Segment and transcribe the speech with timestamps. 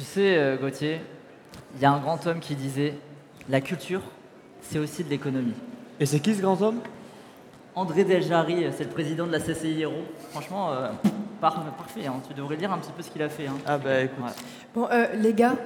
[0.00, 0.98] Tu sais, euh, Gauthier,
[1.76, 2.94] il y a un grand homme qui disait
[3.50, 4.00] La culture,
[4.62, 5.52] c'est aussi de l'économie.
[6.00, 6.78] Et c'est qui ce grand homme?
[7.74, 9.92] André Deljari, c'est le président de la CCI Héros.
[10.30, 10.88] Franchement, euh,
[11.38, 12.14] par- parfait, hein.
[12.26, 13.46] tu devrais lire un petit peu ce qu'il a fait.
[13.46, 13.56] hein.
[13.66, 14.24] Ah bah écoute.
[14.24, 14.30] Ouais.
[14.74, 15.56] Bon, euh, les gars,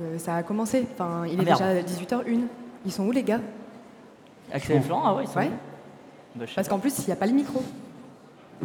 [0.00, 0.84] euh, ça a commencé.
[0.94, 2.40] Enfin, il Ah, est déjà 18h01.
[2.84, 3.40] Ils sont où, les gars?
[4.52, 5.50] Axel et Florent, ah ouais, ils sont Ouais.
[6.34, 7.62] Bah, Parce qu'en plus, il n'y a pas le micro.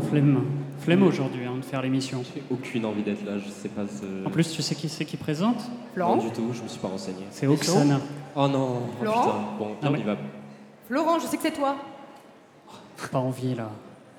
[0.10, 0.44] Flemme.
[0.80, 2.24] Flemme aujourd'hui hein, de faire l'émission.
[2.34, 4.26] J'ai aucune envie d'être là, je sais pas ce.
[4.26, 5.62] En plus, tu sais qui c'est qui présente
[5.94, 7.26] Florent Non, du tout, je me suis pas renseigné.
[7.32, 8.00] C'est Oksana.
[8.36, 9.38] Oh non, oh Laurent putain.
[9.60, 10.16] Bon, Ah, on y va.
[10.88, 11.76] Florent, je sais que c'est toi.
[13.12, 13.70] Pas envie là.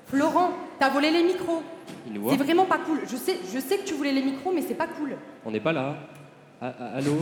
[0.07, 1.61] Florent, t'as volé les micros.
[2.07, 2.99] Il nous voit C'est vraiment pas cool.
[3.09, 5.15] Je sais, je sais que tu voulais les micros, mais c'est pas cool.
[5.45, 5.95] On n'est pas là.
[6.61, 7.17] Ah, ah, allô?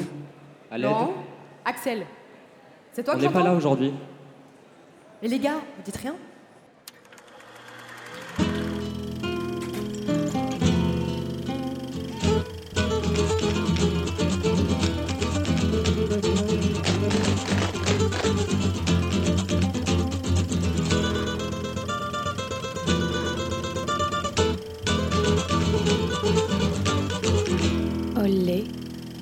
[0.72, 0.90] À l'aide?
[0.90, 1.14] Laurent,
[1.66, 2.06] Axel,
[2.94, 3.94] c'est toi On que n'est pas là aujourd'hui.
[5.22, 6.16] Et les gars, vous dites rien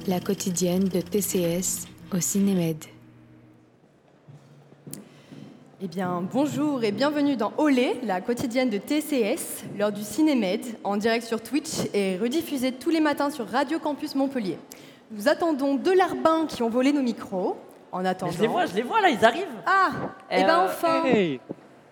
[0.08, 2.78] la quotidienne de TCS au Cinémed.
[5.82, 10.98] Eh bien, bonjour et bienvenue dans Olé, la quotidienne de TCS, l'heure du Cinémed, en
[10.98, 14.58] direct sur Twitch et rediffusée tous les matins sur Radio Campus Montpellier.
[15.12, 17.58] Nous attendons deux larbins qui ont volé nos micros.
[17.92, 18.32] En Mais attendant.
[18.34, 19.46] je les vois, je les vois là, ils arrivent.
[19.66, 19.90] Ah
[20.30, 21.40] Eh Eh ben euh, enfin Hey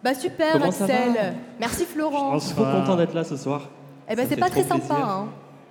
[0.04, 3.70] Bah super Comment Axel Merci Florent Je pense- Trop content d'être là ce soir.
[4.10, 5.28] Eh ben c'est pas très sympa hein.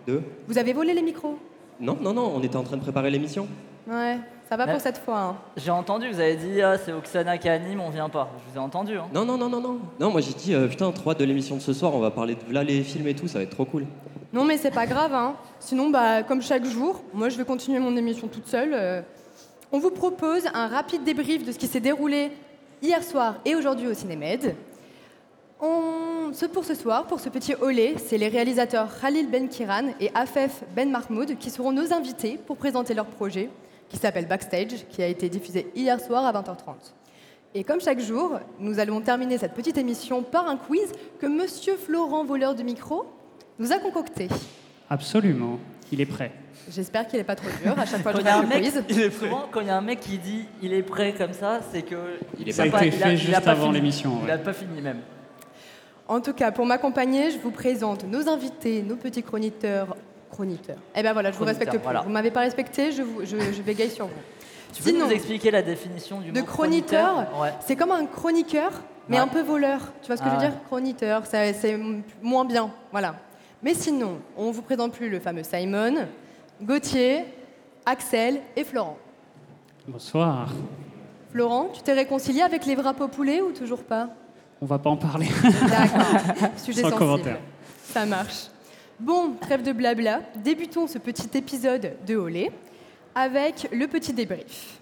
[0.07, 1.37] Deux Vous avez volé les micros
[1.83, 3.47] Non, non, non, on était en train de préparer l'émission.
[3.89, 5.19] Ouais, ça va pour cette fois.
[5.21, 5.37] hein.
[5.57, 8.31] J'ai entendu, vous avez dit ah, c'est Oksana qui anime, on vient pas.
[8.47, 8.97] Je vous ai entendu.
[8.97, 9.07] Hein.
[9.13, 9.79] Non, non, non, non, non.
[9.99, 12.11] Non, moi j'ai dit, euh, putain, trop hâte de l'émission de ce soir, on va
[12.13, 13.85] parler de là les films et tout, ça va être trop cool.
[14.33, 15.35] Non mais c'est pas grave, hein.
[15.61, 18.71] Sinon, bah, comme chaque jour, moi je vais continuer mon émission toute seule.
[18.73, 19.03] euh.
[19.73, 22.31] On vous propose un rapide débrief de ce qui s'est déroulé
[22.81, 24.55] hier soir et aujourd'hui au Cinémed.
[25.61, 25.92] On...
[26.33, 30.11] Ce pour ce soir, pour ce petit olé, c'est les réalisateurs Khalil Ben Kiran et
[30.15, 33.51] Afef Ben Mahmoud qui seront nos invités pour présenter leur projet
[33.89, 36.75] qui s'appelle Backstage, qui a été diffusé hier soir à 20h30.
[37.55, 41.77] Et comme chaque jour, nous allons terminer cette petite émission par un quiz que Monsieur
[41.77, 43.05] Florent, voleur de micro,
[43.59, 44.29] nous a concocté.
[44.89, 45.59] Absolument.
[45.93, 46.33] Il est prêt.
[46.71, 48.63] J'espère qu'il n'est pas trop dur à chaque fois que je fais un le mec,
[48.63, 48.83] quiz.
[48.89, 51.35] il est souvent, quand il y a un mec qui dit il est prêt comme
[51.35, 51.97] ça, c'est que
[52.39, 54.19] Il est Ça a pas- été il a- fait il a juste pas avant l'émission.
[54.23, 54.33] Il ouais.
[54.33, 55.01] a pas fini même.
[56.13, 59.97] En tout cas, pour m'accompagner, je vous présente nos invités, nos petits chroniqueurs.
[60.31, 60.77] Chroniqueurs.
[60.95, 61.79] Eh ben voilà, je vous respecte plus.
[61.83, 62.03] voilà.
[62.03, 64.13] Vous m'avez pas respecté, je, vous, je, je bégaye sur vous.
[64.75, 67.55] Tu peux Sinon, nous expliquer la définition du de mot chroniqueur, Ouais.
[67.61, 68.73] c'est comme un chroniqueur,
[69.09, 69.23] mais Ouais.
[69.23, 69.91] un peu voleur.
[70.03, 70.51] Tu vois ce que Ah je veux ouais.
[70.51, 71.79] dire Chroniqueur, c'est
[72.21, 72.71] moins bien.
[72.91, 73.15] Voilà.
[73.63, 75.95] Mais sinon, on vous présente plus le fameux Simon,
[76.61, 77.25] Gauthier,
[77.87, 78.99] Axel et Florent.
[79.89, 80.51] Bonsoir.
[81.31, 84.11] Florent, tu t'es réconcilié avec les wraps au poulet ou toujours pas?
[84.63, 85.27] On va pas en parler.
[85.43, 86.51] D'accord.
[86.57, 86.97] Sujet Sans sensible.
[86.97, 87.41] commentaire.
[87.83, 88.47] Ça marche.
[89.01, 90.21] Bon, trêve de blabla.
[90.37, 92.53] Débutons ce petit épisode de Olé
[93.13, 94.79] avec le petit débrief.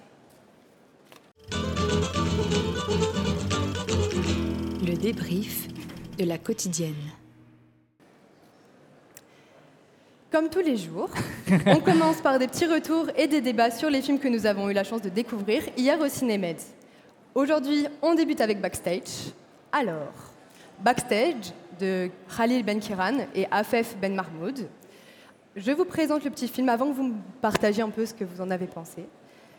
[4.86, 5.66] Le débrief
[6.18, 6.92] de la quotidienne.
[10.30, 11.08] Comme tous les jours,
[11.66, 14.68] on commence par des petits retours et des débats sur les films que nous avons
[14.68, 16.58] eu la chance de découvrir hier au Cinémed.
[17.34, 19.32] Aujourd'hui, on débute avec Backstage.
[19.72, 20.12] Alors,
[20.80, 24.66] Backstage de Khalil Ben Kiran et Afef Ben Mahmoud.
[25.56, 28.24] Je vous présente le petit film avant que vous me partagiez un peu ce que
[28.24, 29.06] vous en avez pensé.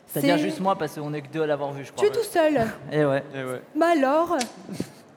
[0.08, 2.08] C'est-à-dire C'est- juste moi parce qu'on est que deux à l'avoir vu, je Tu crois.
[2.08, 2.54] es tout seul.
[2.92, 3.24] Ouais.
[3.34, 3.62] Eh ouais.
[3.76, 4.38] Bah alors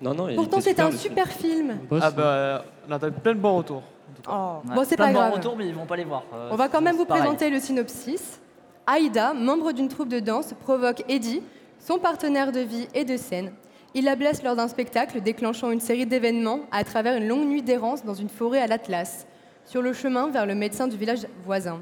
[0.01, 1.79] Non, non, il Pourtant, était c'était un le super film.
[2.01, 3.83] Ah bah on a plein de bons retours.
[4.29, 4.75] Oh, Ouais.
[4.75, 5.33] Bon, c'est Plein pas de bons grave.
[5.35, 6.23] retours, mais ils vont pas les voir.
[6.33, 7.23] Euh, On va quand c'est- même vous c'est pareil.
[7.23, 8.41] présenter le synopsis.
[8.87, 11.43] Aïda, membre d'une troupe de danse, provoque Eddie,
[11.79, 13.53] son partenaire de vie et de scène.
[13.95, 17.63] Il la blesse lors d'un spectacle, déclenchant une série d'événements à travers une longue nuit
[17.63, 19.27] d'errance dans une forêt à l'Atlas,
[19.67, 21.81] sur le chemin vers le médecin du village voisin.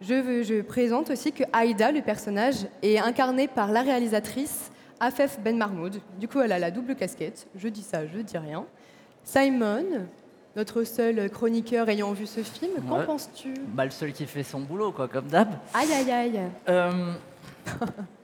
[0.00, 4.70] Je, veux- je présente aussi que Aïda, le personnage, est incarné par la réalisatrice
[5.00, 6.00] Afef Ben Mahmoud.
[6.18, 7.46] Du coup, elle a la double casquette.
[7.56, 8.64] Je dis ça, je dis rien.
[9.24, 9.84] Simon,
[10.56, 13.04] notre seul chroniqueur ayant vu ce film, qu'en Ouais.
[13.06, 13.54] penses-tu?
[13.68, 15.48] Bah, le seul qui fait son boulot, quoi, comme d'hab.
[15.74, 16.40] Aïe, aïe, aïe.
[16.68, 17.12] Euh,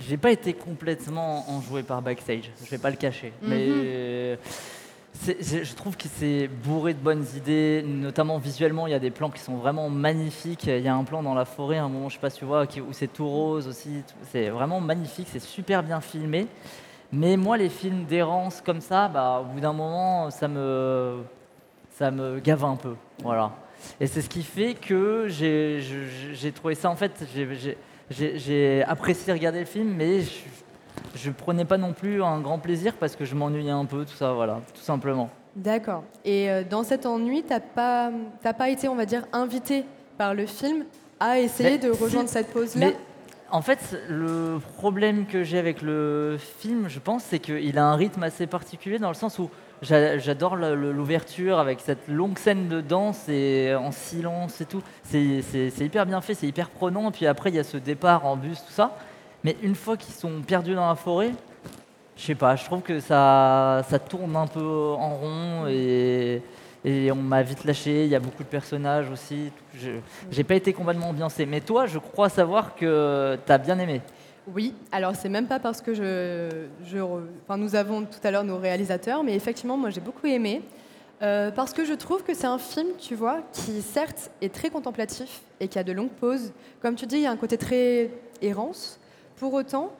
[0.00, 3.32] J'ai pas été complètement enjoué par Backstage, je vais pas le cacher.
[3.42, 3.48] Mhm.
[3.50, 4.38] Mais
[5.12, 9.10] c'est- je trouve que c'est bourré de bonnes idées, notamment visuellement, il y a des
[9.10, 10.66] plans qui sont vraiment magnifiques.
[10.66, 12.38] Il y a un plan dans la forêt, à un moment, je sais pas si
[12.38, 14.02] tu vois, où c'est tout rose aussi.
[14.30, 16.46] C'est vraiment magnifique, c'est super bien filmé.
[17.10, 21.22] Mais moi, les films d'errance comme ça, bah, au bout d'un moment, ça me,
[21.90, 22.94] ça me gave un peu.
[23.22, 23.50] Voilà.
[24.00, 27.76] Et c'est ce qui fait que j'ai trouvé ça, en fait, j'ai-
[28.10, 30.30] j'ai- apprécié regarder le film, mais je,
[31.14, 34.16] je prenais pas non plus un grand plaisir parce que je m'ennuyais un peu, tout
[34.16, 35.30] ça, voilà, tout simplement.
[35.56, 36.04] D'accord.
[36.24, 38.10] Et euh, dans cet ennui, t'as pas,
[38.42, 39.84] t'as pas été, on va dire, invité
[40.16, 40.84] par le film
[41.20, 42.90] à essayer Mais de si, rejoindre cette pause-là
[43.50, 47.96] en fait, le problème que j'ai avec le film, je pense, c'est qu'il a un
[47.96, 49.48] rythme assez particulier dans le sens où
[49.82, 54.82] j'adore l'ouverture avec cette longue scène de danse et en silence et tout.
[55.02, 57.10] C'est hyper bien fait, c'est hyper prenant.
[57.10, 58.96] Puis après, il y a ce départ en bus, tout ça.
[59.44, 61.30] Mais une fois qu'ils sont perdus dans la forêt,
[62.16, 66.42] je sais pas, je trouve que ça, ça tourne un peu en rond et,
[66.84, 68.04] et on m'a vite lâché.
[68.04, 69.52] Il y a beaucoup de personnages aussi.
[70.30, 71.46] J'ai pas été complètement ambiancé.
[71.46, 74.02] Mais toi, je crois savoir que tu as bien aimé.
[74.54, 77.00] Oui, alors c'est même pas parce que je,
[77.44, 80.62] enfin, nous avons tout à l'heure nos réalisateurs, mais effectivement, moi j'ai beaucoup aimé.
[81.20, 84.70] euh, parce que je trouve que c'est un film, tu vois, qui certes est très
[84.70, 86.52] contemplatif et qui a de longues pauses.
[86.80, 88.10] Comme tu dis, il y a un côté très
[88.40, 88.98] errance.
[89.36, 89.90] Pour autant,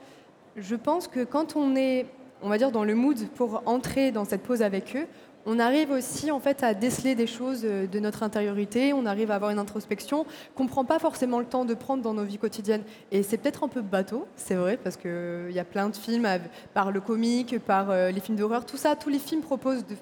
[0.56, 2.06] je pense que quand on est,
[2.41, 5.06] on va dire, dans le mood pour entrer dans cette pause avec eux,
[5.50, 9.31] on arrive aussi en fait à déceler des choses euh, de notre intériorité, on arrive
[9.31, 12.25] à avoir une introspection qu'on ne prend pas forcément le temps de prendre dans nos
[12.25, 12.83] vies quotidiennes.
[13.11, 16.29] Et c'est peut-être un peu bateau, c'est vrai, parce qu'il y a plein de films
[16.75, 19.97] par le comique, par euh, les films d'horreur, tout ça, tous les films proposent de,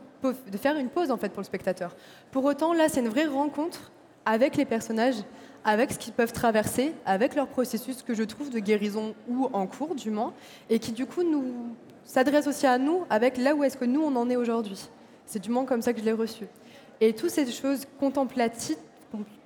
[0.51, 1.95] de faire une pause en fait pour le spectateur.
[2.33, 3.93] Pour autant, là, c'est une vraie rencontre
[4.25, 5.23] avec les personnages,
[5.65, 9.69] avec ce qu'ils peuvent traverser, avec leur processus que je trouve de guérison ou en
[9.69, 10.35] cours du moins,
[10.69, 14.01] et qui du coup nous s'adresse aussi à nous avec là où est-ce que nous
[14.01, 14.89] on en est aujourd'hui.
[15.27, 16.47] C'est du moins comme ça que je l'ai reçu.
[17.01, 18.77] Et toutes ces choses contemplatives,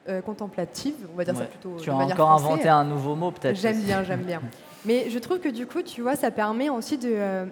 [0.09, 1.47] euh, contemplatives, on va dire ça Ouais.
[1.49, 1.77] plutôt.
[1.79, 2.49] Tu de as manière encore française.
[2.53, 3.57] inventé un nouveau mot, peut-être.
[3.57, 4.41] J'aime bien, j'aime bien.
[4.85, 7.45] Mais je trouve que du coup, tu vois, ça permet aussi de, euh,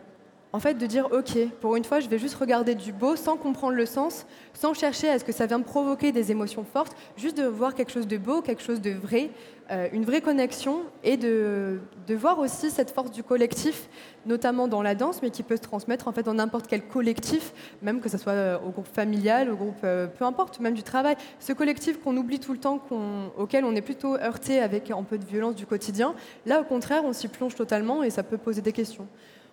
[0.53, 3.37] en fait, de dire, ok, pour une fois, je vais juste regarder du beau sans
[3.37, 4.25] comprendre le sens,
[4.55, 7.75] sans chercher à ce que ça vient me provoquer des émotions fortes, juste de voir
[7.75, 9.31] quelque chose de beau, quelque chose de vrai,
[9.71, 11.81] euh, une vraie connexion, et de,
[12.17, 13.91] voir aussi cette force du collectif,
[14.25, 17.53] notamment dans la danse, mais qui peut se transmettre en fait dans n'importe quel collectif,
[17.83, 20.83] même que ce soit euh, au groupe familial, au groupe, euh, peu importe, même du
[20.83, 21.17] travail.
[21.41, 22.81] Ce collectif qu'on oublie tout le temps,
[23.37, 26.15] auquel on est plutôt heurté avec un peu de violence du quotidien,
[26.47, 29.07] là au contraire, on s'y plonge totalement et ça peut poser des questions.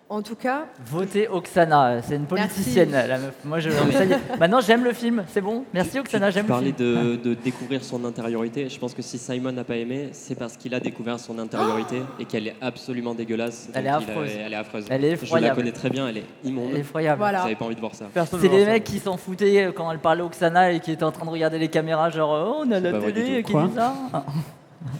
[0.08, 3.34] En tout cas, Votez Oksana, c'est une politicienne, la meuf.
[3.44, 4.38] Moi, je, est.
[4.38, 5.64] Maintenant, j'aime le film, c'est bon.
[5.74, 6.78] Merci Oksana, tu j'aime le parlais film.
[6.78, 8.68] de, de découvrir son intériorité.
[8.68, 12.02] Je pense que si Simon n'a pas aimé, c'est parce qu'il a découvert son intériorité
[12.20, 13.66] et qu'elle est absolument dégueuse.
[13.74, 14.30] Elle est a- affreuse.
[14.38, 14.86] elle est affreuse.
[14.88, 16.74] Elle est Je la connais très bien, elle est immonde.
[16.76, 17.18] Effroyable.
[17.18, 17.38] Voilà.
[17.38, 18.06] Vous n'avez pas envie de voir ça.
[18.40, 21.26] C'est les mecs qui s'en foutaient quand elle parlait Oksana et qui étaient en train
[21.26, 23.92] de regarder les caméras, genre oh, on a la télé qui ça.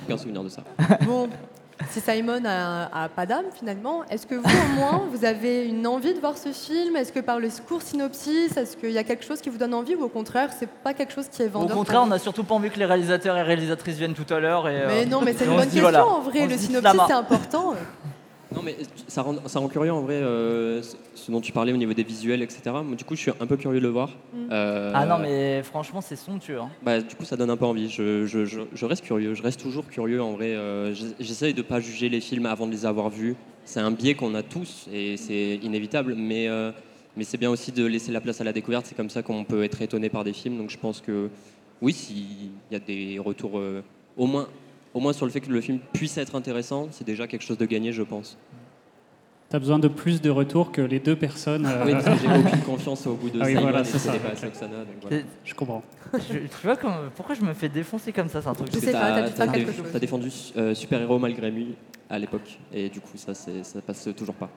[0.04, 0.62] Aucun souvenir de ça.
[1.02, 1.28] bon,
[1.90, 5.86] si Simon a, a pas d'âme finalement, est-ce que vous au moins, vous avez une
[5.86, 6.96] envie de voir ce film?
[6.96, 9.74] Est-ce que par le court synopsis, est-ce qu'il y a quelque chose qui vous donne
[9.74, 12.10] envie ou au contraire, c'est pas quelque chose qui est Au vendeur pour contraire, on
[12.10, 14.68] a surtout pas envie que les réalisateurs et réalisatrices viennent tout à l'heure.
[14.68, 16.42] et, euh, Mais non, mais c'est une on bonne question voilà, en vrai.
[16.42, 17.74] on Le synopsis, c'est important.
[18.54, 18.76] Non, mais
[19.08, 22.04] ça rend, ça rend curieux en vrai, euh, ce- dont tu parlais au niveau des
[22.04, 22.62] visuels, etc.
[22.84, 24.10] Moi, du coup, je suis un peu curieux de le voir.
[24.32, 24.36] Mm.
[24.52, 26.60] Euh, Ah non, mais franchement, c'est somptueux.
[26.60, 26.70] hein.
[26.82, 27.88] Bah, du coup, ça donne un peu envie.
[27.88, 29.34] Je, je- je- je reste curieux.
[29.34, 30.54] Je reste toujours curieux en vrai.
[30.54, 33.34] Euh, j'ess- J'essaye de pas juger les films avant de les avoir vus.
[33.64, 36.14] C'est un biais qu'on a tous et c'est inévitable.
[36.16, 36.70] Mais, euh,
[37.16, 38.86] mais c'est bien aussi de laisser la place à la découverte.
[38.86, 40.56] C'est comme ça qu'on peut être étonné par des films.
[40.56, 41.30] Donc je pense que
[41.82, 43.82] oui, s'il y a des retours, euh,
[44.16, 44.46] au, moins,
[44.96, 47.58] au moins sur le fait que le film puisse être intéressant, c'est déjà quelque chose
[47.58, 48.38] de gagné, je pense.
[49.50, 51.66] T'as besoin de plus de retours que les deux personnes.
[51.66, 54.12] euh, Oui, parce que j'ai aucune confiance au bout de Ah oui, voilà, c'est ça,
[54.12, 55.18] pas donc voilà.
[55.44, 55.82] Je comprends.
[56.14, 58.68] je- tu vois comme- pourquoi je me fais défoncer comme ça C'est un truc.
[58.72, 59.92] Je sais pas, t'as quelque chose.
[60.00, 61.74] défendu euh, Super Héros malgré lui
[62.08, 63.50] à l'époque, et du coup, ça, ça
[63.86, 64.48] passe toujours pas.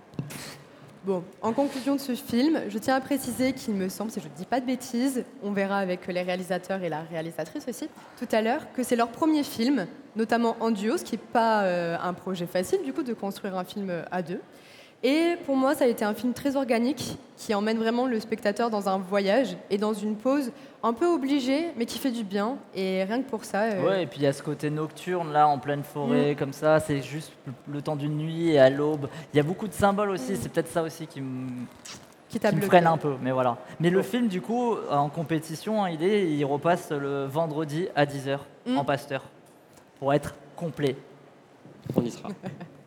[1.06, 4.28] Bon, en conclusion de ce film, je tiens à préciser qu'il me semble, si je
[4.28, 7.88] ne dis pas de bêtises, on verra avec les réalisateurs et la réalisatrice aussi
[8.20, 9.88] tout à l'heure, que c'est leur premier film,
[10.18, 13.56] notamment en duo, ce qui n'est pas euh, un projet facile du coup de construire
[13.58, 14.42] un film euh, à deux.
[15.02, 18.70] Et pour moi, ça a été un film très organique qui emmène vraiment le spectateur
[18.70, 20.52] dans un voyage et dans une pause
[20.84, 22.58] un peu obligée, mais qui fait du bien.
[22.76, 25.32] Et rien que pour ça, euh, Ouais, et puis il y a ce côté nocturne
[25.32, 26.36] là, en pleine forêt, Mm.
[26.36, 26.82] comme ça.
[26.82, 27.32] C'est juste
[27.72, 29.08] le- temps d'une nuit et à l'aube.
[29.34, 30.36] Il y a beaucoup de symboles aussi.
[30.36, 31.48] C'est peut-être ça aussi qui me
[32.28, 33.58] qui me freine un peu, mais voilà.
[33.80, 38.06] Mais le film, du coup, en compétition, hein, il, est, il repasse le vendredi à
[38.06, 38.78] 10h Mm.
[38.78, 39.24] en Pasteur
[39.98, 40.96] pour être complet.
[41.96, 42.30] On y sera.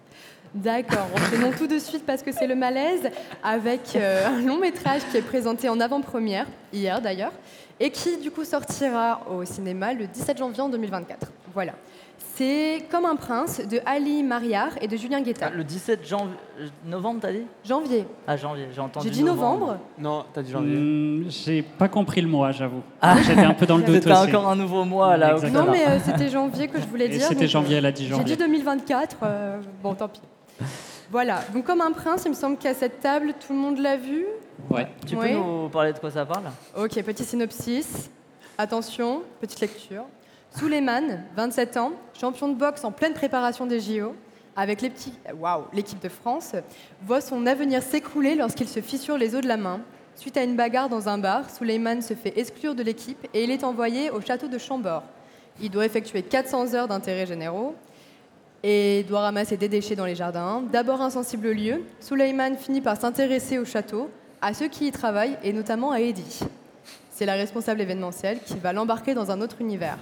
[0.55, 3.09] D'accord, enchaînons tout de suite parce que c'est le malaise
[3.43, 7.33] avec euh, un long métrage qui est présenté en avant-première, hier d'ailleurs,
[7.81, 11.29] et qui du coup sortira au cinéma le 17 janvier en 2024.
[11.55, 11.73] Voilà.
[12.35, 15.51] C'est Comme un prince de Ali Mariar et de Julien Guetta.
[15.51, 16.35] Le 17 janvier,
[16.87, 17.43] novembre, t'as dit?
[17.65, 18.05] Janvier.
[18.27, 19.07] Ah, janvier, j'ai entendu.
[19.09, 19.79] J'ai dit novembre.
[19.99, 20.77] Non, t'as dit janvier.
[20.77, 22.81] Hmm, J'ai pas compris le mois, j'avoue.
[23.01, 23.17] Ah.
[23.23, 25.33] J'étais un peu dans le doute C'était encore un nouveau mois là.
[25.35, 25.65] Exactement.
[25.67, 27.23] Non, mais euh, c'était janvier que je voulais Et dire.
[27.27, 28.37] c'était janvier, elle a dit J'ai janvier.
[28.37, 29.17] dit 2024.
[29.23, 30.21] euh, bon, tant pis.
[31.11, 31.41] Voilà.
[31.53, 34.25] Donc, Comme un prince, il me semble qu'à cette table, tout le monde l'a vu.
[34.71, 34.89] Ouais.
[35.07, 35.35] Tu peux Oui.
[35.35, 36.45] nous parler de quoi ça parle?
[36.77, 38.11] Ok, petit synopsis.
[38.59, 40.05] Attention, petite lecture.
[40.57, 44.15] Suleiman, 27 ans, champion de boxe en pleine préparation des JO,
[44.55, 46.53] avec les petits, waouh, l'équipe de France,
[47.03, 49.81] voit son avenir s'écrouler lorsqu'il se fissure les os de la main.
[50.15, 53.51] Suite à une bagarre dans un bar, Suleiman se fait exclure de l'équipe et il
[53.51, 55.05] est envoyé au château de Chambord.
[55.61, 57.75] Il doit effectuer 400 heures d'intérêts généraux
[58.63, 60.63] et doit ramasser des déchets dans les jardins.
[60.73, 65.37] D'abord insensible au lieu, Suleiman finit par s'intéresser au château, à ceux qui y travaillent
[65.43, 66.41] et notamment à Eddie.
[67.11, 69.99] C'est la responsable événementielle qui va l'embarquer dans un autre univers.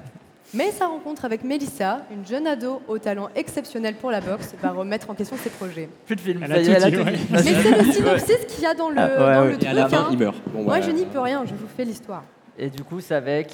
[0.52, 4.70] Mais sa rencontre avec Mélissa, une jeune ado au talent exceptionnel pour la boxe, va
[4.72, 5.88] remettre en question ses projets.
[6.06, 6.42] Plus de film.
[6.42, 7.18] Elle a tout dit, ouais.
[7.30, 9.46] Mais c'est le synopsis qu'il y a dans le, Ah, ouais, dans ouais.
[9.46, 9.68] le Et truc.
[9.68, 10.08] à la fin, hein.
[10.10, 10.36] il meurt.
[10.52, 12.24] Bon, Moi, bah, je n'y peux rien, je vous fais l'histoire.
[12.58, 13.52] Et du coup, c'est avec.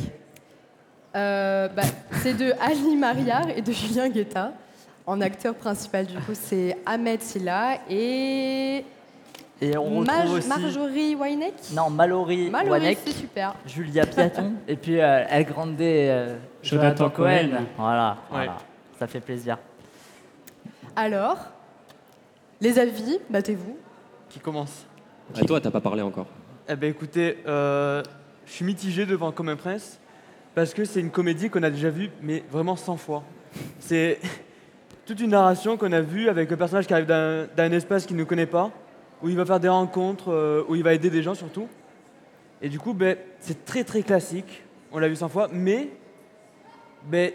[1.15, 1.83] Euh, bah,
[2.23, 4.53] c'est de Ali Mariar et de Julien Guetta.
[5.07, 8.85] En acteur principal, du coup, c'est Ahmed Silla et
[9.63, 10.49] Et on retrouve Maj- aussi.
[10.49, 11.55] Marjorie Wainek.
[11.75, 13.55] Non, Mallory Mallory, Wanek, c'est super.
[13.67, 17.49] Julia Piaton, et puis euh, El Grande euh, Jonathan Jonathan Cohen.
[17.51, 17.65] Cohen.
[17.79, 18.37] Voilà, Ouais.
[18.47, 18.57] voilà,
[18.99, 19.59] ça fait plaisir.
[20.97, 21.39] Alors,
[22.61, 23.77] les avis, battez-vous.
[24.29, 24.87] Qui commence?
[25.37, 26.27] Ah, toi, t'as pas parlé encore.
[26.69, 28.03] Eh ben écoutez, euh,
[28.45, 29.99] je suis mitigé devant Comme un prince
[30.55, 33.23] parce que c'est une comédie qu'on a déjà vue, mais vraiment 100 fois.
[33.79, 34.19] C'est
[35.07, 38.25] toute une narration qu'on a vue avec un personnage qui arrive d'un espace qu'il ne
[38.25, 38.73] connaît pas,
[39.23, 41.69] où il va faire des rencontres, euh, où il va aider des gens surtout.
[42.61, 45.91] Et du coup, ben, c'est très très classique, on l'a vu 100 fois, mais
[47.05, 47.31] ben,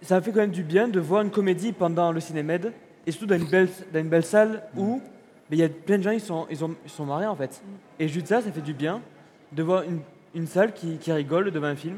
[0.00, 2.72] ça me fait quand même du bien de voir une comédie pendant le cinémède,
[3.04, 5.02] et surtout dans une belle, dans une belle salle où
[5.50, 7.36] ben, il y a plein de gens, ils sont, ils, ont, ils sont mariés en
[7.36, 7.60] fait.
[7.98, 9.02] Et juste ça, ça fait du bien
[9.50, 10.00] de voir une,
[10.34, 11.96] une salle qui, qui rigole devant un film.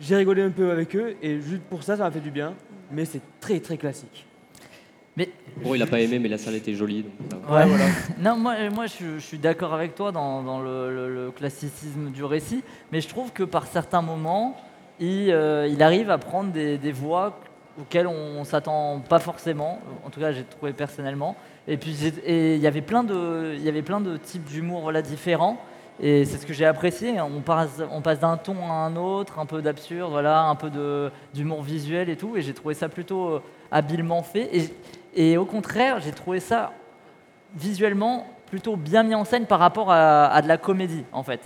[0.00, 2.54] J'ai rigolé un peu avec eux et juste pour ça, ça m'a fait du bien.
[2.90, 4.26] Mais c'est très très classique.
[5.62, 7.02] Bon, il a pas aimé, mais la salle était jolie.
[7.02, 7.58] donc ça va.
[7.60, 7.66] Ouais.
[7.66, 7.84] voilà.
[8.18, 12.10] non, moi, moi je, je suis d'accord avec toi dans, dans le, le- le classicisme
[12.10, 14.56] du récit, mais je trouve que par certains moments,
[14.98, 17.38] il, euh, il arrive à prendre des, des voies
[17.78, 19.80] auxquelles on, ne s'attend pas forcément.
[20.06, 21.36] En tout cas, j'ai trouvé personnellement.
[21.68, 21.94] Et puis,
[22.26, 25.60] il y avait plein de, il y avait plein de types d'humour voilà, différents.
[26.02, 27.20] Et c'est ce que j'ai apprécié.
[27.20, 30.70] On passe, on passe d'un ton à un autre, un peu d'absurde, voilà, un peu
[31.34, 32.36] d'humour visuel et tout.
[32.36, 34.48] Et j'ai trouvé ça plutôt euh, habilement fait.
[34.56, 36.72] Et, et au contraire, j'ai trouvé ça
[37.54, 41.40] visuellement plutôt bien mis en scène par rapport à, à de la comédie, en fait.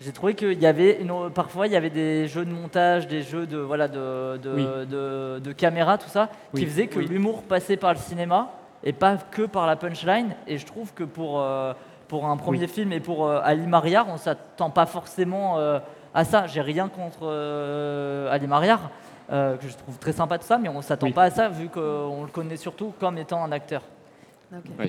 [0.00, 3.22] J'ai trouvé qu'il y avait une- parfois il y avait des jeux de montage, des
[3.22, 4.64] jeux de voilà de, de, Oui.
[4.88, 6.60] de- de caméra, tout ça, Oui.
[6.60, 7.06] qui faisait que Oui.
[7.06, 8.52] l'humour passait par le cinéma
[8.84, 10.36] et pas que par la punchline.
[10.46, 11.72] Et je trouve que pour euh,
[12.08, 15.78] pour un premier film et pour euh, Ali Mariar, on s'attend pas forcément euh,
[16.14, 16.46] à ça.
[16.46, 18.90] J'ai rien contre euh, Ali Mariar,
[19.30, 21.12] euh, que je trouve très sympa de ça, mais on s'attend Oui.
[21.12, 23.82] pas à ça vu qu'on le connaît surtout comme étant un acteur.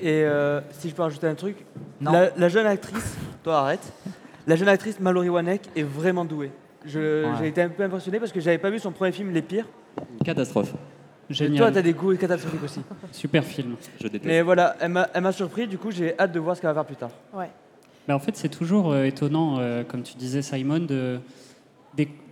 [0.00, 1.56] Et euh, si je peux rajouter un truc,
[2.00, 2.12] Non.
[2.12, 3.92] la, la jeune actrice, toi arrête,
[4.46, 6.50] la jeune actrice Mallory Wanek est vraiment douée.
[6.86, 7.32] Je- Ouais.
[7.38, 9.66] J'ai été un peu impressionné parce que j'avais pas vu son premier film Les Pires.
[9.98, 10.24] Une
[11.30, 11.40] catastrophe.
[11.40, 11.58] Et Génial.
[11.58, 12.80] toi, t'as des goûts catastrophiques aussi.
[13.12, 13.76] Super film.
[14.00, 14.24] Je déteste.
[14.24, 16.68] Mais voilà, elle m'a elle m'a surpris, du coup j'ai hâte de voir ce qu'elle
[16.70, 17.10] va faire plus tard.
[17.32, 17.50] Ouais.
[18.08, 21.20] Mais en fait, c'est toujours euh, étonnant, euh, comme tu disais, Simon, de,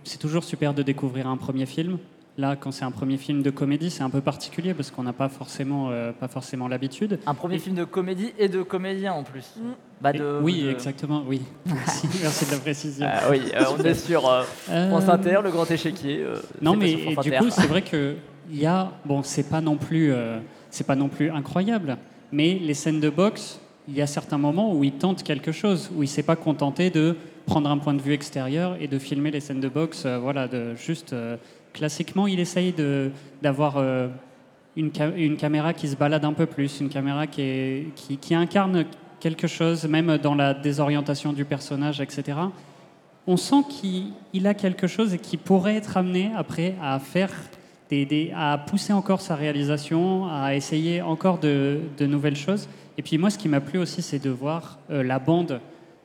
[0.03, 1.97] c'est toujours super de découvrir un premier film.
[2.37, 5.11] Là, quand c'est un premier film de comédie, c'est un peu particulier parce qu'on n'a
[5.13, 7.19] pas forcément, euh, pas forcément l'habitude.
[7.27, 9.43] Un premier film de comédie et de comédien en plus.
[9.57, 9.61] Mm.
[10.01, 11.41] Bah, Et- de- oui, de- exactement, oui.
[11.65, 13.07] Merci, merci de la précision.
[13.11, 16.21] Ah oui, euh, on est sur euh, Euh, France Inter, le grand échiquier.
[16.23, 18.15] euh, Non, mais du coup, c'est vrai que
[18.49, 20.39] il y a, bon, c'est pas non plus, euh,
[20.69, 21.97] c'est pas non plus incroyable,
[22.31, 25.89] mais les scènes de boxe, il y a certains moments où il tente quelque chose,
[25.95, 27.15] où il s'est pas contenté de
[27.45, 30.47] prendre un point de vue extérieur et de filmer les scènes de boxe, euh, voilà,
[30.47, 31.37] de juste euh,
[31.73, 33.77] classiquement, il essaye de d'avoir
[34.75, 38.85] une, une caméra qui se balade un peu plus, une caméra qui, qui, qui incarne
[39.19, 42.37] quelque chose, même dans la désorientation du personnage, etc
[43.29, 47.31] on sent qu'il il a quelque chose et qui pourrait être amené après à faire
[48.35, 52.67] à pousser encore sa réalisation, à essayer encore de, de nouvelles choses.
[52.97, 55.59] Et puis moi, ce qui m'a plu aussi, c'est de voir euh, la bande.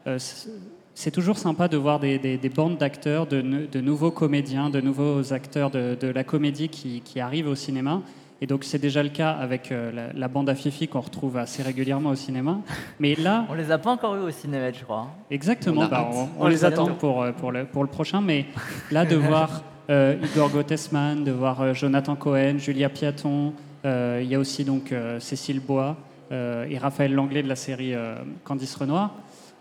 [0.07, 4.11] Euh, c'est- toujours sympa de voir des, des- des bandes d'acteurs, de, nou- de nouveaux
[4.12, 8.00] comédiens, de nouveaux acteurs de, de la comédie qui, qui arrivent au cinéma.
[8.41, 11.37] Et donc c'est déjà le cas avec euh, la, la bande à Fifi qu'on retrouve
[11.37, 12.59] assez régulièrement au cinéma.
[13.00, 15.00] Mais là, On les a pas encore eu au cinéma, je crois.
[15.00, 15.09] hein.
[15.31, 16.14] Exactement, On bah, hâte.
[16.14, 18.47] on, On on les les attend pour, pour, le, pour le prochain, mais
[18.91, 23.53] là de voir Igor Gottesman, de voir euh, Jonathan Cohen, Julia Piaton.
[23.85, 25.97] euh, Il y a aussi donc euh, Cécile Bois
[26.33, 29.14] euh, et Raphaël Langlais de la série euh, Candice Renoir.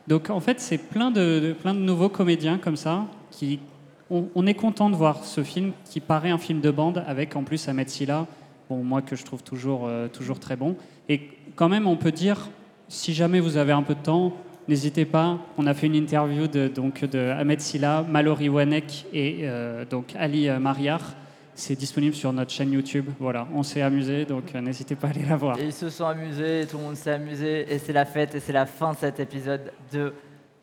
[0.07, 3.59] Donc en fait, c'est plein de, plein de nouveaux comédiens comme ça qui.
[4.09, 7.41] On, est content de voir ce film qui paraît un film de bande avec en
[7.43, 8.27] plus Ahmed Silla,
[8.69, 10.75] bon, moi que je trouve toujours, euh, toujours très bon.
[11.09, 12.49] Et quand même, on peut dire,
[12.89, 14.33] si jamais vous avez un peu de temps,
[14.67, 15.37] n'hésitez pas.
[15.57, 20.13] On a fait une interview de, donc, de Ahmed Silla, Mallory Wanek et euh, donc
[20.17, 21.01] Ali euh, Mariar.
[21.55, 23.09] C'est disponible sur notre chaîne YouTube.
[23.19, 25.59] Voilà, on s'est amusé, donc euh, n'hésitez pas à aller la voir.
[25.59, 28.39] Et ils se sont amusés, tout le monde s'est amusé, et c'est la fête, et
[28.39, 30.13] c'est la fin de cet épisode de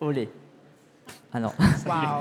[0.01, 0.29] Olé.
[1.33, 1.51] Ah non.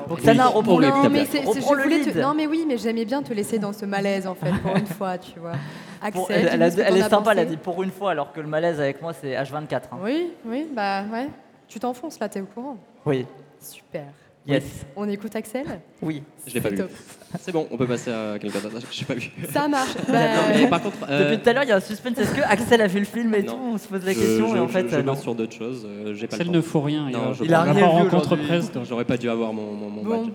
[0.07, 0.53] Donc Sana, Oui.
[0.55, 3.24] reprends le, non, mais c'est- reprends je le te- non, mais oui, mais j'aimais bien
[3.24, 5.53] te laisser dans ce malaise, en fait, pour une fois, tu vois.
[6.00, 6.62] Axel, Pour- elle,
[6.98, 9.33] est sympa, elle a dit pour une fois, alors que le malaise avec moi c'est
[9.33, 9.74] H24.
[9.91, 9.98] hein.
[10.03, 11.27] Oui, oui, bah ouais.
[11.69, 12.77] Tu t'enfonces là, t'es au courant.
[13.05, 13.25] Oui.
[13.61, 14.05] Super.
[14.47, 14.63] Yes.
[14.95, 15.65] On écoute Axel
[16.01, 16.23] Oui.
[16.47, 16.81] Je l'ai pas C'est vu.
[16.81, 16.91] top.
[17.39, 18.77] C'est bon, on peut passer à quelqu'un d'autre.
[18.91, 19.29] Je l'ai pas vu.
[19.51, 19.93] Ça marche.
[20.07, 22.17] Non, Bah, mais par contre, euh, Depuis tout à l'heure, il y a un suspense.
[22.17, 23.53] Est-ce que Axel a vu le film et Non.
[23.53, 25.15] tout On se pose la je- question je, et en je- fait, je euh, non.
[25.15, 25.85] sur d'autres choses.
[25.88, 27.09] euh, J'ai pas Celle le ne faut rien.
[27.11, 28.71] Non, Il a rien pas vu rencontre presse.
[28.88, 30.21] J'aurais pas dû avoir mon, mon, mon Bon.
[30.25, 30.33] badge.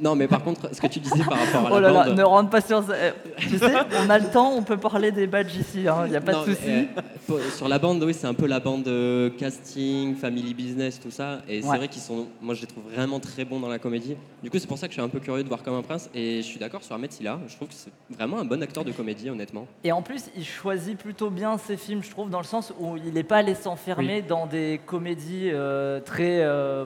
[0.00, 2.04] Non, mais par contre, ce que tu disais par rapport à Oh la là là,
[2.06, 2.18] bande.
[2.18, 2.92] ne rentre pas sur ça.
[2.92, 3.72] Euh, Tu sais,
[4.04, 6.40] on a le temps, on peut parler des badges ici, il n'y a pas Non,
[6.44, 6.86] de souci.
[7.30, 11.10] euh, sur la bande, oui, c'est un peu la bande euh, casting, family business, tout
[11.10, 11.40] ça.
[11.48, 14.16] Et c'est vrai qu'ils sont, moi, je les trouve vraiment très bons dans la comédie.
[14.42, 15.82] Du coup, c'est pour ça que je suis un peu curieux de voir comme un
[15.82, 16.08] prince.
[16.14, 17.38] Et je suis d'accord sur Ahmed Silla.
[17.46, 19.66] Je trouve que c'est vraiment un bon acteur de comédie, honnêtement.
[19.84, 22.96] Et en plus, il choisit plutôt bien ses films, je trouve, dans le sens où
[22.96, 26.42] il n'est pas allé s'enfermer dans des comédies euh, très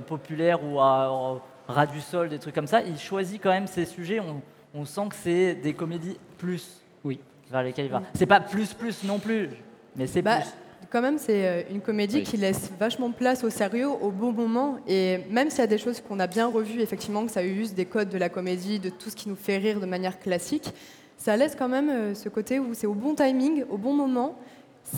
[0.06, 2.82] populaires ou à ras du sol, des trucs comme ça.
[2.82, 4.20] Il choisit quand même ses sujets.
[4.20, 4.40] On,
[4.74, 7.20] on sent que c'est des comédies plus Oui.
[7.50, 8.02] vers lesquelles il va.
[8.14, 9.48] C'est pas plus plus non plus,
[9.96, 10.48] mais c'est Bah, plus.
[10.90, 12.22] quand même, c'est euh, une comédie Oui.
[12.24, 14.78] qui laisse vachement place au sérieux au bon moment.
[14.88, 17.74] Et même s'il y a des choses qu'on a bien revues, effectivement, que ça use
[17.74, 20.70] des codes de la comédie, de tout ce qui nous fait rire de manière classique,
[21.16, 24.36] ça laisse quand même euh, ce côté où c'est au bon timing, au bon moment.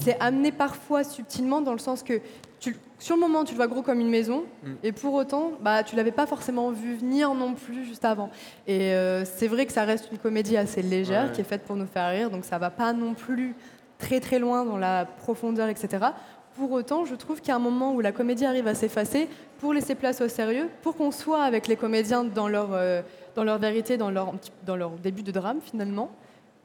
[0.01, 2.21] C'est amené parfois subtilement dans le sens que
[2.99, 4.45] sur le moment, tu le vois gros comme une maison,
[4.83, 8.31] et pour autant, bah, tu l'avais pas forcément vu venir non plus juste avant.
[8.67, 11.33] Et euh, c'est vrai que ça reste une comédie assez légère, Ouais.
[11.33, 13.55] qui est faite pour nous faire rire, donc ça va pas non plus
[13.99, 16.07] très très loin dans la profondeur, etc.
[16.57, 19.29] Pour autant, je trouve qu'il y a un moment où la comédie arrive à s'effacer
[19.59, 23.03] pour laisser place au sérieux, pour qu'on soit avec les comédiens dans leur, euh,
[23.35, 24.33] dans leur vérité, dans leur,
[24.65, 26.11] dans leur début de drame finalement,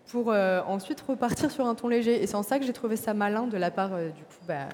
[0.10, 2.24] pour euh, ensuite repartir sur un ton léger.
[2.24, 4.46] Et c'est en ça que j'ai trouvé ça malin de la part euh, du coup
[4.48, 4.70] bah,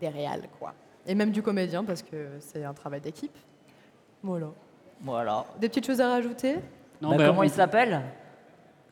[0.00, 0.72] des réals, quoi.
[1.06, 3.36] Et même du comédien, parce que c'est un travail d'équipe.
[4.22, 4.48] Voilà.
[5.02, 5.44] Voilà.
[5.60, 6.56] Des petites choses à rajouter?
[7.00, 8.00] Non, Bah, bah, comment on- il s'appelle?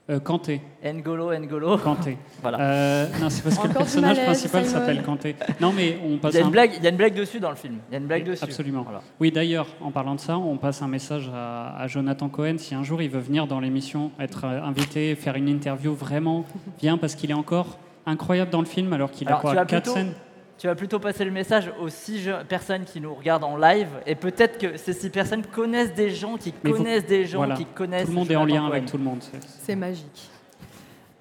[0.09, 0.61] Euh, Kanté.
[0.85, 1.77] N'Golo, N'Golo.
[1.79, 2.17] Kanté.
[2.41, 2.61] Voilà.
[2.61, 4.79] Euh, non, c'est parce que le du personnage malaise, principal Simon.
[4.79, 5.35] s'appelle Kanté.
[5.61, 6.45] Non, mais on Il passe y, a un...
[6.45, 7.79] une blague, il y a une blague dessus dans le film.
[7.89, 8.45] Il y a une blague dessus.
[8.45, 8.83] Absolument.
[8.83, 9.01] Voilà.
[9.19, 12.55] Oui, d'ailleurs, en parlant de ça, on passe un message à, à Jonathan Cohen.
[12.59, 16.45] Si un jour il veut venir dans l'émission, être euh, invité, faire une interview, vraiment,
[16.81, 19.55] viens parce qu'il est encore incroyable dans le film alors qu'il a Alors, tu quoi
[19.55, 20.13] vas Quatre plutôt- scènes?
[20.59, 23.89] Tu vas plutôt passer le message aux six je- personnes qui nous regardent en live
[24.07, 27.39] et peut-être que ces six personnes connaissent des gens qui Mais vous- connaissent des gens
[27.39, 27.57] voilà.
[27.57, 28.05] qui connaissent.
[28.07, 29.23] Tout le monde est en lien avec tout le monde.
[29.43, 30.31] c'est- magique.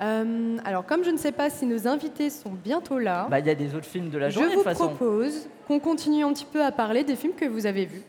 [0.02, 3.46] Euh, alors, comme je ne sais pas si nos invités sont bientôt là, Bah, il
[3.46, 4.90] y a des autres films de la je journée de vous toute façon.
[4.90, 8.04] propose qu'on continue un petit peu à parler des films que vous avez vus.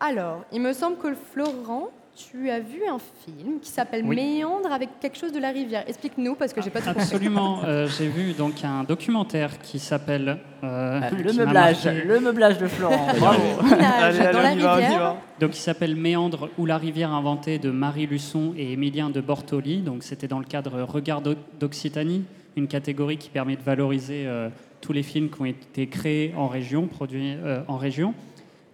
[0.00, 4.14] Alors, il me semble que Florent, tu as vu un film qui s'appelle Oui.
[4.16, 5.84] Méandre avec quelque chose de la rivière.
[5.88, 7.02] Explique-nous parce que j'ai pas tout compris.
[7.02, 7.60] Absolument.
[7.64, 12.58] Euh, J'ai vu donc un documentaire qui s'appelle euh, Ah, Le qui meublage, le meublage
[12.58, 13.08] de Florent.
[13.18, 13.62] Bravo.
[13.64, 14.98] Ménage Allez, dans allez, la on y va, on y rivière.
[15.00, 15.16] va.
[15.40, 19.78] Donc, il s'appelle Méandre ou la rivière inventée de Marie Luçon et Émilien de Bortoli.
[19.78, 22.24] Donc, c'était dans le cadre Regard d'O- d'Occitanie,
[22.56, 24.48] une catégorie qui permet de valoriser euh,
[24.80, 28.14] tous les films qui ont été créés en région, produits euh, en région.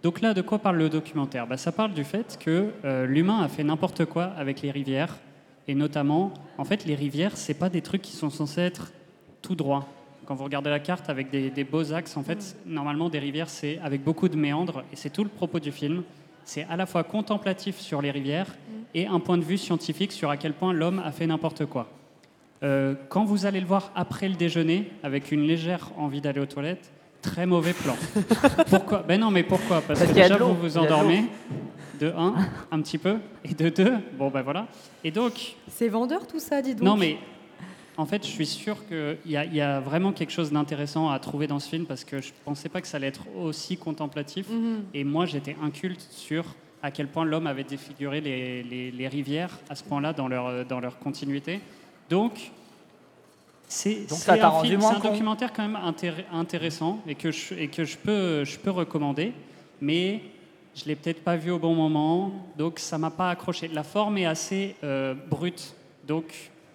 [0.03, 1.45] Donc là, de quoi parle le documentaire?
[1.45, 5.17] Bah, Ça parle du fait que euh, l'humain a fait n'importe quoi avec les rivières.
[5.67, 8.91] Et notamment, en fait, les rivières, c'est pas des trucs qui sont censés être
[9.41, 9.87] tout droit.
[10.25, 13.49] Quand vous regardez la carte avec des, des beaux axes, en fait, normalement, des rivières,
[13.49, 14.83] c'est avec beaucoup de méandres.
[14.91, 16.03] Et c'est tout le propos du film.
[16.45, 18.55] C'est à la fois contemplatif sur les rivières
[18.95, 21.89] et un point de vue scientifique sur à quel point l'homme a fait n'importe quoi.
[22.63, 26.45] Euh, quand vous allez le voir après le déjeuner, avec une légère envie d'aller aux
[26.45, 27.95] toilettes, très mauvais plan.
[28.69, 29.03] pourquoi?
[29.07, 29.81] Ben non, mais pourquoi?
[29.81, 31.25] Parce, Parce que déjà, vous vous endormez.
[31.99, 32.33] De un,
[32.71, 33.17] un petit peu.
[33.45, 34.65] Et de deux, bon ben voilà.
[35.03, 36.83] Et donc, C'est vendeur tout ça, dis donc.
[36.83, 37.17] non, mais
[37.95, 41.11] en fait, je suis sûr qu'il y, a- il y a vraiment quelque chose d'intéressant
[41.11, 43.77] à trouver dans ce film parce que je pensais pas que ça allait être aussi
[43.77, 44.49] contemplatif.
[44.49, 44.85] Mhm.
[44.95, 46.43] Et moi, j'étais inculte sur
[46.81, 50.65] à quel point l'homme avait défiguré les, les- les rivières à ce point-là dans leur,
[50.65, 51.59] dans leur continuité.
[52.09, 52.51] Donc,
[53.71, 57.97] c'est un, rendu film- documentaire quand même intér- intéressant et que je, et que je,
[57.97, 59.33] peux, je peux recommander.
[59.79, 60.21] Mais
[60.75, 63.67] je l'ai peut-être pas vu au bon moment, donc ça m'a pas accroché.
[63.69, 65.73] La forme est assez euh, brute,
[66.07, 66.25] donc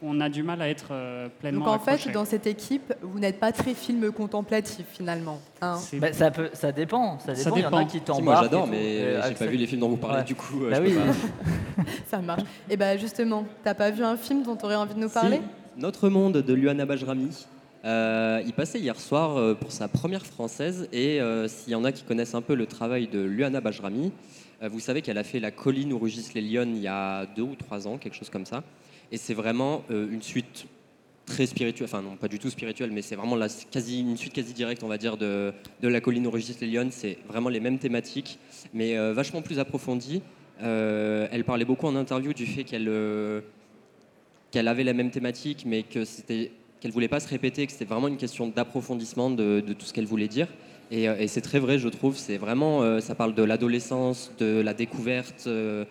[0.03, 1.99] on a du mal à être euh, pleinement Donc en accroché.
[2.09, 5.41] fait, dans cette équipe, vous n'êtes pas très film contemplatif finalement.
[5.63, 5.79] hein.
[5.95, 7.57] Bah, ça, peut, ça dépend, ça Ça dépend.
[7.57, 7.87] Il y en a dépend.
[7.87, 8.25] qui Si, t'embarquent.
[8.25, 10.25] moi j'adore, mais Euh, j'ai avec pas ça- vu les films dont vous parlez, Ouais.
[10.25, 10.65] du coup.
[10.65, 10.95] euh, Bah je oui.
[10.95, 11.91] peux pas.
[12.11, 12.43] Ça marche.
[12.69, 15.37] Et ben justement, t'as pas vu un film dont tu aurais envie de nous parler?
[15.37, 15.43] Si,
[15.79, 17.45] Notre monde de Luana Bajrami.
[17.85, 21.85] Euh, il passait hier soir euh, pour sa première française et euh, s'il y en
[21.85, 24.11] a qui connaissent un peu le travail de Luana Bajrami,
[24.63, 27.27] euh, vous savez qu'elle a fait La colline où rugissent les lionnes il y a
[27.27, 28.65] deux ou trois ans, quelque chose comme ça.
[29.13, 30.67] Et c'est vraiment une suite
[31.27, 33.37] très spirituelle, enfin non pas du tout spirituelle, mais c'est vraiment
[33.71, 36.67] quasi, une suite quasi directe, on va dire, de, de La colline où rugissent les
[36.67, 36.91] lionnes.
[36.91, 38.39] C'est vraiment les mêmes thématiques,
[38.75, 40.23] mais vachement plus approfondies.
[40.59, 42.89] Elle parlait beaucoup en interview du fait qu'elle
[44.57, 47.85] qu'elle avait la même thématique, mais que c'était qu'elle voulait pas se répéter, que c'était
[47.85, 50.49] vraiment une question d'approfondissement de, tout ce qu'elle voulait dire.
[50.91, 52.17] Et, euh, et c'est très vrai, je trouve.
[52.17, 55.85] C'est vraiment, euh, ça parle de l'adolescence, de la découverte euh,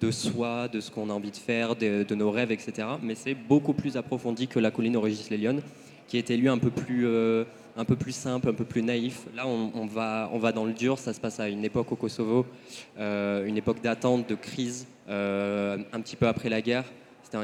[0.00, 2.86] de soi, de ce qu'on a envie de faire, de, nos rêves, etc.
[3.02, 5.62] Mais c'est beaucoup plus approfondi que La colline au Régis Lyonnes,
[6.06, 7.08] qui était lui un peu plus,
[7.76, 9.26] un peu plus simple, un peu plus naïf.
[9.34, 10.96] Là, on, va, on va dans le dur.
[11.00, 12.46] Ça se passe à une époque au Kosovo,
[12.96, 16.84] une époque d'attente, de crise, un petit peu après la guerre.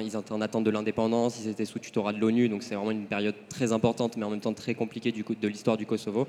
[0.00, 2.90] Ils étaient en attente de l'indépendance, ils étaient sous tutorat de l'ONU, donc c'est vraiment
[2.90, 6.26] une période très importante, mais en même temps très compliquée du de l'histoire du Kosovo.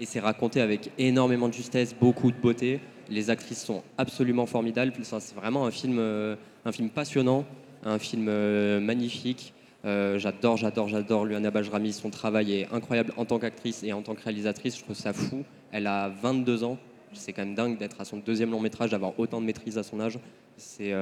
[0.00, 2.80] Et c'est raconté avec énormément de justesse, beaucoup de beauté.
[3.10, 4.92] Les actrices sont absolument formidables.
[5.02, 7.44] C'est vraiment un film, euh, un film passionnant,
[7.84, 9.54] un film euh, magnifique.
[9.84, 11.92] Euh, j'adore, j'adore, j'adore Luana Bajrami.
[11.92, 14.76] Son travail est incroyable en tant qu'actrice et en tant que réalisatrice.
[14.76, 15.44] Je trouve ça fou.
[15.72, 16.78] Elle a 22 ans.
[17.12, 19.82] C'est quand même dingue d'être à son deuxième long métrage, d'avoir autant de maîtrise à
[19.82, 20.18] son âge.
[20.58, 20.92] C'est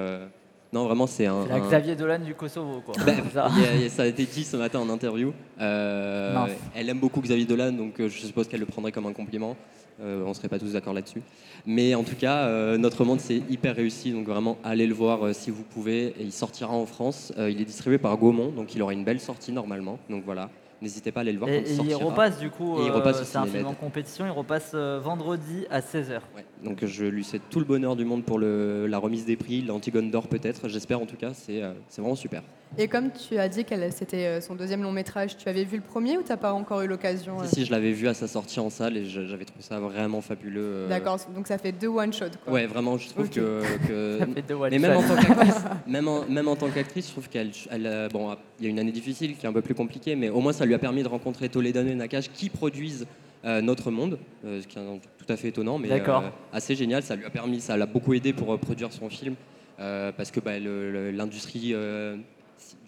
[0.77, 1.43] non vraiment c'est un.
[1.45, 2.95] C'est la un- Xavier Dolan du Kosovo, quoi.
[3.05, 3.49] ben, C'est ça.
[3.59, 5.33] y a- il y a- ça a été dit ce matin en interview.
[5.61, 9.13] Euh, elle aime beaucoup Xavier Dolan, donc euh, je suppose qu'elle le prendrait comme un
[9.13, 9.57] compliment.
[10.03, 11.23] Euh, on ne serait pas tous d'accord là-dessus.
[11.65, 15.25] Mais en tout cas, euh, Notre Monde, c'est hyper réussi, donc vraiment, allez le voir
[15.25, 16.09] euh, si vous pouvez.
[16.21, 17.33] Et il sortira en France.
[17.39, 19.99] Il est distribué par Gaumont, donc il aura une belle sortie normalement.
[20.11, 20.51] Donc voilà,
[20.87, 22.05] n'hésitez pas à aller le voir Et, quand et il sortira.
[22.05, 25.01] repasse du coup, Et il euh, repasse c'est un film en compétition, il repasse euh,
[25.03, 26.21] vendredi à 16h.
[26.37, 26.45] Ouais.
[26.63, 29.63] Donc je lui souhaite tout le bonheur du monde pour le- la remise des prix,
[29.63, 32.43] l'Antigone d'or peut-être, j'espère en tout cas, c'est euh, c'est vraiment super.
[32.79, 35.77] Et comme tu as dit que c'était euh, son deuxième long métrage, tu avais vu
[35.77, 38.13] le premier ou t'as pas encore eu l'occasion euh Si, si, je l'avais vu à
[38.13, 40.61] sa sortie en salle et j'avais trouvé ça vraiment fabuleux.
[40.63, 42.27] euh, D'accord, donc ça fait deux one shot.
[42.45, 42.53] Quoi.
[42.53, 43.63] Ouais, vraiment, je trouve que.
[43.89, 45.15] que- Ça fait deux one Mais même en shots.
[45.15, 45.55] tant qu'actrice,
[45.87, 48.79] même en, même en tant qu'actrice, je trouve qu'elle, elle, bon, il y a une
[48.79, 51.03] année difficile qui est un peu plus compliquée, mais au moins ça lui a permis
[51.03, 53.07] de rencontrer Toledano et Nakash qui produisent
[53.47, 56.25] euh, Notre Monde, euh, ce qui est un- tout à fait étonnant, mais D'accord.
[56.25, 57.03] euh, assez génial.
[57.03, 59.35] Ça lui a permis, ça l'a beaucoup aidé pour euh, produire son film,
[59.81, 62.23] euh, parce que bah, l'industrie euh, du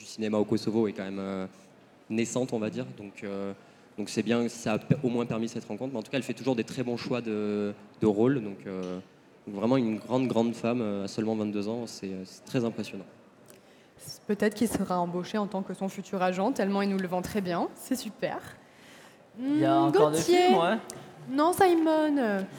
[0.08, 1.46] cinéma au Kosovo est quand même euh,
[2.10, 2.86] naissante, on va dire.
[2.96, 3.52] Donc euh,
[3.96, 5.92] donc c'est bien, ça a au moins permis cette rencontre.
[5.92, 8.42] Mais en tout cas, elle fait toujours des très bons choix de, de rôle.
[8.42, 8.98] Donc euh,
[9.46, 12.10] vraiment une grande, grande femme à seulement 22 ans, c'est
[12.46, 13.04] très impressionnant.
[14.26, 17.22] Peut-être qu'il sera embauché en tant que son futur agent, tellement il nous le vend
[17.22, 17.68] très bien.
[17.74, 18.38] C'est super.
[19.40, 20.38] Il y a Hmm, encore des Gauthier.
[20.48, 20.76] films, ouais.
[21.30, 22.10] Non, Simon,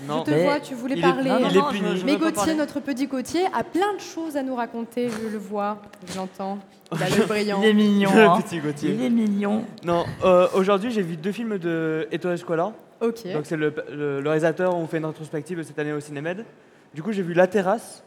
[0.07, 0.19] Non.
[0.19, 1.29] je te Mais vois, tu voulais il est- parler.
[1.29, 4.38] Non, non, Il est non, je Mais Gauthier, notre petit Gauthier, a plein de choses
[4.38, 6.59] à nous raconter, je le vois, je l'entends.
[6.91, 7.60] Il a l'œil brillant.
[7.62, 8.10] Il est mignon.
[8.15, 8.41] Hein.
[8.41, 8.91] petit Gauthier.
[8.93, 9.63] Il est mignon.
[9.84, 12.73] Non, euh, aujourd'hui j'ai vu deux films de Ettore Scola.
[13.02, 13.32] Ok.
[13.32, 16.45] Donc c'est le, le- le réalisateur, on fait une rétrospective cette année au Cinémed.
[16.93, 18.04] Du coup j'ai vu La Terrasse,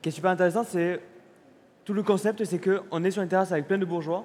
[0.00, 0.64] qui est super intéressant.
[0.64, 1.00] C'est
[1.84, 4.24] tout le concept, c'est que on est sur une terrasse avec plein de bourgeois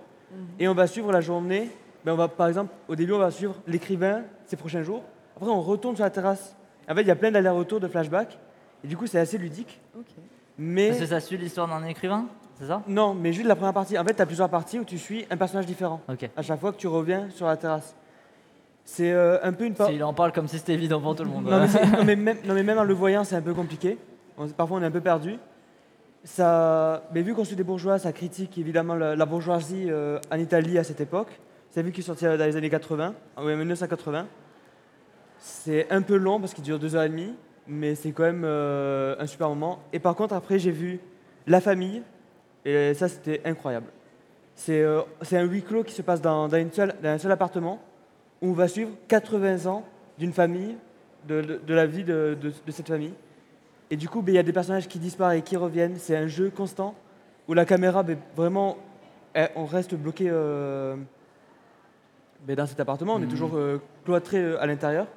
[0.60, 1.70] et on va suivre la journée.
[2.06, 5.04] Ben, on va par exemple au début on va suivre l'écrivain ses prochains jours.
[5.36, 6.56] Après on retourne sur la terrasse.
[6.88, 8.38] En fait il y a plein d'allers-retours de flashbacks
[8.84, 9.80] et du coup c'est assez ludique.
[9.98, 10.06] Ok.
[10.60, 12.28] Mais Parce que ça suit l'histoire d'un écrivain,
[12.60, 12.82] c'est ça?
[12.88, 13.98] Non, mais juste la première partie.
[13.98, 16.30] En fait tu as plusieurs parties où tu suis un personnage différent Ok.
[16.36, 17.96] à chaque fois que tu reviens sur la terrasse.
[18.88, 21.16] C'est euh, un peu une par- Si, Il en parle comme si c'était évident pour
[21.16, 21.46] tout le monde.
[21.46, 23.54] non, mais c'est- non, mais même, non, mais même en le voyant, c'est un peu
[23.54, 23.98] compliqué.
[24.38, 25.38] On- parfois, on est un peu perdu.
[26.24, 30.38] Ça, mais vu qu'on suit des bourgeois, ça critique évidemment la, la bourgeoisie euh, en
[30.40, 31.40] Italie à cette époque.
[31.72, 34.26] C'est vu qu'il est sorti dans les années 80, en 1980.
[35.40, 37.34] C'est un peu long parce qu'il dure deux heures et demie,
[37.68, 39.80] mais c'est quand même euh, un super moment.
[39.94, 41.00] Et par contre, après, j'ai vu
[41.48, 42.02] La Famille,
[42.66, 43.88] et ça, c'était incroyable.
[44.56, 47.18] C'est euh, c'est un huis clos qui se passe dans, dans une seule- dans un
[47.18, 47.80] seul appartement,
[48.42, 49.84] où on va suivre 80 ans
[50.18, 50.76] d'une famille,
[51.28, 52.38] de, de- de la vie de,
[52.70, 53.14] cette famille.
[53.92, 55.98] Et du coup, ben, il y a des personnages qui disparaissent et qui reviennent.
[55.98, 56.96] C'est un jeu constant
[57.48, 58.78] où la caméra, ben, vraiment,
[59.34, 60.96] elle- on reste bloqué euh,
[62.48, 63.16] ben, dans cet appartement.
[63.16, 63.30] On est Mhm.
[63.30, 65.08] toujours euh, cloîtré à l'intérieur.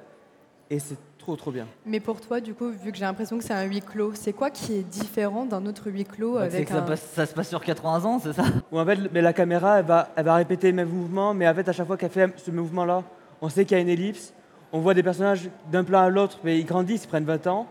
[0.69, 0.97] Et c'est
[1.29, 1.67] trop, trop bien.
[1.85, 4.33] Mais pour toi, du coup, vu que j'ai l'impression que c'est un huis clos, c'est
[4.33, 6.83] quoi qui est différent d'un autre huis clos Bah, c'est avec que ça, un...
[6.83, 8.43] passe- ça se passe sur 80 ans, c'est ça?
[8.71, 11.47] Où en fait, ben, la caméra, elle va, elle va répéter les mêmes mouvements, mais
[11.47, 13.03] en fait, à chaque fois qu'elle fait ce mouvement-là,
[13.41, 14.33] on sait qu'il y a une ellipse.
[14.73, 17.67] On voit des personnages d'un plan à l'autre, mais ils grandissent, ils prennent 20 ans.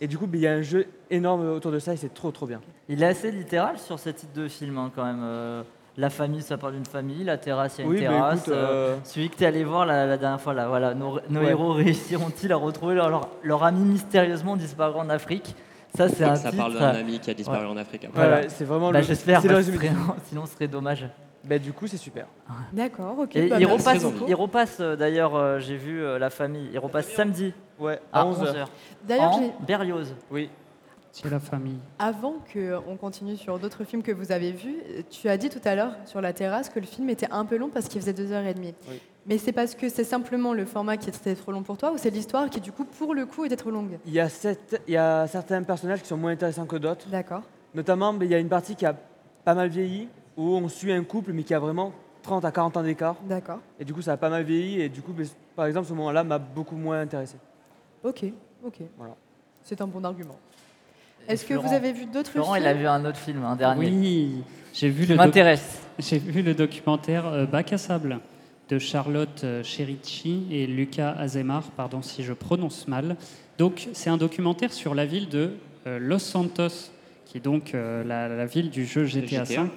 [0.00, 2.30] Et du coup, il y a un jeu énorme autour de ça et c'est trop
[2.30, 2.60] trop bien.
[2.88, 5.22] Il est assez littéral sur ce titre de film hein, quand même.
[5.98, 7.24] Euh, la famille, ça parle d'une famille.
[7.24, 8.38] La terrasse, il y a une Oui, bah, terrasse.
[8.40, 10.94] écoute, euh, euh, celui que tu es allé voir la, la dernière fois, là, voilà,
[10.94, 11.50] nos, nos Ouais.
[11.50, 15.54] héros réussiront-ils à retrouver leur, leur, leur ami mystérieusement disparu en Afrique?
[15.96, 16.62] Ça, c'est un ça titre.
[16.62, 18.04] parle d'un ami qui a disparu en Afrique.
[18.04, 18.16] après.
[18.20, 18.36] Voilà.
[18.42, 19.04] ouais, c'est vraiment Bah, le.
[19.04, 19.62] J'espère, serait-
[20.28, 21.06] sinon ce serait dommage.
[21.42, 22.26] Ben, du coup, c'est super.
[22.72, 23.34] D'accord, ok.
[23.34, 24.24] Et bah, il, repasse, beaucoup.
[24.28, 28.20] il repasse euh, d'ailleurs, euh, j'ai vu euh, la famille, il repasse samedi Ouais, à
[28.20, 28.44] à 11h.
[28.52, 28.66] 11h.
[29.04, 30.14] D'ailleurs, en j'ai- Berlioz.
[30.30, 30.50] Oui.
[31.12, 31.78] C'est la famille.
[31.98, 34.76] avant qu'on continue sur d'autres films que vous avez vus,
[35.10, 37.56] tu as dit tout à l'heure sur la terrasse que le film était un peu
[37.56, 38.74] long parce qu'il faisait deux heures et demie.
[38.88, 39.00] Oui.
[39.26, 41.98] Mais c'est parce que c'est simplement le format qui était trop long pour toi ou
[41.98, 43.98] c'est l'histoire qui, du coup, pour le coup, était trop longue?
[44.06, 47.08] Il y, a sept- il y a certains personnages qui sont moins intéressants que d'autres.
[47.08, 47.42] D'accord.
[47.74, 48.94] Notamment, ben, il y a une partie qui a
[49.44, 51.92] pas mal vieilli, où on suit un couple, mais qui a vraiment
[52.22, 53.16] 30 à 40 ans d'écart.
[53.24, 53.58] D'accord.
[53.78, 54.80] Et du coup, ça a pas mal vieilli.
[54.80, 57.36] Et du coup, ben, par exemple, ce moment-là m'a beaucoup moins intéressé.
[58.02, 58.24] Ok,
[58.64, 58.78] ok.
[58.96, 59.14] Voilà.
[59.62, 60.38] C'est un bon argument.
[61.28, 63.86] Est-ce que vous avez vu d'autres films il a vu un autre film, un dernier.
[63.88, 64.30] Oui,
[64.74, 65.80] j'ai vu, le doc- m'intéresse.
[65.98, 68.18] j'ai vu le documentaire euh, Bac à sable
[68.68, 73.16] de Charlotte euh, Cherici et Lucas Azemar, pardon si je prononce mal.
[73.58, 75.52] Donc c'est un documentaire sur la ville de
[75.86, 76.90] euh, Los Santos,
[77.26, 79.64] qui est donc euh, la, la ville du jeu GTA, GTA.
[79.64, 79.70] V.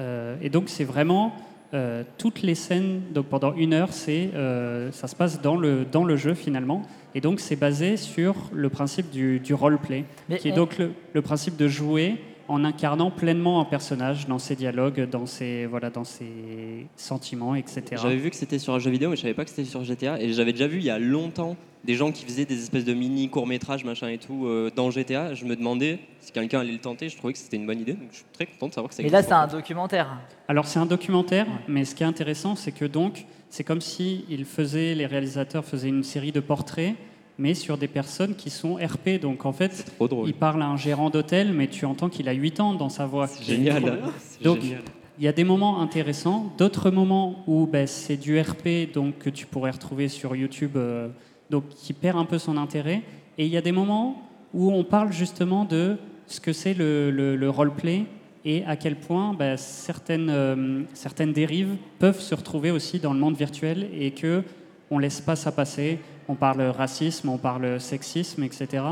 [0.00, 1.34] Euh, et donc c'est vraiment
[1.74, 5.84] euh, toutes les scènes, donc pendant une heure, c'est, euh, ça se passe dans le,
[5.84, 6.82] dans le jeu finalement.
[7.14, 10.78] Et donc c'est basé sur le principe du, du roleplay, Mais qui est on- donc
[10.78, 12.16] le, le principe de jouer
[12.48, 17.82] en incarnant pleinement un personnage dans ses dialogues, dans ses, voilà, dans ses sentiments, etc.
[18.00, 19.84] J'avais vu que c'était sur un jeu vidéo, mais je savais pas que c'était sur
[19.84, 20.18] GTA.
[20.22, 22.94] Et j'avais déjà vu il y a longtemps des gens qui faisaient des espèces de
[22.94, 25.34] mini courts métrages, machin et tout, euh, dans GTA.
[25.34, 27.08] Je me demandais si quelqu'un allait le tenter.
[27.08, 27.94] Je trouvais que c'était une bonne idée.
[27.94, 30.18] Donc je suis très content de savoir que ça Mais là, c'est un documentaire.
[30.48, 34.24] Alors c'est un documentaire, mais ce qui est intéressant, c'est que donc c'est comme si
[34.28, 36.94] ils faisaient, les réalisateurs faisaient une série de portraits,
[37.38, 39.20] mais sur des personnes qui sont RP.
[39.20, 40.28] Donc en fait, Trop drôle.
[40.28, 43.06] il parle à un gérant d'hôtel, mais tu entends qu'il a 8 ans dans sa
[43.06, 43.26] voix.
[43.28, 44.00] C'est génial.
[44.42, 44.82] Donc, génial.
[45.20, 49.30] Il y a des moments intéressants, d'autres moments où ben, c'est du RP donc, que
[49.30, 51.08] tu pourrais retrouver sur YouTube, euh,
[51.50, 53.02] donc, qui perd un peu son intérêt.
[53.38, 54.22] Et il y a des moments
[54.54, 58.04] où on parle justement de ce que c'est le, le, le roleplay
[58.44, 63.18] et à quel point ben, certaines, euh, certaines dérives peuvent se retrouver aussi dans le
[63.18, 64.42] monde virtuel et que
[64.90, 65.98] on laisse pas ça passer.
[66.28, 68.82] On parle racisme, on parle sexisme, etc.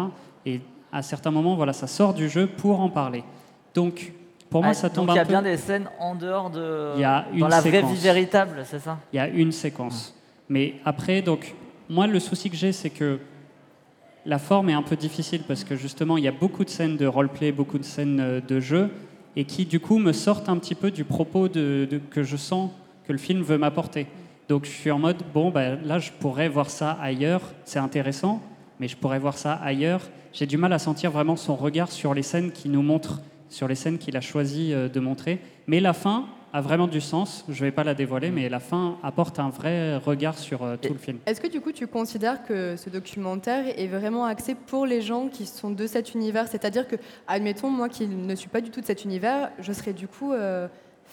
[0.44, 0.60] Et
[0.92, 3.24] à certains moments, voilà, ça sort du jeu pour en parler.
[3.74, 4.12] Donc,
[4.50, 5.32] pour moi, Ah, ça tombe donc il y un a peu.
[5.32, 6.92] bien des scènes en dehors de.
[6.96, 8.98] Il y a dans la vraie vie véritable, c'est ça?
[9.12, 10.14] Il y a une séquence.
[10.48, 11.54] Mais après, donc,
[11.88, 13.18] moi, le souci que j'ai, c'est que
[14.24, 16.96] la forme est un peu difficile parce que justement, il y a beaucoup de scènes
[16.96, 18.90] de roleplay, beaucoup de scènes euh, de jeu,
[19.36, 22.70] et qui, du coup, me sortent un petit peu du propos que je sens
[23.06, 24.06] que le film veut m'apporter.
[24.48, 28.42] Donc, je suis en mode, bon, ben, là, je pourrais voir ça ailleurs, c'est intéressant,
[28.80, 30.08] mais je pourrais voir ça ailleurs.
[30.32, 33.20] J'ai du mal à sentir vraiment son regard sur les scènes qu'il nous montre,
[33.50, 35.40] sur les scènes qu'il a choisi euh, de montrer.
[35.66, 37.44] Mais la fin a vraiment du sens.
[37.50, 40.76] Je ne vais pas la dévoiler, mais la fin apporte un vrai regard sur euh,
[40.80, 41.18] tout le film.
[41.26, 45.28] Est-ce que du coup tu considères que ce documentaire est vraiment axé pour les gens
[45.28, 46.48] qui sont de cet univers?
[46.48, 46.96] C'est-à-dire que,
[47.28, 50.32] admettons, moi qui ne suis pas du tout de cet univers, je serais du coup
[50.32, 50.66] euh,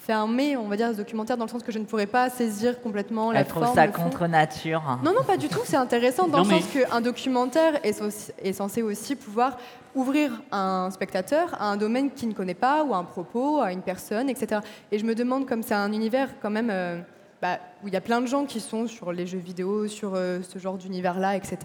[0.05, 2.29] fermée, on va dire, à ce documentaire dans le sens que je ne pourrais pas
[2.29, 4.03] saisir complètement la Elle trouve forme, ça le fond.
[4.03, 4.83] contre nature.
[5.03, 5.61] Non, non, pas du tout.
[5.63, 9.57] C'est intéressant dans Non, le mais- sens qu'un documentaire est censé aussi pouvoir
[9.95, 13.71] ouvrir un spectateur à un domaine qu'il ne connaît pas, ou à un propos, à
[13.71, 14.59] une personne, etc.
[14.91, 16.99] Et je me demande, comme c'est un univers quand même euh,
[17.41, 20.15] bah, où il y a plein de gens qui sont sur les jeux vidéo, sur
[20.15, 21.57] euh, ce genre d'univers-là, etc.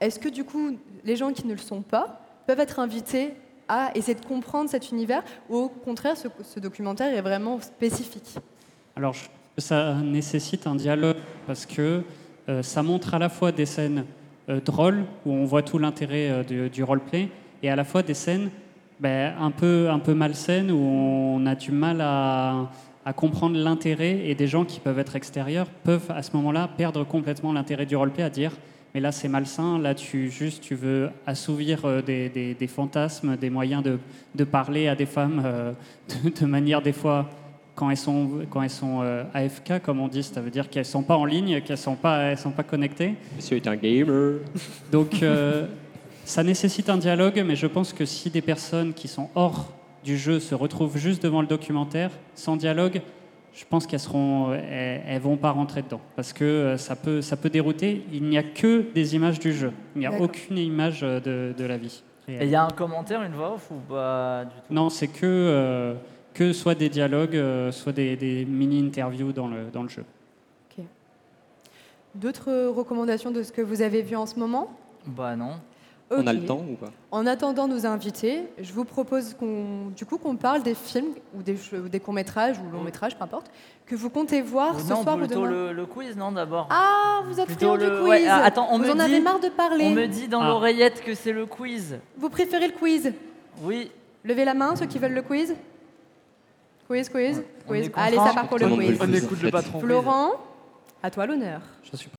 [0.00, 3.34] Est-ce que du coup, les gens qui ne le sont pas peuvent être invités
[3.68, 8.34] à essayer de comprendre cet univers, ou au contraire, ce, documentaire est vraiment spécifique.
[8.94, 9.14] Alors,
[9.58, 12.02] ça nécessite un dialogue parce que
[12.48, 14.04] euh, ça montre à la fois des scènes
[14.48, 17.28] euh, drôles où on voit tout l'intérêt euh, du, du roleplay
[17.62, 18.50] et à la fois des scènes
[19.00, 22.70] ben, un, peu, un peu malsaines où on a du mal à,
[23.04, 27.04] à comprendre l'intérêt et des gens qui peuvent être extérieurs peuvent à ce moment-là perdre
[27.04, 28.52] complètement l'intérêt du roleplay à dire
[28.96, 33.36] mais là c'est malsain, là tu juste tu veux assouvir euh, des, des- des fantasmes,
[33.36, 33.98] des moyens de,
[34.34, 35.72] de parler à des femmes euh,
[36.24, 37.28] de, de manière des fois
[37.74, 40.80] quand elles sont, quand elles sont euh, AFK, comme on dit, ça veut dire qu'elles
[40.80, 43.12] ne sont pas en ligne, qu'elles ne sont, pas- elles sont pas connectées.
[43.36, 44.38] Monsieur est un gamer.
[44.90, 45.66] Donc, euh,
[46.24, 49.74] ça nécessite un dialogue, mais je pense que si des personnes qui sont hors
[50.06, 53.02] du jeu se retrouvent juste devant le documentaire, sans dialogue,
[53.56, 57.22] je pense qu'elles seront, elles, elles vont pas rentrer dedans, parce que euh, ça peut,
[57.22, 58.04] ça peut dérouter.
[58.12, 59.72] Il n'y a que des images du jeu.
[59.94, 62.02] Il n'y a aucune image euh, de, de la vie.
[62.28, 64.74] Et il y a un commentaire, une voix off ou pas du tout?
[64.74, 65.94] Non, c'est que, euh,
[66.34, 67.40] que soit des dialogues,
[67.70, 70.04] soit des, des mini-interviews dans le, dans le jeu.
[72.14, 74.70] D'autres recommandations de ce que vous avez vu en ce moment?
[75.06, 75.56] Bah non.
[76.08, 76.92] On a le temps ou pas?
[77.10, 81.42] En attendant nos invités, je vous propose qu'on, du coup, qu'on parle des films ou
[81.42, 83.50] des, ou des courts métrages ou longs métrages, peu importe,
[83.86, 85.50] que vous comptez voir ce non, soir ou plutôt demain.
[85.50, 86.68] le, le quiz, non, d'abord?
[86.70, 88.08] Ah, vous êtes Plutôt friand du le- quiz.
[88.08, 89.84] ouais, ah, attends, on vous me en dit- avez marre de parler.
[89.86, 90.48] On me dit dans Ah.
[90.48, 91.98] l'oreillette que c'est le quiz.
[92.16, 93.12] Vous préférez le quiz?
[93.62, 93.90] Oui,
[94.24, 95.54] Levez la main, ceux qui veulent le quiz.
[96.88, 97.90] Quiz, quiz, On quiz.
[97.96, 98.98] Allez, ça part pour le le quiz.
[99.00, 99.80] On écoute le patron.
[99.80, 100.30] Florent,
[101.02, 101.60] à toi l'honneur.
[101.82, 102.10] Je suis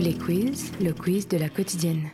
[0.00, 2.08] les quiz, le quiz de la quotidienne.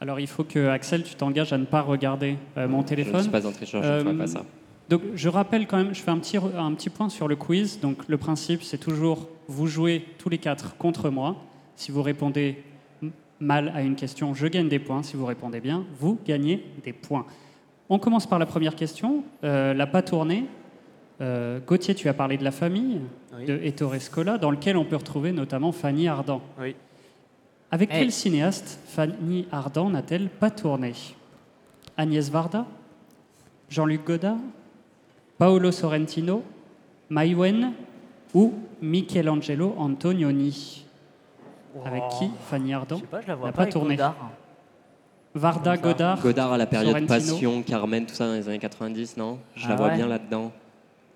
[0.00, 2.88] Alors il faut que Axel, tu t'engages à ne pas regarder euh, mon Je ne
[2.88, 3.22] téléphone.
[3.22, 4.44] suis pas un tricheur, je ne Euh, pas ça.
[4.88, 7.80] Donc je rappelle quand même, je fais un petit, un petit point sur le quiz.
[7.80, 11.36] Donc le principe, c'est toujours vous jouez tous les quatre contre moi.
[11.76, 12.62] Si vous répondez
[13.38, 15.02] mal à une question, je gagne des points.
[15.02, 17.26] Si vous répondez bien, vous gagnez des points.
[17.88, 19.24] On commence par la première question.
[19.44, 20.46] Euh, la pas tournée.
[21.20, 23.00] Euh, Gauthier, tu as parlé de la famille
[23.36, 23.44] Oui.
[23.44, 26.40] de Ettore Scola, dans lequel on peut retrouver notamment Fanny Ardant.
[26.58, 26.74] Oui.
[27.70, 28.00] Avec Hey.
[28.00, 30.92] quel cinéaste Fanny Ardant n'a-t-elle pas tourné?
[31.96, 32.66] Agnès Varda
[33.68, 34.38] Jean-Luc Godard
[35.38, 36.42] Paolo Sorrentino
[37.10, 37.72] Maïwen
[38.34, 40.86] ou Michelangelo Antonioni?
[41.84, 43.94] Avec qui Fanny je Ardant sais pas, je la vois n'a pas, tourné?
[43.96, 44.16] Godard.
[45.34, 45.76] Varda.
[45.76, 47.34] Godard Godard à la période Sorrentino.
[47.34, 49.38] Passion, Carmen, tout ça dans les années 90, non?
[49.54, 50.50] Je la Ah vois ouais bien là-dedans.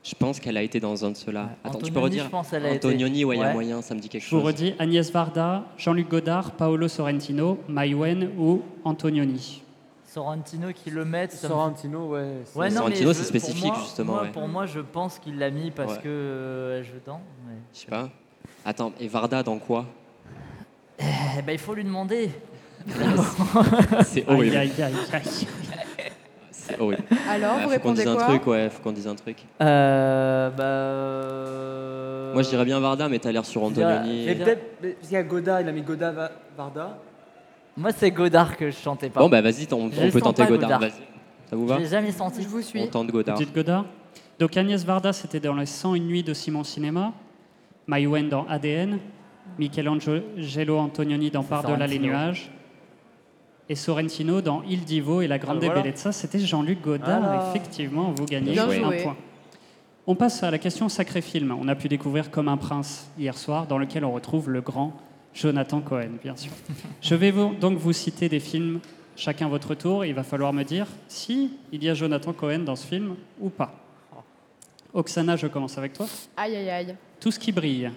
[0.05, 1.49] Je pense qu'elle a été dans un de ceux-là.
[1.65, 2.75] Attends, tu peux redire je.
[2.75, 4.47] Antonioni, ouais, il y a moyen, ça me dit quelque Je vous chose.
[4.49, 9.63] redis Agnès Varda, Jean-Luc Godard, Paolo Sorrentino, Maïwen ou Antonioni
[10.07, 11.29] Sorrentino qui le met.
[11.29, 12.43] ça me- Sorrentino, ouais.
[12.45, 14.31] c'est- Ouais, non, Sorrentino, mais c'est je- spécifique, pour moi- justement, moi, ouais.
[14.31, 15.99] Pour moi, je pense qu'il l'a mis parce Ouais.
[16.03, 17.21] que euh, dedans.
[17.49, 18.11] mais- Je sais pas.
[18.65, 19.87] Attends, et Varda dans quoi?
[21.01, 22.31] Eh ben, il faut lui demander.
[24.05, 24.57] C'est Aïe, horrible.
[24.57, 25.47] aïe, aïe, aïe.
[26.67, 27.03] C'est horrible.
[27.29, 29.37] Alors, Ouais, vous faut qu'on répondez dise un truc, ouais, faut qu'on dise un truc.
[29.63, 30.51] Euh,
[32.29, 34.25] bah, Moi, je dirais bien Varda, mais t'as l'air sur je Antonioni.
[34.27, 36.99] Mais peut-être, qu'il y a Godard, il a mis Godard, Va- Varda.
[37.77, 39.21] Moi, c'est Godard que je chantais pas.
[39.21, 40.79] Bon, bah vas-y, on, on Je peut tenter Godard.
[40.79, 40.81] Godard.
[40.81, 41.03] Vas-y.
[41.51, 42.43] Ça vous je va l'ai jamais senti.
[42.43, 42.81] Je vous suis.
[42.81, 43.37] On tente Godard.
[43.37, 43.85] Vous dites Godard
[44.39, 47.13] Donc Agnès Varda, c'était dans les 101 nuits de Simon Cinéma.
[47.87, 48.99] Maïwen dans ADN.
[49.59, 52.51] Michelangelo Antonioni dans Par-delà les nuages.
[53.69, 55.83] Et Sorrentino dans Il Divo et la Grande Ah, voilà.
[55.83, 56.13] Bellezza.
[56.13, 57.21] C'était Jean-Luc Godard.
[57.21, 57.49] Voilà.
[57.51, 59.03] Effectivement, vous gagnez un joué.
[59.03, 59.17] point.
[60.07, 61.51] On passe à la question sacré film.
[61.59, 64.93] On a pu découvrir Comme un prince hier soir, dans lequel on retrouve le grand
[65.33, 66.53] Jonathan Cohen, bien sûr.
[67.01, 68.81] Je vais vous- donc vous citer des films,
[69.17, 70.05] chacun votre tour.
[70.05, 73.49] Il va falloir me dire si il y a Jonathan Cohen dans ce film ou
[73.49, 73.75] pas.
[74.93, 76.07] Oksana, je commence avec toi.
[76.37, 76.97] Aïe, aïe, aïe.
[77.19, 77.91] Tout ce qui brille.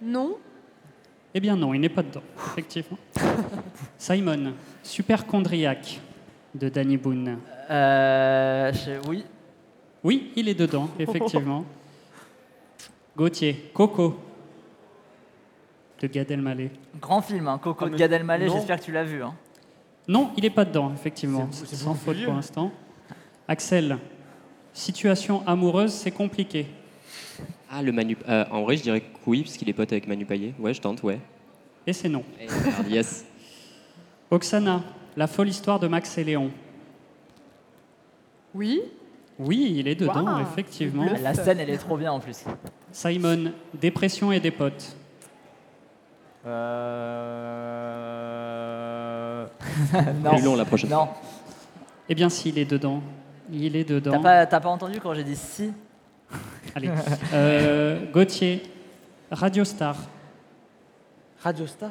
[0.00, 0.36] Non
[1.34, 2.98] Eh bien non, il n'est pas dedans, effectivement.
[3.98, 6.00] Simon, Superchondriac
[6.54, 7.38] de Danny Boone.
[7.70, 9.24] Euh, je- oui.
[10.04, 11.64] Oui, il est dedans, effectivement.
[13.16, 14.18] Gauthier, Coco
[16.00, 16.70] de Gad Elmaleh.
[17.00, 18.46] Grand film, hein, Coco Ah, de mais Gad Elmaleh.
[18.46, 18.54] non.
[18.54, 19.22] J'espère que tu l'as vu.
[19.22, 19.34] hein.
[20.08, 21.48] Non, il n'est pas dedans, effectivement.
[21.52, 22.36] C'est- c'est Sans beaucoup faute plus pour vieux.
[22.36, 22.72] l'instant.
[23.48, 23.98] Axel,
[24.72, 26.66] situation amoureuse, c'est compliqué.
[27.74, 28.18] Ah, le Manu.
[28.28, 30.52] euh, en vrai, je dirais que oui, parce qu'il est pote avec Manu Payet.
[30.58, 31.18] Ouais, je tente, ouais.
[31.86, 32.22] Et c'est non.
[32.38, 33.24] Eh, merde, yes.
[34.30, 34.82] Oksana,
[35.16, 36.50] la folle histoire de Max et Léon.
[38.54, 38.82] Oui
[39.38, 41.04] Oui, il est dedans, Waouh, effectivement.
[41.04, 41.22] le bluff.
[41.22, 42.44] La scène, elle est trop bien en plus.
[42.92, 44.94] Simon, dépression et des potes.
[48.22, 49.46] Euh...
[50.30, 51.08] Plus long la prochaine Non,
[52.08, 53.00] Eh bien, s'il est dedans.
[53.50, 54.20] Il est t'as dedans.
[54.20, 55.72] pas, t'as pas entendu quand j'ai dit si?
[56.74, 56.90] Allez.
[57.34, 58.62] Euh, Gauthier,
[59.30, 59.96] Radio Star.
[61.42, 61.90] Radio Star.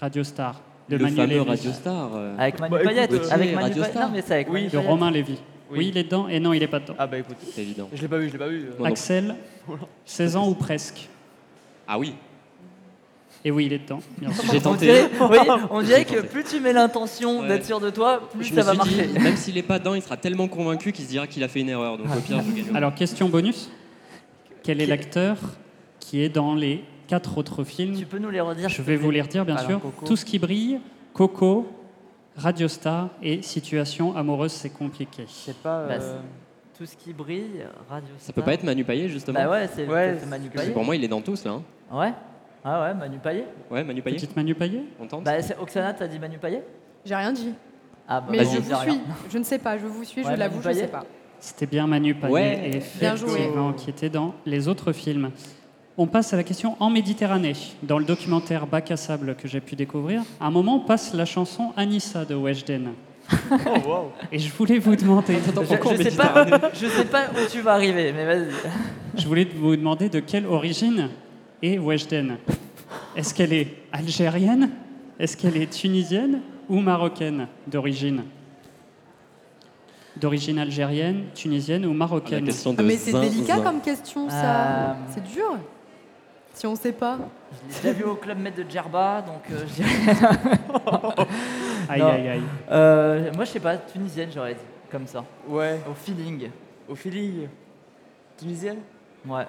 [0.00, 1.48] Radio Star de Le Manu fameux Lévy.
[1.48, 2.10] Radio Star.
[2.14, 3.32] euh, Avec Manu Bah, écoute, Payette.
[3.32, 3.90] Avec Manu Radio Payette.
[3.90, 4.08] Star.
[4.08, 4.52] Non, mais c'est avec Oui.
[4.54, 4.86] Manu de Payette.
[4.88, 5.32] Romain Lévy.
[5.70, 5.78] Oui.
[5.78, 5.88] Oui.
[5.88, 6.94] il est dedans et non, il est pas dedans.
[6.98, 7.90] Ah bah écoute, C'est évident.
[7.92, 8.64] je l'ai pas vu, je l'ai pas vu.
[8.78, 8.92] Moi non.
[8.94, 9.34] Axel,
[10.06, 11.08] 16 ans ou presque.
[11.86, 12.14] Ah oui,
[13.44, 14.00] Et oui, il est dedans.
[14.18, 14.44] bien sûr.
[14.50, 14.86] j'ai On tenté.
[14.86, 15.36] dirait, oui,
[15.70, 16.28] on dirait que tenté.
[16.28, 17.48] plus tu mets l'intention Ouais.
[17.48, 19.06] d'être sûr de toi, plus Je ça me va suis marcher.
[19.12, 21.48] dit, même s'il est pas dedans, il sera tellement convaincu qu'il se dira qu'il a
[21.48, 21.98] fait une erreur.
[21.98, 22.74] Donc au pire, je gagne.
[22.76, 23.70] Alors, question bonus.
[24.68, 25.38] Quel est l'acteur
[25.98, 29.10] qui est dans les quatre autres films Tu peux nous les redire Je vais vous
[29.10, 29.80] les redire, bien Alors, sûr.
[29.80, 30.04] Coco.
[30.04, 30.78] Tout ce qui brille,
[31.14, 31.66] Coco,
[32.36, 35.24] Radio Star et Situation amoureuse, c'est compliqué.
[35.26, 35.86] C'est pas.
[35.88, 36.18] Bah, euh,
[36.76, 39.86] Tout ce qui brille, Radio Ça peut pas être Manu Payet, justement Bah ouais, c'est
[39.88, 40.74] Ouais, c'est Manu Parce que Payet.
[40.74, 41.52] Pour moi, il est dans tous, là.
[41.52, 41.62] hein.
[41.90, 42.12] Ouais
[42.62, 45.94] Ah ouais, Manu Payet Ouais, Manu Payet, Petite Manu Payet on tente Bah, c'est- Oksana,
[45.94, 46.62] t'as dit Manu Payet?
[47.06, 47.54] J'ai rien dit.
[48.06, 48.92] Ah bah, Mais bon, je on vous dit rien.
[48.92, 49.00] suis.
[49.30, 51.04] Je ne sais pas, je vous suis, Ouais, je l'avoue, je ne sais pas.
[51.40, 52.70] C'était bien Manu Payet, Ouais.
[53.16, 53.30] Joué.
[53.30, 55.30] effectivement, qui était dans les autres films.
[55.96, 57.54] On passe à la question en Méditerranée.
[57.82, 61.24] Dans le documentaire Bac à sable que j'ai pu découvrir, à un moment passe la
[61.24, 62.90] chanson Anissa de Weshden.
[63.50, 63.54] Oh
[63.86, 64.12] wow.
[64.32, 67.72] Et je voulais vous demander, Je, je sais pas, je sais pas où tu vas
[67.74, 68.46] arriver, mais vas-y.
[69.16, 71.10] je voulais vous demander de quelle origine
[71.62, 72.36] Et Weshden,
[73.16, 74.70] est-ce qu'elle est algérienne?
[75.18, 78.22] Est-ce qu'elle est tunisienne ou marocaine d'origine?
[80.20, 83.62] D'origine algérienne, tunisienne ou marocaine question de Ah, mais c'est délicat zin.
[83.62, 84.90] comme question, ça.
[84.90, 85.56] Euh, C'est dur.
[86.54, 87.18] Si on sait pas.
[87.70, 89.90] Je l'ai déjà vu au club Med de Djerba, donc euh, je dirais-
[91.88, 92.42] Aïe, aïe, aïe.
[92.70, 94.60] Euh, moi, je sais pas, tunisienne, j'aurais dit,
[94.90, 96.50] comme ça, Ouais, au feeling.
[96.88, 97.46] au feeling.
[98.36, 98.78] Tunisienne?
[99.26, 99.46] Ouais.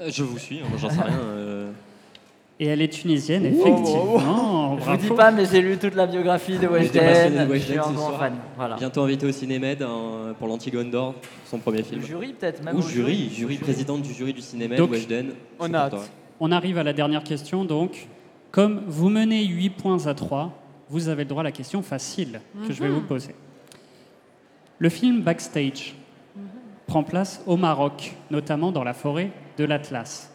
[0.00, 1.18] Euh, Je vous suis, hein, moi j'en sais rien.
[2.62, 4.78] Et elle est tunisienne, Oh, effectivement.
[4.78, 7.48] Je vous dis pas, mais j'ai lu toute la biographie de Weshden.
[7.48, 8.20] de Je suis Weshden un ce grand soir.
[8.20, 8.34] fan.
[8.56, 8.76] Voilà.
[8.76, 12.02] Bientôt invité au Cinémed hein, pour l'Antigone d'Or, son premier Le film.
[12.02, 12.76] jury, peut-être, même.
[12.76, 15.30] Ou jury, jury, présidente du jury du Cinémed, Donc, Weshden.
[15.58, 15.90] on a.
[16.38, 18.06] On arrive à la dernière question, donc.
[18.52, 20.52] Comme vous menez 8 points à 3,
[20.88, 23.34] vous avez le droit à la question facile que je vais vous poser.
[24.78, 25.94] Le film Backstage
[26.86, 30.31] prend place au Maroc, notamment dans la forêt de l'Atlas.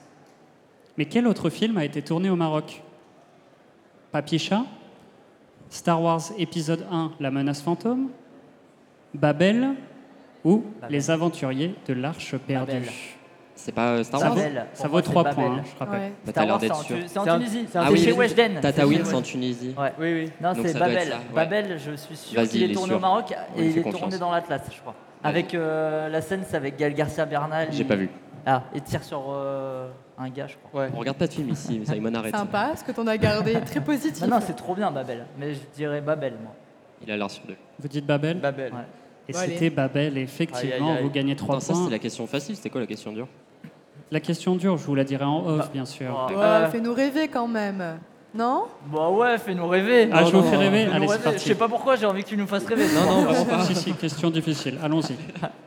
[0.98, 2.82] Mais quel autre film a été tourné au Maroc?
[4.12, 4.64] Papier Chat
[5.70, 8.10] Star Wars épisode 1 La menace fantôme
[9.14, 9.70] Babel
[10.44, 10.96] ou Babel.
[10.96, 12.90] Les aventuriers de l'Arche perdue.
[13.56, 14.66] C'est pas euh, Star Wars Babel.
[14.74, 15.36] Ça vaut c'est 3 Babel.
[15.36, 16.00] points, hein, je rappelle.
[16.00, 16.14] Ouais.
[16.26, 16.98] Bah, t'as l'air d'être en, sûr.
[17.08, 17.66] C'est en Tunisie.
[17.72, 18.12] c'est Ah oui, chez.
[18.12, 18.52] Weshden.
[18.56, 19.22] C'est Tatawin, c'est en.
[19.22, 19.76] Tunisie.
[19.78, 19.94] Ouais.
[20.00, 20.32] Oui, oui.
[20.42, 21.08] Non, c'est Babel.
[21.08, 21.22] ça, ouais.
[21.34, 22.98] Babel, je suis sûr qu'il il est tourné sûr.
[22.98, 24.96] au Maroc et il est tourné dans l'Atlas, je crois.
[25.24, 27.70] Avec euh, la scène, c'est avec Gaël Garcia Bernal.
[27.72, 28.10] J'ai pas vu.
[28.50, 30.84] Ah, il tire sur euh, un gars, je crois.
[30.84, 30.90] Ouais.
[30.96, 32.34] On regarde pas de film ici, mais Simon arrête.
[32.34, 33.60] Sympa, ce que t'en as gardé.
[33.66, 34.22] Très positif.
[34.24, 36.54] Non, non, c'est trop bien Babel, mais je dirais Babel, moi.
[37.06, 37.58] Il a l'air sur deux.
[37.78, 38.72] Vous dites Babel Babel.
[38.72, 38.80] Ouais.
[39.28, 41.04] Et Bon, c'était Babel, effectivement, Aïe, aïe, aïe.
[41.04, 41.82] vous gagnez 3 Attends, ça points.
[41.84, 43.28] c'était la question facile, c'était quoi la question dure?
[44.10, 46.08] La question dure, je vous la dirai en off, Bah, bien sûr.
[46.30, 48.00] Oh, Ouais, euh, Fais-nous rêver quand même.
[48.34, 48.66] Non?
[48.86, 50.10] Bah ouais, fais-nous rêver.
[50.14, 51.40] Ah, je vous fais rêver Allez, c'est parti.
[51.40, 52.86] Je sais pas pourquoi j'ai envie que tu nous fasses rêver.
[52.94, 53.64] Non, non, vraiment pas.
[53.66, 54.78] si, si, question difficile.
[54.82, 55.16] Allons-y.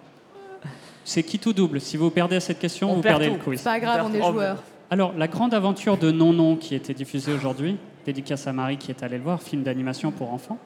[1.04, 3.38] C'est qui tout double Si vous perdez à cette question, On vous perd perdez tout.
[3.38, 3.58] le quiz.
[3.60, 4.62] C'est pas grave, on est joueurs.
[4.90, 8.90] Alors, la grande aventure de Non-Non qui a été diffusée aujourd'hui, dédicace à Marie qui
[8.90, 10.58] est allée le voir, film d'animation pour enfants,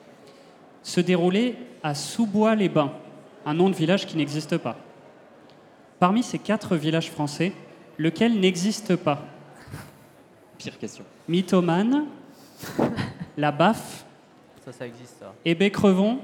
[0.83, 2.93] se déroulait à Sous-Bois-les-Bains,
[3.47, 4.77] un nom de village qui n'existe pas.
[5.99, 7.53] Parmi ces quatre villages français,
[7.99, 9.23] lequel n'existe pas?
[10.59, 11.05] Pire question.
[11.29, 12.05] Mythomane,
[13.37, 14.05] La Baffe,
[14.65, 15.33] Ça, ça existe, ça.
[15.45, 16.19] Hébé-Crevon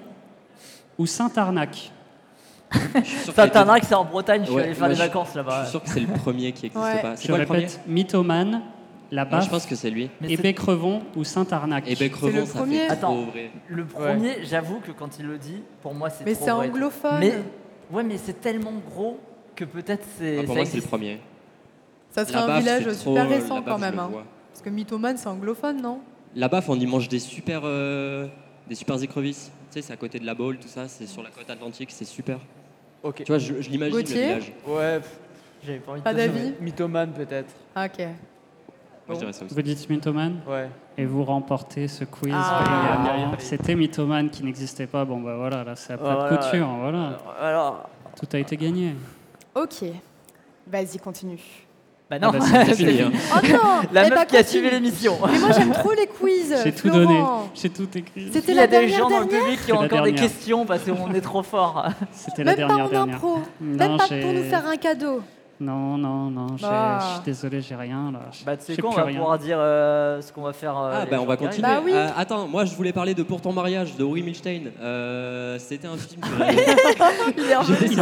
[0.98, 1.92] ou Saint-Arnac?
[2.72, 5.38] Je suis sûr que c'est en Bretagne, je suis allé faire des je- vacances Je
[5.38, 5.62] là-bas.
[5.64, 7.16] suis sûr que c'est le premier qui n'existe pas.
[7.16, 8.62] C'est Je quoi le premier répète, Mythomane,
[9.12, 10.08] La Moi, je Baffe, pense que c'est lui.
[10.20, 12.78] Mais c'est- Hébé-Crevon ou Saint-Arnac Et Bec C'est le Revon, ça premier.
[12.78, 13.22] fait trop Attends.
[13.24, 13.50] vrai.
[13.68, 16.68] Le premier, j'avoue que quand il le dit, pour moi, c'est Mais trop c'est vrai.
[16.68, 17.18] anglophone.
[17.18, 17.34] Mais
[17.90, 19.18] ouais, mais c'est tellement gros
[19.56, 20.38] que peut-être c'est.
[20.38, 21.20] Ah, pour ça moi, c'est le premier.
[22.10, 23.98] Ça serait un baffe, village c'est super trop- récent quand baffe, je même.
[23.98, 24.10] hein.
[24.52, 25.98] Parce que mythomane, c'est anglophone, non?
[26.36, 28.28] La baffe, on y mange des super, euh,
[28.68, 29.50] des super écrevisses.
[29.72, 31.90] Tu sais, c'est à côté de la Baule, tout ça, c'est sur la côte atlantique,
[31.90, 32.38] c'est super.
[33.02, 33.16] Ok.
[33.16, 34.52] Tu vois, je, je l'imagine le Gauthier village.
[34.66, 35.18] Ouais, pff,
[35.64, 36.52] J'avais pas envie de Pas te d'avis dire.
[36.60, 37.52] mythomane peut-être.
[37.74, 37.98] Ah, Ok.
[37.98, 39.54] Moi, je dirais ça aussi.
[39.54, 40.68] Vous dites Mythomane Ouais.
[40.96, 42.32] et vous remportez ce quiz.
[42.36, 43.00] Ah.
[43.02, 43.34] brillamment.
[43.40, 45.04] C'était Mythomane qui n'existait pas.
[45.04, 46.36] Bon, bah voilà, là, c'est à plat de Voilà.
[46.36, 46.68] couture.
[46.80, 47.18] Voilà.
[47.40, 48.94] Alors, Tout a été gagné.
[49.54, 49.82] Ok.
[50.66, 51.40] Vas-y, continue.
[52.10, 53.10] Bah non, Ah bah, c'est fini, hein.
[53.32, 53.58] Oh non
[53.92, 54.62] la Eh meuf bah, qui a continue.
[54.62, 55.16] suivi l'émission.
[55.32, 56.54] Mais moi, j'aime trop les quiz.
[56.64, 57.22] J'ai tout donné.
[57.54, 58.30] J'ai tout écrit.
[58.32, 59.80] C'était Il y la a des dernière gens dans le dernière public qui C'est ont
[59.80, 60.22] la encore des dernière.
[60.30, 61.86] questions parce qu'on est trop fort.
[62.12, 63.14] C'était la Même pas dernière en dernière.
[63.16, 63.38] impro.
[63.60, 65.20] Non, Même pas j'ai- pour nous faire un cadeau.
[65.62, 66.46] Non, non, non.
[66.56, 66.98] j'ai- Bah.
[67.00, 68.20] Je suis désolé, j'ai rien là.
[68.46, 69.18] Bah tu sais J'ai quoi, on va rien.
[69.18, 70.74] pouvoir dire euh, ce qu'on va faire.
[70.78, 71.68] euh, Ah, bah on va continuer.
[71.68, 71.92] Bah oui.
[71.94, 74.62] Euh, attends, moi je voulais parler de Pour ton mariage de Uri Milstein.
[74.80, 76.28] Euh, C'était un film que.
[77.38, 77.88] Il est revenu.
[77.92, 78.00] Il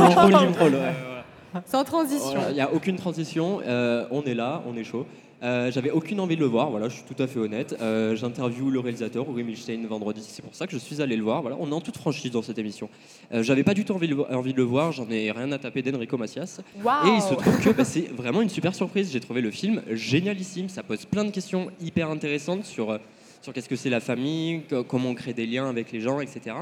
[1.67, 2.39] Sans transition.
[2.49, 5.07] Il n'y a aucune transition, euh, on est là, on est chaud.
[5.41, 7.77] Euh, J'avais aucune envie de le voir, voilà, je suis tout à fait honnête.
[7.81, 11.23] Euh, J'interviewe le réalisateur, Uri Milstein, vendredi, c'est pour ça que je suis allé le
[11.23, 11.43] voir.
[11.43, 12.89] Voilà, on est en toute franchise dans cette émission.
[13.33, 15.53] Euh, J'avais pas du tout envie de, le- envie de le voir, j'en ai rien
[15.53, 16.59] à taper d'Enrico Macias.
[17.07, 19.13] Et il se trouve que bah, c'est vraiment une super surprise.
[19.13, 20.69] J'ai trouvé le film génialissime.
[20.69, 22.99] Ça pose plein de questions hyper intéressantes sur,
[23.41, 26.19] sur qu'est-ce que c'est la famille, co- comment on crée des liens avec les gens,
[26.19, 26.57] etc.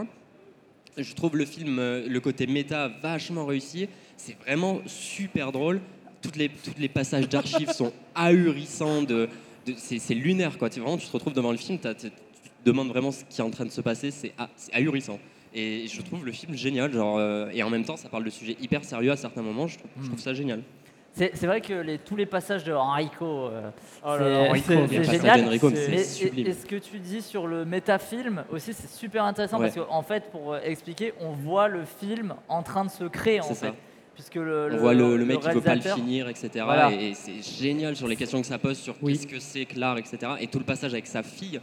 [0.97, 3.89] Je trouve le film, euh, le côté méta, vachement réussi.
[4.17, 5.81] C'est vraiment super drôle.
[6.23, 9.03] Toutes les, toutes les passages d'archives sont ahurissants.
[9.03, 9.29] De,
[9.67, 10.71] de- c'est lunaire, quoi.
[10.71, 12.07] Tu, vraiment, tu te retrouves devant le film, tu te
[12.65, 14.11] demandes vraiment ce qui est en train de se passer.
[14.11, 15.19] C'est ah- ahurissant.
[15.55, 16.93] Et je trouve le film génial.
[16.93, 19.67] Genre, euh, et en même temps, ça parle de sujets hyper sérieux à certains moments.
[19.69, 20.63] Je trouve, je trouve ça génial.
[21.17, 23.71] C'est vrai que les, tous les passages de Enrico, euh,
[24.05, 24.17] Oh
[24.55, 25.45] c'est- génial.
[25.45, 26.47] d'Enrico, mais c'est Mais- sublime.
[26.47, 29.71] et, et ce que tu dis sur le métafilm aussi, c'est super intéressant Ouais.
[29.75, 33.41] parce qu'en fait, pour euh, expliquer, on voit le film en train de se créer
[33.41, 33.55] en fait.
[33.55, 33.75] ça.
[34.15, 36.49] Puisque le, On voit le, le mec qui veut pas le finir, etc.
[36.65, 36.91] Voilà.
[36.93, 39.13] Et, et c'est génial sur les questions que ça pose sur Oui.
[39.15, 40.19] qu'est-ce que c'est que l'art, etc.
[40.41, 41.61] Et tout le passage avec sa fille.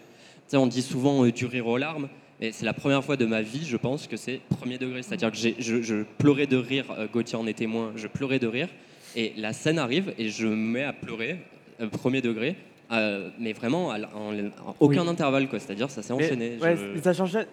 [0.53, 2.09] On dit souvent euh, du rire aux larmes.
[2.41, 5.01] Et c'est la première fois de ma vie, je pense, que c'est premier degré.
[5.03, 8.47] C'est-à-dire que je, je pleurais de rire, euh, Gauthier en est témoin, je pleurais de
[8.47, 8.67] rire.
[9.15, 11.37] Et la scène arrive et je me mets à pleurer,
[11.81, 12.55] euh, premier degré,
[12.91, 15.09] euh, mais vraiment à en, en aucun Oui.
[15.09, 15.59] intervalle, quoi.
[15.59, 16.57] C'est-à-dire ça s'est Mais- enchaîné.
[16.61, 17.45] ouais, Je- mais ça s'enchaîne.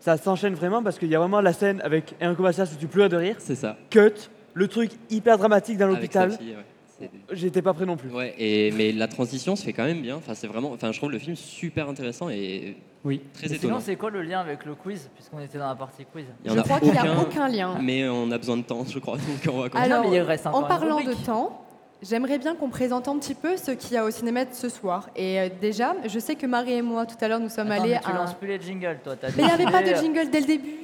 [0.00, 2.86] Ça s'enchaîne vraiment parce qu'il y a vraiment la scène avec Enrico Macias où tu
[2.86, 3.36] pleures de rire.
[3.38, 3.76] C'est ça.
[3.90, 6.38] Cut, le truc hyper dramatique dans Avec sa l'hôpital.
[6.46, 6.64] fille, ouais.
[6.98, 8.10] C'est- J'étais pas prêt non plus.
[8.10, 10.16] Ouais, et, mais la transition se fait quand même bien.
[10.16, 13.22] Enfin, c'est vraiment, enfin, je trouve le film super intéressant et Oui.
[13.32, 13.74] très Et étonnant.
[13.74, 16.26] Sinon, c'est quoi le lien avec le quiz, puisqu'on était dans la partie quiz?
[16.44, 17.78] Je a crois qu'il n'y a aucun, lien.
[17.80, 19.16] mais on a besoin de temps, je crois.
[19.16, 19.84] Donc on va continuer.
[19.84, 21.64] Alors, mais il reste en parlant de temps,
[22.02, 25.08] j'aimerais bien qu'on présente un petit peu ce qu'il y a au cinéma ce soir.
[25.16, 27.84] Et euh, déjà, je sais que Marie et moi, tout à l'heure, nous sommes Attends,
[27.84, 28.14] allés mais tu à...
[28.14, 29.16] lances plus les jingles, toi.
[29.16, 30.74] t'as Mais il n'y avait pas de jingle dès le début.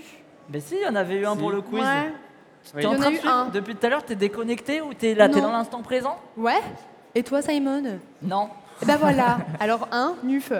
[0.50, 1.82] Mais si, il y en avait eu un pour le quiz.
[1.82, 2.12] Ouais.
[2.74, 3.48] T'es y en train de un.
[3.50, 6.16] Depuis tout à l'heure, t'es déconnecté ou t'es là, t'es dans l'instant présent?
[6.36, 6.60] Ouais.
[7.14, 8.48] Et toi, Simon Non.
[8.82, 9.38] Eh ben voilà.
[9.60, 10.52] Alors, un, Nuf.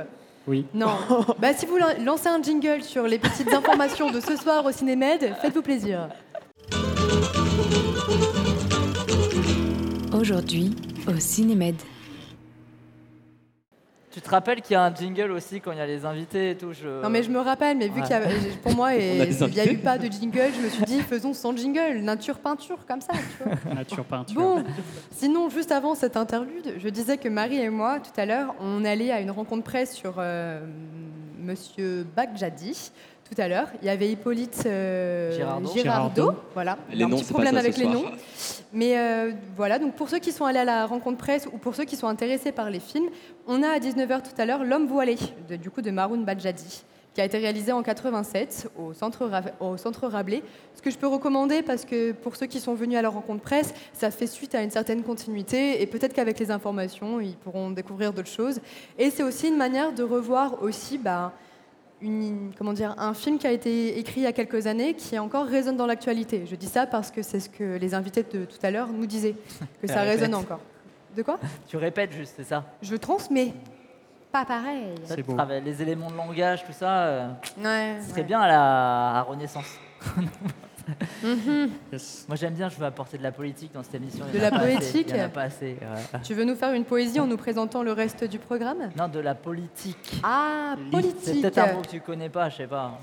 [0.46, 0.64] Oui.
[0.74, 0.90] Non.
[1.38, 4.72] bah, si vous lan- lancez un jingle sur les petites informations de ce soir au
[4.72, 6.08] Cinémed, faites-vous plaisir.
[10.12, 10.74] Aujourd'hui,
[11.08, 11.76] au Cinémed.
[14.16, 16.52] Tu te rappelles qu'il y a un jingle aussi quand il y a les invités
[16.52, 17.02] et tout je...
[17.02, 18.00] Non, mais je me rappelle, mais vu Ouais.
[18.00, 20.70] qu'il y avait, pour moi, a il n'y a eu pas de jingle, je me
[20.70, 23.74] suis dit, faisons sans jingle, nature peinture, comme ça, tu vois.
[23.74, 24.34] Nature peinture.
[24.40, 24.64] Bon,
[25.10, 28.86] sinon, juste avant cette interlude, je disais que Marie et moi, tout à l'heure, on
[28.86, 30.60] allait à une rencontre presse sur euh,
[31.46, 32.90] Monsieur Bagdadi.
[33.28, 35.72] Tout à l'heure, il y avait Hippolyte euh, Girardot.
[35.74, 36.34] Girardot.
[36.54, 37.94] Voilà, Les un noms, petit problème pas ça avec les soir.
[37.94, 38.10] noms.
[38.72, 41.74] Mais euh, voilà, donc pour ceux qui sont allés à la rencontre presse ou pour
[41.74, 43.08] ceux qui sont intéressés par les films,
[43.48, 45.16] on a à 19h tout à l'heure L'homme voilé,
[45.48, 46.84] de- du coup de Maroun Badjadi,
[47.16, 50.42] qui a été réalisé en 87 au centre, au centre Rabelais.
[50.74, 53.40] Ce que je peux recommander, parce que pour ceux qui sont venus à la rencontre
[53.40, 57.70] presse, ça fait suite à une certaine continuité et peut-être qu'avec les informations, ils pourront
[57.70, 58.60] découvrir d'autres choses.
[58.98, 61.32] Et c'est aussi une manière de revoir aussi bah,
[62.02, 65.18] une- comment dire, un film qui a été écrit il y a quelques années qui
[65.18, 66.44] encore résonne dans l'actualité.
[66.44, 69.06] Je dis ça parce que c'est ce que les invités de tout à l'heure nous
[69.06, 69.36] disaient,
[69.80, 70.60] que ça résonne encore.
[71.16, 71.38] De quoi?
[71.66, 72.62] Tu répètes juste, c'est ça?
[72.82, 73.54] Je transmets.
[74.36, 74.94] Pas pareil.
[75.04, 75.34] Ça, C'est beau.
[75.64, 77.28] Les éléments de langage, tout ça, euh,
[77.58, 78.26] Ouais, ce serait ouais.
[78.26, 79.78] bien à la à Renaissance.
[81.20, 81.70] Mhm.
[81.92, 82.26] Yes.
[82.28, 84.24] Moi j'aime bien, je veux apporter de la politique dans cette émission.
[84.32, 85.76] De la politique Il n'y en a pas assez.
[85.80, 86.20] ouais.
[86.22, 89.18] Tu veux nous faire une poésie en nous présentant le reste du programme Non, de
[89.18, 90.20] la politique.
[90.22, 91.42] Ah, C'est politique.
[91.42, 93.00] peut-être un mot que tu connais pas, je sais pas.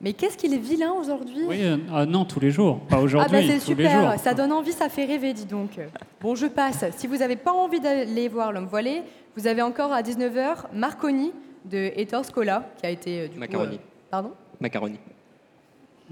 [0.00, 2.80] Mais qu'est-ce qu'il est vilain aujourd'hui Oui, euh, ah non, tous les jours.
[2.88, 4.00] Pas Ah aujourd'hui, bah c'est tous les jours.
[4.00, 5.78] super, ça donne envie, ça fait rêver, dis donc.
[6.22, 6.86] Bon, je passe.
[6.96, 9.02] Si vous n'avez pas envie d'aller voir L'homme voilé,
[9.36, 11.32] vous avez encore à 19h Marconi
[11.64, 13.74] de Ettore Scola, qui a été euh, du coup, Macaroni.
[13.76, 14.98] euh, Pardon Macaroni.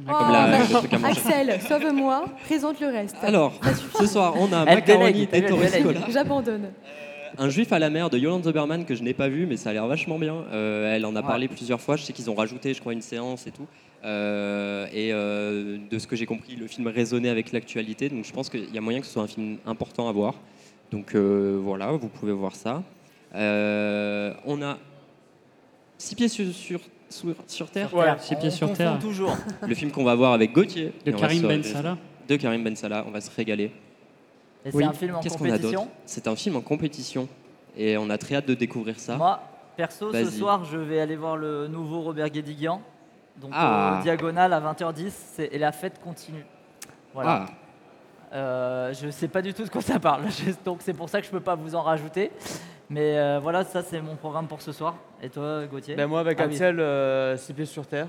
[0.06, 1.04] Oh, la- le.
[1.04, 3.16] Axel, sauve-moi, présente le reste.
[3.22, 3.52] Alors,
[3.98, 5.82] ce soir, on a Elle Macaroni délègue, t'as vu, elle Ettore délègue.
[5.96, 6.00] Scola.
[6.12, 6.70] J'abandonne.
[7.36, 9.70] Un juif à la mer de Yolande Zoberman que je n'ai pas vu, mais ça
[9.70, 10.34] a l'air vachement bien.
[10.52, 11.26] Euh, elle en a Ouais.
[11.26, 11.96] parlé plusieurs fois.
[11.96, 13.66] Je sais qu'ils ont rajouté, je crois, une séance et tout.
[14.04, 18.08] Euh, et euh, de ce que j'ai compris, le film résonnait avec l'actualité.
[18.08, 20.34] Donc je pense qu'il y a moyen que ce soit un film important à voir.
[20.92, 22.82] Donc euh, voilà, vous pouvez voir ça.
[23.34, 24.78] Euh, on a
[25.98, 27.90] Six pieds sur, sur, sur, sur terre.
[28.20, 28.98] Six pieds sur terre.
[29.00, 29.36] toujours.
[29.66, 30.92] le film qu'on va voir avec Gauthier.
[31.04, 31.96] De Karim Ben Salah.
[32.28, 33.72] De Karim Ben Salah, on va se régaler.
[34.64, 34.84] Et Oui.
[34.84, 35.80] c'est un film en Qu'est-ce qu'on a compétition.
[35.82, 37.28] d'autre C'est un film en compétition.
[37.76, 39.16] Et on a très hâte de découvrir ça.
[39.16, 39.40] Moi,
[39.76, 42.80] perso, ce soir, je vais aller voir le nouveau Robert Guédiguian.
[43.40, 43.98] Donc Ah.
[43.98, 46.44] au Diagonal à 20h10, c'est- et la fête continue.
[47.14, 47.46] Voilà.
[47.48, 47.54] Ah,
[48.36, 51.18] Euh, je sais pas du tout de quoi ça parle, Je- donc c'est pour ça
[51.20, 52.30] que je peux pas vous en rajouter.
[52.90, 54.96] Mais euh, voilà, ça c'est mon programme pour ce soir.
[55.22, 56.52] Et toi, Gauthier Ben moi avec Ah oui.
[56.54, 58.06] Axel, euh, six pieds sur terre.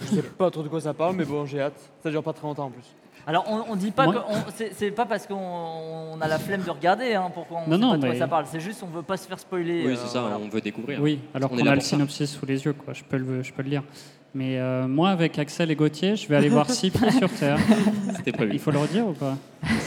[0.00, 1.78] Je sais pas trop de quoi ça parle, mais bon, j'ai hâte.
[2.02, 2.86] Ça dure pas très longtemps en plus.
[3.26, 6.26] Alors on, on dit pas Moi- que on- c'est c'est pas parce qu'on on a
[6.26, 8.46] la flemme de regarder hein, pourquoi on Non, sait non, pas de quoi ça parle.
[8.46, 9.84] C'est juste on veut pas se faire spoiler.
[9.86, 10.38] oui, euh, c'est ça, voilà.
[10.38, 11.00] on veut découvrir.
[11.00, 11.88] Oui, alors qu'on a le ça.
[11.88, 12.94] synopsis sous les yeux, quoi.
[12.94, 13.82] Je peux le, je peux le lire.
[14.34, 17.58] Mais euh, moi, avec Axel et Gauthier, je vais aller voir Six pieds sur terre.
[18.16, 18.52] C'était prévu.
[18.54, 19.36] Il faut le redire ou pas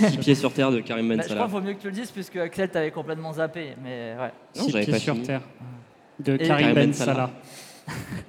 [0.07, 1.87] Six pieds sur terre de Karim Ben Bah, je crois qu'il vaut mieux que tu
[1.87, 3.69] le dises puisque Axel t'avait complètement zappé.
[3.83, 4.31] Mais ouais.
[4.55, 5.25] Non, Six pieds pas sur fini.
[5.25, 5.41] terre.
[6.19, 7.13] De Et Karim Karim Ben Ben Salah.
[7.13, 7.31] Salah.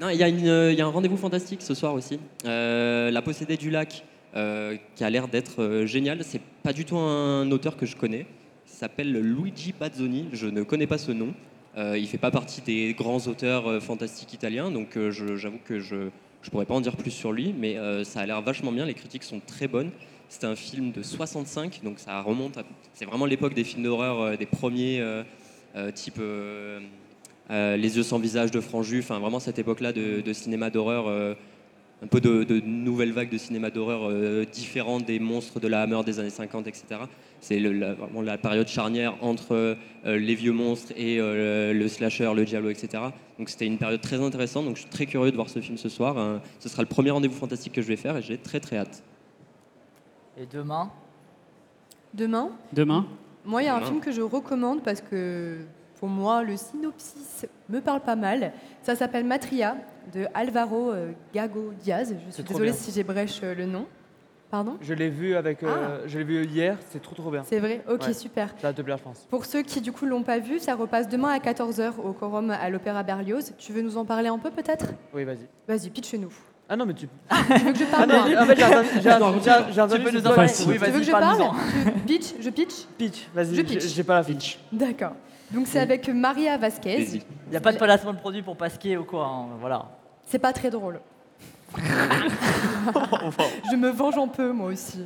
[0.01, 2.19] Non, il y, a y un rendez-vous fantastique ce soir aussi.
[2.45, 4.05] Euh, la possédée du lac,
[4.35, 6.23] euh, qui a l'air d'être euh, génial.
[6.23, 8.27] C'est pas du tout un auteur que je connais.
[8.67, 10.29] Il s'appelle Luigi Bazzoni.
[10.33, 11.33] Je ne connais pas ce nom.
[11.77, 15.79] Euh, il fait pas partie des grands auteurs euh, fantastiques italiens, donc euh, j'avoue que
[15.79, 18.87] je ne pourrais pas en dire plus sur lui, mais ça a l'air vachement bien.
[18.87, 19.91] Les critiques sont très bonnes.
[20.29, 22.57] C'est un film de 65, donc ça remonte.
[22.59, 22.65] à-
[22.95, 25.03] C'est vraiment l'époque des films d'horreur, des premiers,
[25.95, 26.21] type
[27.51, 31.37] Les yeux sans visage de Franju, enfin vraiment cette époque-là de, de cinéma d'horreur,
[32.03, 35.83] un peu de, de nouvelle vague de cinéma d'horreur euh, différente des monstres de la
[35.83, 36.85] Hammer des années 50, etc.
[37.41, 39.75] C'est la, vraiment la période charnière entre euh,
[40.05, 43.03] les vieux monstres et euh, le slasher, le giallo, etc.
[43.39, 45.79] Donc c'était une période très intéressante, donc je suis très curieux de voir ce film
[45.79, 46.19] ce soir.
[46.19, 46.43] hein.
[46.59, 49.03] ce sera le premier rendez-vous fantastique que je vais faire et j'ai très très hâte.
[50.39, 50.91] Et demain,
[52.13, 53.07] Demain, Demain?
[53.45, 55.59] Moi, il y a un film que je recommande parce que
[55.99, 58.53] pour moi, le synopsis me parle pas mal.
[58.83, 59.77] Ça s'appelle Matria
[60.15, 62.15] de Alvaro euh, Gago Diaz.
[62.29, 62.75] Je suis désolée bien.
[62.75, 63.87] si j'ébrèche euh, le nom.
[64.51, 64.77] Pardon?
[64.81, 67.43] Je l'ai vu avec, euh, je l'ai vu hier, c'est trop trop bien.
[67.45, 67.83] C'est vrai?
[67.91, 68.13] Ok, Ouais.
[68.13, 68.55] super.
[68.61, 69.27] Ça va te plaire, je pense.
[69.29, 72.51] Pour ceux qui du coup l'ont pas vu, ça repasse demain à 14h au Quorum
[72.53, 73.55] à l'Opéra Berlioz.
[73.59, 74.87] Tu veux nous en parler un peu peut-être?
[75.13, 75.49] Oui, vas-y.
[75.67, 76.33] Vas-y, pitch-nous.
[76.69, 77.09] Ah non, mais tu.
[77.29, 78.43] Tu veux que je Ah parle non, moi?
[78.43, 79.39] en fait, j'ai entendu.
[79.43, 81.39] J'ai j'ai- j'ai Tu peux nous Tu veux que je parle?
[82.07, 83.87] pitch Je pitch Pitch, vas-y, Je j'ai pitch.
[83.87, 84.59] j'ai pas la fiche.
[84.71, 85.13] D'accord.
[85.51, 87.07] Donc c'est avec Maria Vasquez.
[87.15, 89.27] Il n'y a pas de placement de produit pour Pasquier ou quoi.
[89.27, 89.87] hein, Voilà.
[90.27, 91.01] C'est pas très drôle.
[93.71, 95.05] Je me venge un peu, moi aussi.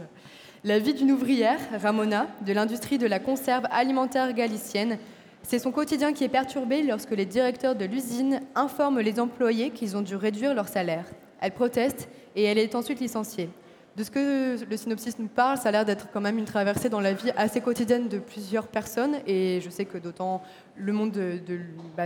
[0.65, 4.99] La vie d'une ouvrière, Ramona, de l'industrie de la conserve alimentaire galicienne,
[5.43, 9.97] c'est son quotidien qui est perturbé lorsque les directeurs de l'usine informent les employés qu'ils
[9.97, 11.07] ont dû réduire leur salaire.
[11.41, 13.49] Elle proteste et elle est ensuite licenciée.
[13.97, 16.89] De ce que le synopsis nous parle, ça a l'air d'être quand même une traversée
[16.89, 19.17] dans la vie assez quotidienne de plusieurs personnes.
[19.27, 20.43] Et je sais que d'autant
[20.77, 21.61] le monde de- de-
[21.97, 22.05] bah,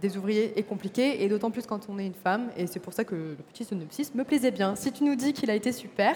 [0.00, 2.48] des ouvriers est compliqué, et d'autant plus quand on est une femme.
[2.56, 4.74] Et c'est pour ça que le petit synopsis me plaisait bien.
[4.74, 6.14] Si tu nous dis qu'il a été super,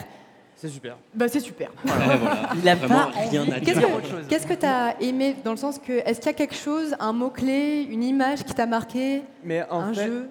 [0.56, 0.96] C'est super.
[1.14, 1.70] bah c'est super.
[1.84, 2.50] Voilà.
[2.56, 3.88] Il a Vraiment pas rien à Qu'est-ce dire.
[3.88, 6.54] que qu'est-ce que tu as aimé dans le sens que est-ce qu'il y a quelque
[6.54, 10.30] chose, un mot clé, une image qui t'a marqué, Mais en un fait, jeu?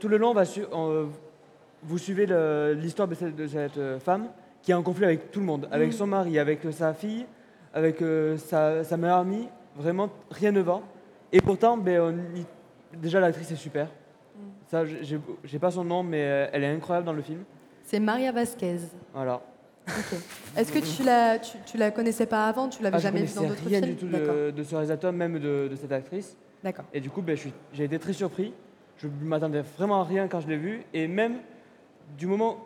[0.00, 1.04] tout le long, on va su- on, euh,
[1.84, 2.26] vous suivez
[2.74, 4.28] l'histoire de cette, de cette, euh, femme
[4.62, 5.92] qui est en conflit avec tout le monde, avec Mm.
[5.92, 7.26] son mari, avec euh, sa fille,
[7.74, 9.48] avec euh, sa, sa meilleure amie.
[9.76, 10.80] Vraiment, rien ne va.
[11.32, 12.46] Et pourtant, ben, on y-
[12.96, 13.88] déjà l'actrice est super.
[14.66, 17.40] Ça, j'ai- pas son nom, mais elle est incroyable dans le film.
[17.84, 18.78] C'est Maria Vasquez.
[19.12, 19.40] Voilà.
[20.56, 22.68] Est-ce que tu la, tu, tu la connaissais pas avant?
[22.68, 23.94] Tu l'avais Ah, jamais vue dans d'autres rien films?
[23.94, 26.36] du tout de, de ce réalisateur, même de, de cette actrice.
[26.62, 26.86] D'accord.
[26.94, 27.36] Et du coup, ben,
[27.72, 28.54] j'ai été très surpris.
[28.96, 30.82] Je ne m'attendais vraiment à rien quand je l'ai vu.
[30.94, 31.34] Et même
[32.16, 32.58] du moment,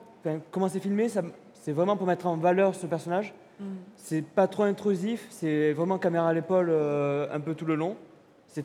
[0.51, 3.35] comment c'est filmé, c'est vraiment pour mettre en valeur ce personnage.
[3.61, 3.65] Mm.
[3.97, 7.97] C'est pas trop intrusif, c'est vraiment caméra à l'épaule euh, un peu tout le long.
[8.47, 8.65] C'est-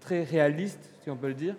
[0.00, 1.54] très réaliste, si on peut le dire.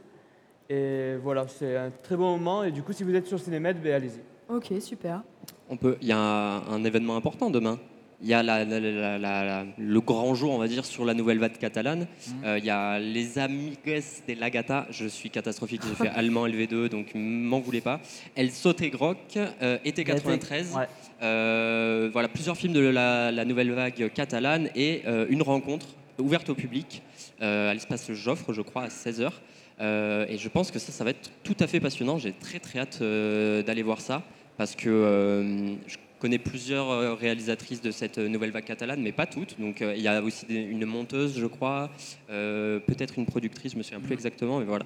[0.67, 2.63] Et voilà, c'est un très bon moment.
[2.63, 4.19] Et du coup, si vous êtes sur Cinémed, ben, allez-y.
[4.51, 5.21] Ok, super.
[5.69, 5.95] On peut.
[6.01, 7.77] Il y a un, un événement important demain.
[8.21, 11.05] Il y a la- la- la- la- la- le grand jour, on va dire, sur
[11.05, 12.05] la nouvelle vague catalane.
[12.43, 14.87] Euh, il y a les Amigues de la Gata.
[14.89, 18.01] Je suis catastrophique, j'ai fait allemand LV2, donc m'en voulez pas.
[18.35, 20.75] Elle saute et groc, euh, été 93.
[20.75, 20.87] Ouais.
[21.21, 26.55] Euh, voilà, plusieurs films de la, nouvelle vague catalane et euh, une rencontre ouverte au
[26.55, 27.01] public
[27.41, 29.31] euh, à l'espace Joffre, je crois, à 16h.
[29.79, 32.17] et je pense que ça, ça va être tout à fait passionnant.
[32.17, 34.23] J'ai très très hâte euh, d'aller voir ça
[34.57, 39.25] parce que euh, je connais plusieurs euh, réalisatrices de cette nouvelle vague catalane, mais pas
[39.25, 39.59] toutes.
[39.59, 41.89] Donc euh, il y a aussi des- une monteuse, je crois,
[42.29, 44.85] euh, peut-être une productrice, je me souviens plus exactement, mais voilà,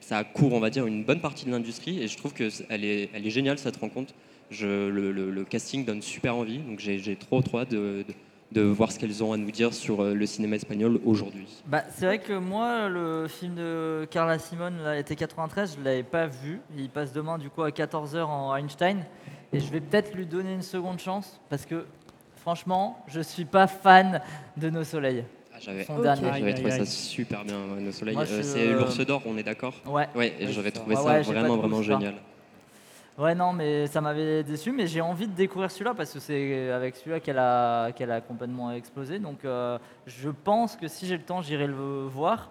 [0.00, 2.66] ça court, on va dire, une bonne partie de l'industrie et je trouve que c'est-
[2.68, 4.14] elle est, elle est géniale cette rencontre.
[4.50, 8.14] Je, le, le- le casting donne super envie, donc j'ai trop trop hâte de, de-
[8.52, 11.46] de voir ce qu'elles ont à nous dire sur euh, le cinéma espagnol aujourd'hui.
[11.66, 15.84] Bah, c'est vrai que moi, le film de Carla Simone, là, été 93, je ne
[15.84, 16.58] l'avais pas vu.
[16.76, 19.04] Il passe demain du coup à 14h en Einstein.
[19.52, 21.84] Et je vais peut-être lui donner une seconde chance parce que
[22.36, 24.20] franchement, je suis pas fan
[24.56, 25.24] de Nos Soleils.
[25.52, 26.22] Ah, J'avais Son dernier.
[26.32, 28.14] J'avais aïe, trouvé ça super bien, euh, Nos Soleils.
[28.14, 30.08] Moi, je Euh, c'est euh, l'ours d'or, on est d'accord Ouais.
[30.14, 31.92] Ouais, et j'avais trouvé Ouais, ça ouais, j'ai pas vraiment, de vraiment goût, ça.
[31.98, 32.14] génial.
[33.18, 36.70] Ouais, non, mais ça m'avait déçu, mais j'ai envie de découvrir celui-là parce que c'est
[36.70, 39.18] avec celui-là qu'elle a, qu'elle a complètement explosé.
[39.18, 42.50] Donc, euh, je pense que si j'ai le temps, j'irai le voir.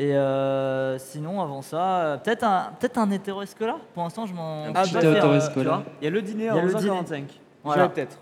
[0.00, 3.76] Et euh, sinon, avant ça, euh, peut-être un, peut-être un hétéro Escola.
[3.94, 4.66] Pour l'instant, je m'en.
[4.66, 5.52] Un je petit euh, Escola.
[5.52, 5.82] tu vois.
[6.00, 7.22] Il y a le dîner Il y à a le 11h45.
[7.64, 7.82] Voilà.
[7.82, 8.18] J'irai peut-être.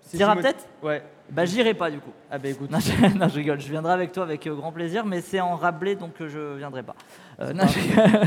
[0.00, 1.02] Si T'iras peut-être Ouais.
[1.30, 2.10] Bah, j'irai pas du coup.
[2.30, 2.70] Ah bah écoute.
[2.70, 3.60] Non je, non, je rigole.
[3.60, 6.82] Je viendrai avec toi avec euh, grand plaisir, mais c'est en rablé, donc je viendrai
[6.82, 6.94] pas.
[7.40, 8.20] Euh, non, je rigole.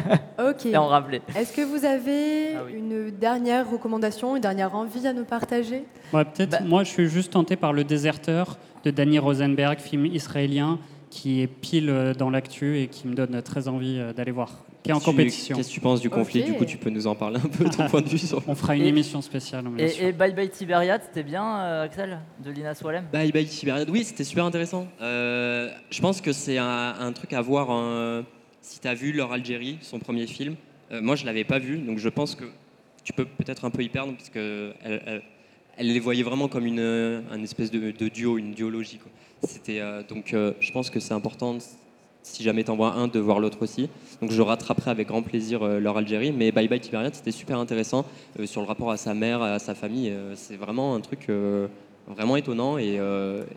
[0.50, 0.56] Ok.
[0.62, 1.22] c'est en rablé.
[1.36, 2.76] Est-ce que vous avez Ah oui.
[2.78, 5.86] une dernière recommandation, une dernière envie à nous partager?
[6.14, 6.52] Ouais, peut-être.
[6.52, 10.80] Bah- Moi, je suis juste tenté par Le Déserteur de Danny Rosenberg, film israélien
[11.16, 14.66] qui est pile euh, dans l'actu et qui me donne très envie euh, d'aller voir.
[14.84, 15.56] Qui est en Qu'est-ce que tu- compétition.
[15.56, 16.44] Qu'est-ce que tu penses du conflit.
[16.44, 18.42] Du coup, tu peux nous en parler un peu, ton point de vue sur.
[18.48, 19.64] On fera une Et- émission spéciale.
[19.70, 20.04] bien sûr.
[20.04, 23.90] Et, et Bye Bye Tibériade, c'était bien, euh, Axel, de Lina Swalem Bye bye Tibériade.
[23.90, 24.88] Oui, c'était super intéressant.
[25.02, 28.24] Euh, je pense que c'est un, un truc à voir
[28.62, 30.56] si tu as vu Leur Algérie, son premier film.
[30.92, 32.44] Euh, moi, je l'avais pas vu, donc je pense que
[33.04, 35.22] tu peux peut-être un peu y perdre parce que elle, elle-
[35.78, 38.98] elle les voyait vraiment comme une, euh, un espèce de, de duo, une duologie.
[38.98, 39.12] quoi.
[39.48, 41.58] C'était euh, donc, euh, je pense que c'est important.
[42.24, 43.88] Si jamais t'en vois un, de voir l'autre aussi.
[44.20, 46.32] Donc je rattraperai avec grand plaisir euh, Leur Algérie.
[46.32, 48.04] Mais Bye Bye Tibériade, c'était super intéressant
[48.40, 50.10] euh, sur le rapport à sa mère, à sa famille.
[50.10, 51.28] euh, c'est vraiment un truc
[52.08, 53.00] vraiment étonnant et,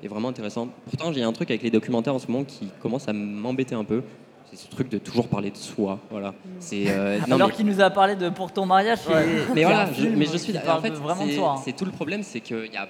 [0.02, 0.68] et vraiment intéressant.
[0.88, 3.84] Pourtant, j'ai un truc avec les documentaires en ce moment qui commence à m'embêter un
[3.84, 4.02] peu.
[4.50, 5.98] C'est ce truc de toujours parler de soi.
[6.10, 6.34] Voilà.
[6.58, 9.12] C'est euh, non, Alors mais- qu'il nous a parlé de Pour ton mariage, qui
[9.54, 11.54] mais voilà, je, mais je suis en fait de- vraiment de c'est- soi.
[11.58, 11.60] hein.
[11.64, 12.88] C'est tout le problème, c'est qu'il y a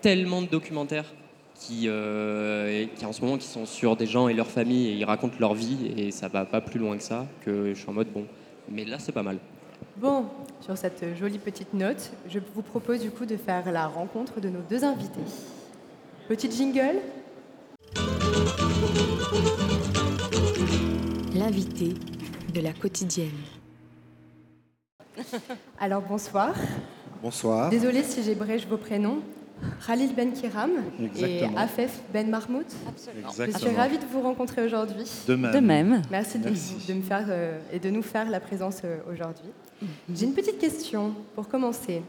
[0.00, 1.04] tellement de documentaires
[1.58, 4.92] qui, euh, qui en ce moment qui sont sur des gens et leurs familles et
[4.94, 7.88] ils racontent leur vie et ça va pas plus loin que ça que je suis
[7.88, 8.26] en mode bon.
[8.70, 9.38] Mais là c'est pas mal.
[9.96, 10.26] Bon,
[10.60, 14.48] sur cette jolie petite note, je vous propose du coup de faire la rencontre de
[14.48, 15.20] nos deux invités.
[16.28, 17.00] Petit jingle
[21.34, 21.94] L'invité
[22.54, 23.30] de la quotidienne.
[25.80, 26.54] Alors bonsoir.
[27.22, 27.70] Bonsoir.
[27.70, 29.22] Désolée si j'ébrèche vos prénoms.
[29.86, 30.70] Khalil Ben Kiram
[31.16, 31.42] et.
[31.56, 32.66] Afef Ben Mahmoud.
[33.38, 35.04] Je suis ravie de vous rencontrer aujourd'hui.
[35.26, 35.52] De même.
[35.52, 36.02] De même.
[36.10, 36.74] Merci, de- Merci.
[36.86, 39.50] De, me faire euh, et de nous faire la présence euh, aujourd'hui.
[40.14, 42.02] J'ai une petite question pour commencer.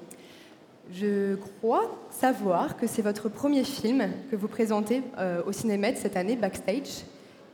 [0.92, 6.18] Je crois savoir que c'est votre premier film que vous présentez euh, au Cinémède cette
[6.18, 7.04] année, Backstage.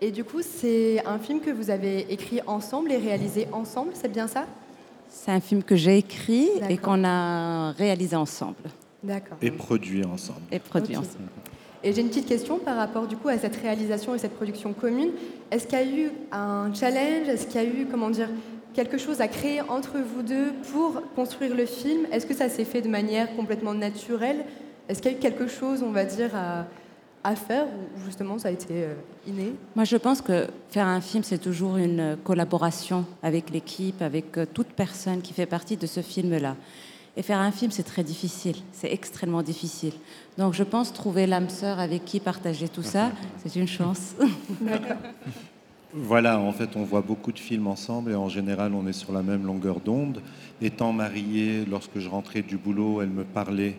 [0.01, 4.11] Et du coup, c'est un film que vous avez écrit ensemble et réalisé ensemble, c'est
[4.11, 4.45] bien ça?
[5.09, 8.55] C'est un film que j'ai écrit et qu'on a réalisé ensemble
[9.05, 9.37] D'accord.
[9.41, 10.41] Et produit ensemble.
[10.51, 11.29] et produit ensemble.
[11.83, 14.73] Et j'ai une petite question par rapport du coup à cette réalisation et cette production
[14.73, 15.11] commune.
[15.51, 17.27] Est-ce qu'il y a eu un challenge?
[17.27, 18.29] Est-ce qu'il y a eu, comment dire,
[18.73, 22.07] quelque chose à créer entre vous deux pour construire le film?
[22.11, 24.45] Est-ce que ça s'est fait de manière complètement naturelle?
[24.89, 26.65] Est-ce qu'il y a eu quelque chose, on va dire, à,
[27.23, 28.93] à faire ou justement ça a été euh,
[29.27, 29.53] inné?
[29.75, 34.45] Moi, je pense que faire un film, c'est toujours une collaboration avec l'équipe, avec euh,
[34.51, 36.55] toute personne qui fait partie de ce film-là.
[37.17, 39.93] Et faire un film, c'est très difficile, c'est extrêmement difficile.
[40.37, 43.11] Donc, je pense trouver l'âme sœur avec qui partager tout ça,
[43.45, 44.15] c'est une chance.
[45.93, 49.13] Voilà, en fait, on voit beaucoup de films ensemble et en général, on est sur
[49.13, 50.21] la même longueur d'onde.
[50.61, 53.77] Étant marié, lorsque je rentrais du boulot, elle me parlait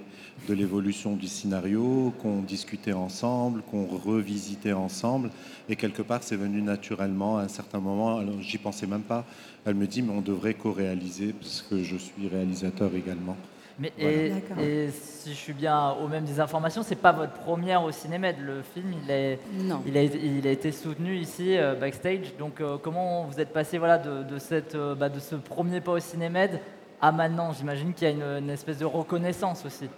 [0.49, 5.31] de l'évolution du scénario, qu'on discutait ensemble, qu'on revisitait ensemble.
[5.69, 8.19] Et quelque part, c'est venu naturellement à un certain moment.
[8.19, 9.25] Alors, j'y pensais même pas.
[9.65, 13.37] Elle me dit, mais on devrait co-réaliser, parce que je suis réalisateur également.
[13.79, 14.63] Mais Voilà.
[14.63, 18.37] et, si je suis bien au même des informations, c'est pas votre première au Cinémède.
[18.41, 19.83] Le film, il, est, Non.
[19.87, 22.35] il, a, été- il a été soutenu ici, euh, backstage.
[22.39, 25.81] Donc, euh, comment vous êtes passé voilà, de, de cette, euh, bah, de ce premier
[25.83, 26.61] pas au Cinémède
[27.03, 27.53] à maintenant?
[27.53, 29.89] J'imagine qu'il y a une, une espèce de reconnaissance aussi.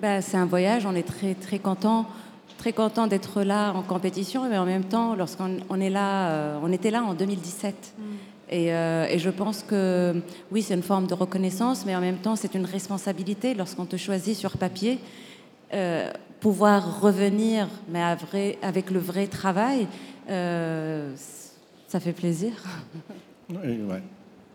[0.00, 2.06] Ben, c'est un voyage, on est très très content,
[2.58, 6.58] très content d'être là en compétition, mais en même temps, lorsqu'on on est là, euh,
[6.62, 7.94] on était là en 2017.
[8.48, 10.14] Et, euh, et je pense que
[10.52, 13.96] oui, c'est une forme de reconnaissance, mais en même temps, c'est une responsabilité lorsqu'on te
[13.96, 14.98] choisit sur papier.
[15.74, 19.88] euh, pouvoir revenir, mais vrai- avec le vrai travail,
[20.30, 21.12] euh,
[21.88, 22.52] ça fait plaisir.
[23.64, 24.02] Et ouais.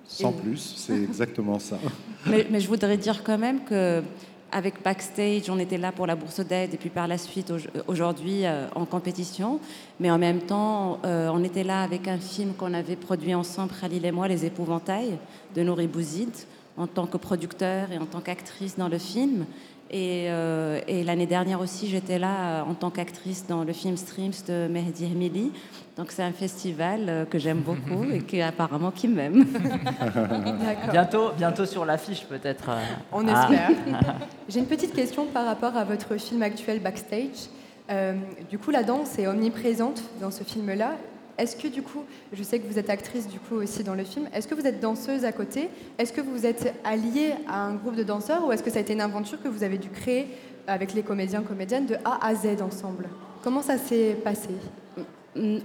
[0.06, 1.78] Sans Et- plus, c'est exactement ça.
[2.28, 4.04] Mais, mais je voudrais dire quand même que
[4.52, 7.82] avec Backstage, on était là pour la bourse d'aide et puis par la suite au-
[7.92, 9.60] aujourd'hui euh, en compétition.
[10.00, 13.72] Mais en même temps, euh, on était là avec un film qu'on avait produit ensemble,
[13.80, 15.18] Khalil et moi, Les Épouvantails,
[15.56, 16.32] de Nouri Bouzid,
[16.78, 19.46] en tant que producteur et en tant qu'actrice dans le film.
[19.94, 24.32] Et, euh, et l'année dernière aussi, j'étais là en tant qu'actrice dans le film Streams
[24.48, 25.52] de Mehdi Emili.
[25.98, 29.46] Donc c'est un festival euh, que j'aime beaucoup et qui apparemment qui m'aime.
[30.16, 30.92] D'accord.
[30.92, 32.70] Bientôt, bientôt sur l'affiche, peut-être.
[32.70, 32.82] euh.
[33.12, 33.50] On Ah.
[33.50, 33.72] espère.
[34.50, 37.50] J'ai une petite question par rapport à votre film actuel Backstage.
[37.90, 38.14] Euh,
[38.50, 40.92] du coup, la danse est omniprésente dans ce film-là.
[41.38, 44.04] Est-ce que du coup, je sais que vous êtes actrice du coup aussi dans le
[44.04, 45.70] film, est-ce que vous êtes danseuse à côté?
[45.98, 48.82] Est-ce que vous êtes alliée à un groupe de danseurs ou est-ce que ça a
[48.82, 50.28] été une aventure que vous avez dû créer
[50.68, 53.10] avec les comédiens, comédiennes de A à Z ensemble?
[53.44, 54.50] Comment ça s'est passé?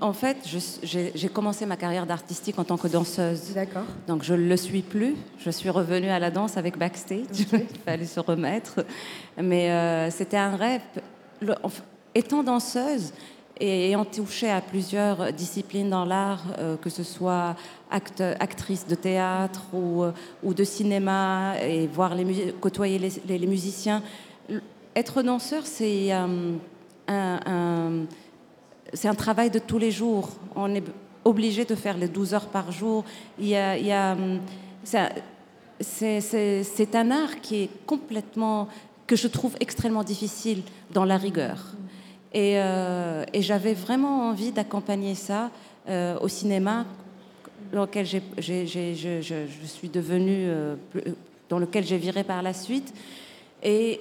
[0.01, 0.37] En fait,
[0.85, 3.53] j'ai commencé ma carrière d'artistique en tant que danseuse.
[3.53, 3.83] D'accord.
[4.07, 5.17] Donc je ne le suis plus.
[5.41, 7.25] Je suis revenue à la danse avec Backstage.
[7.53, 8.85] Il fallait se remettre.
[9.41, 10.83] Mais euh, c'était un rêve.
[11.41, 11.55] Le-
[12.15, 13.13] étant danseuse
[13.59, 17.57] et ayant touché à plusieurs disciplines dans l'art, euh, que ce soit
[17.91, 20.13] acte- actrice de théâtre ou, euh,
[20.45, 24.03] ou de cinéma, et voir les côtoyer les, les- les musiciens,
[24.95, 26.53] être danseur, c'est euh,
[27.09, 27.91] un- un
[28.93, 30.31] c'est un travail de tous les jours.
[30.55, 30.85] On est
[31.25, 33.05] obligé de faire les 12 heures par jour.
[33.39, 34.41] Il y a, hum,
[35.81, 38.69] c'est, un art qui est complètement,
[39.07, 40.63] que je trouve extrêmement difficile
[40.93, 41.75] dans la rigueur.
[42.33, 45.51] Et, euh, j'avais vraiment envie d'accompagner ça
[45.89, 46.87] euh, au cinéma,
[47.73, 48.19] dans lequel je,
[49.65, 50.77] suis devenue, euh,
[51.49, 52.95] dans lequel j'ai viré par la suite.
[53.63, 54.01] Et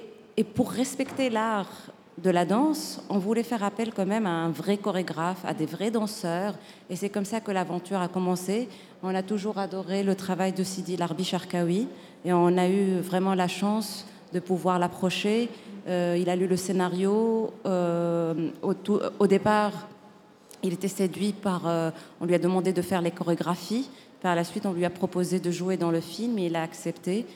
[0.54, 1.90] pour respecter l'art
[2.22, 5.66] de la danse, on voulait faire appel quand même à un vrai chorégraphe, à des
[5.66, 6.54] vrais danseurs.
[6.88, 8.68] Et c'est comme ça que l'aventure a commencé.
[9.02, 11.88] On a toujours adoré le travail de Sidi Larbi Sharkawi.
[12.24, 15.50] Et on a eu vraiment la chance de pouvoir l'approcher.
[15.88, 17.52] Euh, il a lu le scénario.
[17.66, 19.86] Euh, au, départ,
[20.62, 21.66] il était séduit par.
[21.66, 21.90] euh,
[22.20, 23.90] on lui a demandé de faire les chorégraphies.
[24.22, 26.62] Par la suite, on lui a proposé de jouer dans le film et il a
[26.62, 27.26] accepté.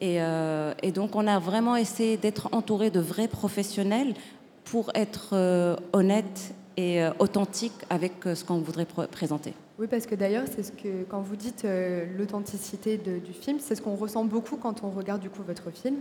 [0.00, 4.14] Et, euh, et donc, on a vraiment essayé d'être entouré de vrais professionnels
[4.64, 9.52] pour être euh, honnête et euh, authentique avec ce qu'on voudrait pr- présenter.
[9.78, 11.66] Oui, parce que d'ailleurs, c'est ce que quand vous dites
[12.18, 15.96] l'authenticité du film, c'est ce qu'on ressent beaucoup quand on regarde du coup votre film.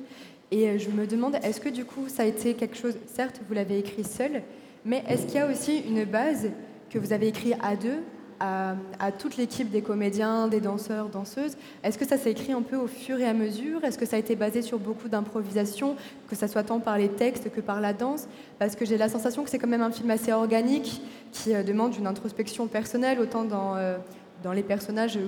[0.51, 3.53] Et je me demande, est-ce que du coup, ça a été quelque chose Certes, vous
[3.53, 4.41] l'avez écrit seul,
[4.83, 6.49] mais est-ce qu'il y a aussi une base
[6.89, 7.99] que vous avez écrit à deux,
[8.39, 11.57] à, à toute l'équipe des comédiens, des danseurs, danseuses.
[11.83, 13.83] Est-ce que ça s'est écrit un peu au fur et à mesure?
[13.83, 15.95] Est-ce que ça a été basé sur beaucoup d'improvisation,
[16.29, 18.27] que ça soit tant par les textes que par la danse?
[18.59, 21.63] Parce que j'ai la sensation que c'est quand même un film assez organique, qui euh,
[21.63, 23.97] demande une introspection personnelle, autant dans, euh,
[24.43, 25.19] dans les personnages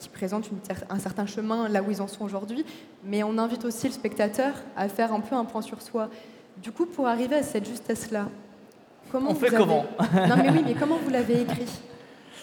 [0.00, 0.58] qui présentent une
[0.90, 2.64] un certain chemin là où ils en sont aujourd'hui,
[3.04, 6.08] mais on invite aussi le spectateur à faire un peu un point sur soi.
[6.62, 8.28] Du coup, pour arriver à cette justesse-là,
[9.12, 9.84] comment On vous fait avez- comment?
[10.28, 11.66] Non, mais oui, mais comment vous l'avez écrit?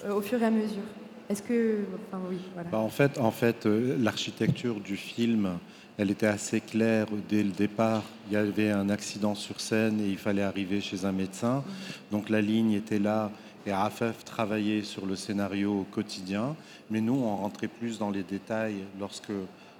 [0.09, 0.83] Au fur et à mesure
[1.29, 2.37] Est-ce que, enfin oui.
[2.71, 5.57] Bah, en fait, en fait euh, l'architecture du film,
[5.97, 8.03] elle était assez claire dès le départ.
[8.27, 11.63] Il y avait un accident sur scène et il fallait arriver chez un médecin.
[12.11, 13.31] Donc la ligne était là
[13.65, 16.55] et Afef travaillait sur le scénario au quotidien.
[16.89, 19.31] Mais nous, on rentrait plus dans les détails lorsque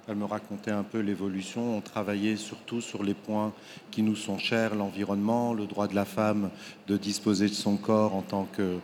[0.08, 1.76] elle me racontait un peu l'évolution.
[1.76, 3.52] On travaillait surtout sur les points
[3.90, 6.50] qui nous sont chers, l'environnement, le droit de la femme
[6.88, 8.78] de disposer de son corps en tant que,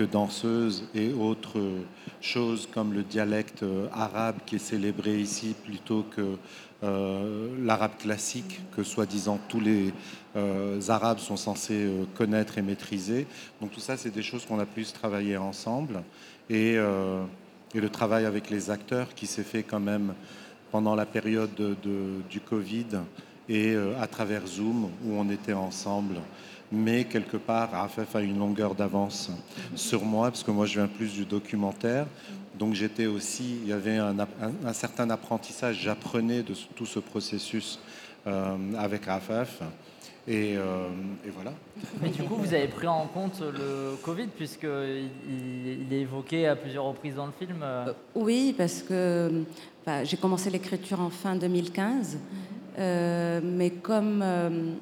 [0.00, 1.60] que danseuse et autres
[2.22, 6.36] choses comme le dialecte euh, arabe qui est célébré ici plutôt que
[6.82, 9.92] euh, l'arabe classique que soi-disant tous les
[10.36, 13.26] euh, arabes sont censés connaître et maîtriser.
[13.60, 16.02] Donc tout ça, c'est des choses qu'on a plus travaillé ensemble
[16.48, 20.14] et, et le travail avec les acteurs qui s'est fait quand même
[20.72, 22.86] pendant la période de- du Covid
[23.50, 26.16] et à travers Zoom où on était ensemble.
[26.72, 29.30] Mais quelque part, Rafef a une longueur d'avance
[29.74, 32.06] sur moi parce que moi je viens plus du documentaire.
[32.58, 36.86] Donc j'étais aussi, il y avait un, app- un- un certain apprentissage, j'apprenais de tout
[36.86, 37.80] ce processus
[38.26, 39.60] euh, avec Rafef.
[40.28, 40.86] Et, euh,
[41.26, 41.52] et voilà.
[42.00, 46.54] Mais du coup, vous avez pris en compte le Covid, puisqu'il il, est évoqué à
[46.54, 47.56] plusieurs reprises dans le film.
[47.62, 47.92] euh.
[48.14, 49.42] Oui, parce que
[49.84, 52.18] bah, j'ai commencé l'écriture en fin 2015,
[52.78, 54.72] euh, mais comme euh,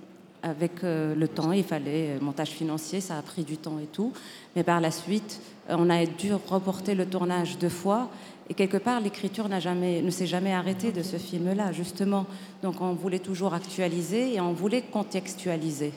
[0.42, 3.86] avec euh, le temps, il fallait euh, montage financier, ça a pris du temps et
[3.86, 4.12] tout.
[4.56, 8.08] Mais par la suite, euh, on a dû reporter le tournage deux fois.
[8.50, 12.26] Et quelque part, l'écriture ne s'est jamais arrêtée de ce film-là, justement.
[12.62, 15.92] Donc on voulait toujours actualiser et on voulait contextualiser.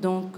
[0.00, 0.36] Donc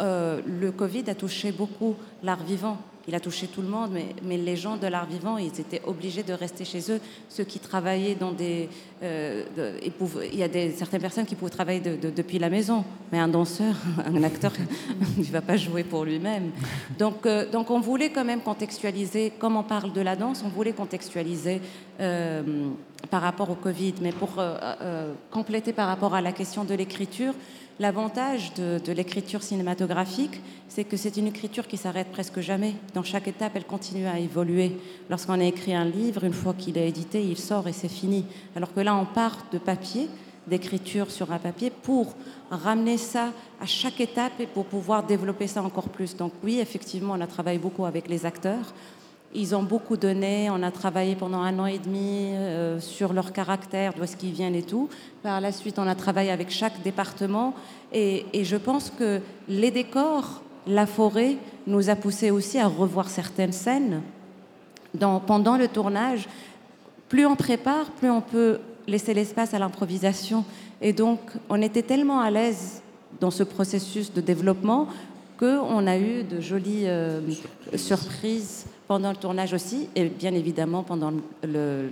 [0.00, 2.78] le Covid a touché beaucoup l'art vivant.
[3.06, 3.90] Il a touché tout le monde,
[4.22, 7.00] mais, les gens de l'art vivant, ils étaient obligés de rester chez eux.
[7.28, 8.68] Ceux qui travaillaient dans des...
[9.02, 9.44] euh,
[10.32, 12.82] il y a des, certaines personnes qui pouvaient travailler de- de- depuis la maison,
[13.12, 13.74] mais un danseur,
[14.06, 14.52] un acteur,
[15.18, 16.50] il ne va pas jouer pour lui-même.
[16.98, 20.48] Donc, euh, donc on voulait quand même contextualiser, comme on parle de la danse, on
[20.48, 21.60] voulait contextualiser
[22.00, 22.42] euh,
[23.10, 24.42] par rapport au Covid, mais pour
[25.30, 27.34] compléter par rapport à la question de l'écriture,
[27.80, 32.74] L'avantage de, l'écriture cinématographique, c'est que c'est une écriture qui s'arrête presque jamais.
[32.94, 34.76] Dans chaque étape, elle continue à évoluer.
[35.10, 38.26] Lorsqu'on a écrit un livre, une fois qu'il est édité, il sort et c'est fini.
[38.54, 40.08] Alors que là, on part de papier,
[40.46, 42.14] d'écriture sur un papier, pour
[42.48, 46.16] ramener ça à chaque étape et pour pouvoir développer ça encore plus.
[46.16, 48.72] Donc oui, effectivement, on a travaillé beaucoup avec les acteurs.
[49.34, 50.48] Ils ont beaucoup donné.
[50.50, 54.32] On a travaillé pendant un an et demi euh, sur leur caractère, d'où est-ce qu'ils
[54.32, 54.88] viennent et tout.
[55.22, 57.54] Par la suite, on a travaillé avec chaque département.
[57.92, 63.08] Et, et je pense que les décors, la forêt, nous a poussé aussi à revoir
[63.08, 64.02] certaines scènes.
[64.94, 66.28] Dans- pendant le tournage,
[67.08, 70.44] plus on prépare, plus on peut laisser l'espace à l'improvisation.
[70.80, 71.18] Et donc,
[71.48, 72.82] on était tellement à l'aise
[73.20, 74.86] dans ce processus de développement
[75.38, 77.20] qu'on a eu de jolies euh,
[77.74, 81.20] surprises pendant le tournage aussi, et bien évidemment pendant le,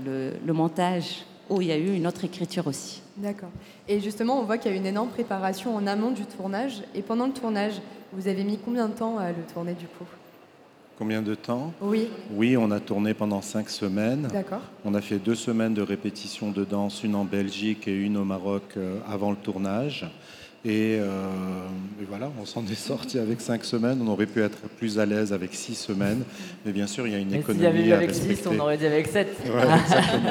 [0.04, 3.02] le- le montage, où il y a eu une autre écriture aussi.
[3.16, 3.50] D'accord.
[3.88, 6.82] Et justement, on voit qu'il y a une énorme préparation en amont du tournage.
[6.94, 7.74] Et pendant le tournage,
[8.12, 10.04] vous avez mis combien de temps à le tourner du coup?
[10.98, 11.72] Combien de temps?
[11.80, 14.28] Oui, Oui, on a tourné pendant cinq semaines.
[14.32, 14.60] d'accord.
[14.84, 18.24] On a fait deux semaines de répétition de danse, une en Belgique et une au
[18.24, 20.08] Maroc euh, avant le tournage.
[20.64, 21.06] Et, euh,
[22.00, 24.00] et voilà, on s'en est sorti avec cinq semaines.
[24.00, 26.22] On aurait pu être plus à l'aise avec six semaines.
[26.64, 28.26] Mais bien sûr, il y a une Mais s'il économie y avait eu avec 6,
[28.28, 28.48] respecter.
[28.56, 29.28] on aurait dit avec 7.
[29.46, 30.30] Ouais, exactement.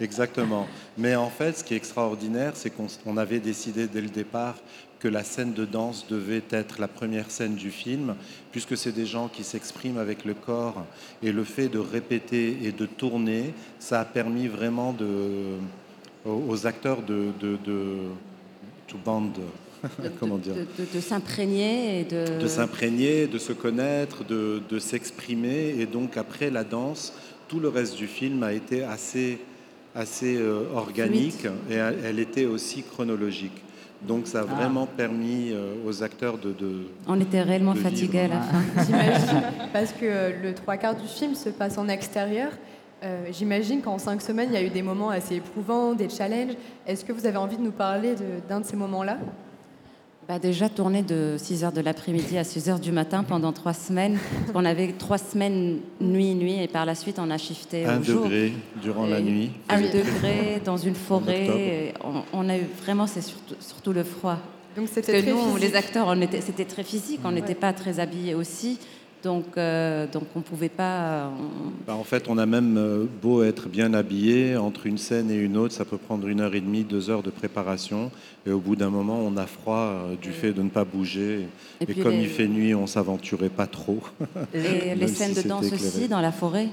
[0.00, 0.66] Exactement.
[0.98, 4.56] Mais en fait, ce qui est extraordinaire, c'est qu'on on avait décidé dès le départ
[4.98, 8.14] que la scène de danse devait être la première scène du film,
[8.50, 10.84] puisque c'est des gens qui s'expriment avec le corps.
[11.22, 15.56] Et le fait de répéter et de tourner, ça a permis vraiment de,
[16.24, 17.84] aux, aux acteurs de, de, de
[20.20, 22.38] comment dire, de, de- de s'imprégner et de...
[22.40, 25.74] de s'imprégner, de se connaître, de, de s'exprimer.
[25.78, 27.12] Et donc après la danse,
[27.48, 29.38] tout le reste du film a été assez,
[29.94, 33.62] assez euh, organique et elle, elle était aussi chronologique.
[34.06, 34.54] Donc ça a Ah.
[34.54, 36.52] vraiment permis euh, aux acteurs de...
[36.52, 38.62] de- On était réellement fatigués à la fin.
[38.84, 42.50] J'imagine, parce que euh, le trois quarts du film se passe en extérieur.
[43.04, 46.54] Euh, J'imagine qu'en cinq semaines, il y a eu des moments assez éprouvants, des challenges.
[46.86, 48.14] Est-ce que vous avez envie de nous parler
[48.48, 49.18] d'un de, ces moments-là?
[50.28, 54.18] Bah déjà tourné de 6h de l'après-midi à 6h du matin pendant trois semaines.
[54.40, 57.98] Parce qu'on avait trois semaines nuit, nuit, et par la suite on a shifté un
[57.98, 58.22] au jour.
[58.22, 59.50] degré durant la nuit.
[59.68, 61.92] Un degré dans une forêt.
[62.04, 64.38] On, on a eu vraiment, c'est surtout, surtout le froid.
[64.76, 65.60] Donc Parce c'était que très nous, physique.
[65.60, 67.20] les acteurs, on était, c'était très physique.
[67.24, 67.54] On n'était Ouais.
[67.56, 68.78] pas très habillés aussi.
[69.22, 71.28] Donc, euh, donc on pouvait pas.
[71.28, 75.30] on- Bah, en fait, on a même euh, beau être bien habillé, entre une scène
[75.30, 78.10] et une autre, ça peut prendre une heure et demie, deux heures de préparation.
[78.46, 81.46] Et au bout d'un moment, on a froid euh, du fait de ne pas bouger.
[81.86, 84.00] Et comme les- il fait nuit, on s'aventurait pas trop.
[84.54, 85.86] Et les si scènes de danse éclairé.
[85.86, 86.68] aussi dans la forêt,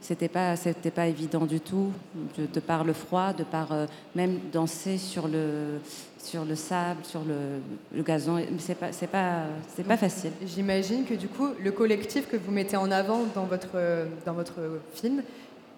[0.00, 1.90] c'était pas, c'était pas évident du tout,
[2.38, 5.80] de, de par le froid, de par euh, même danser sur le,
[6.18, 7.60] sur le sable, sur le,
[7.96, 8.40] le gazon.
[8.58, 9.42] C'est pas, c'est pas,
[9.74, 10.32] c'est pas facile.
[10.46, 13.76] J'imagine que du coup, le collectif que vous mettez en avant dans votre,
[14.24, 14.60] dans votre
[14.94, 15.22] film,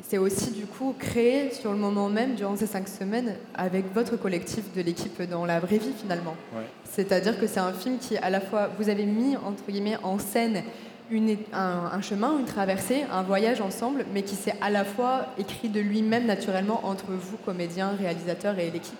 [0.02, 4.16] c'est aussi du coup créé sur le moment même, durant ces cinq semaines, avec votre
[4.16, 6.36] collectif de l'équipe dans la vraie vie finalement.
[6.54, 6.64] Ouais.
[6.84, 10.18] C'est-à-dire que c'est un film qui, à la fois, vous avez mis entre guillemets en
[10.18, 10.62] scène
[11.10, 15.26] une un, un chemin, une traversée, un voyage ensemble, mais qui s'est à la fois
[15.38, 18.94] écrit de lui-même naturellement entre vous, comédiens, réalisateurs et l'équipe.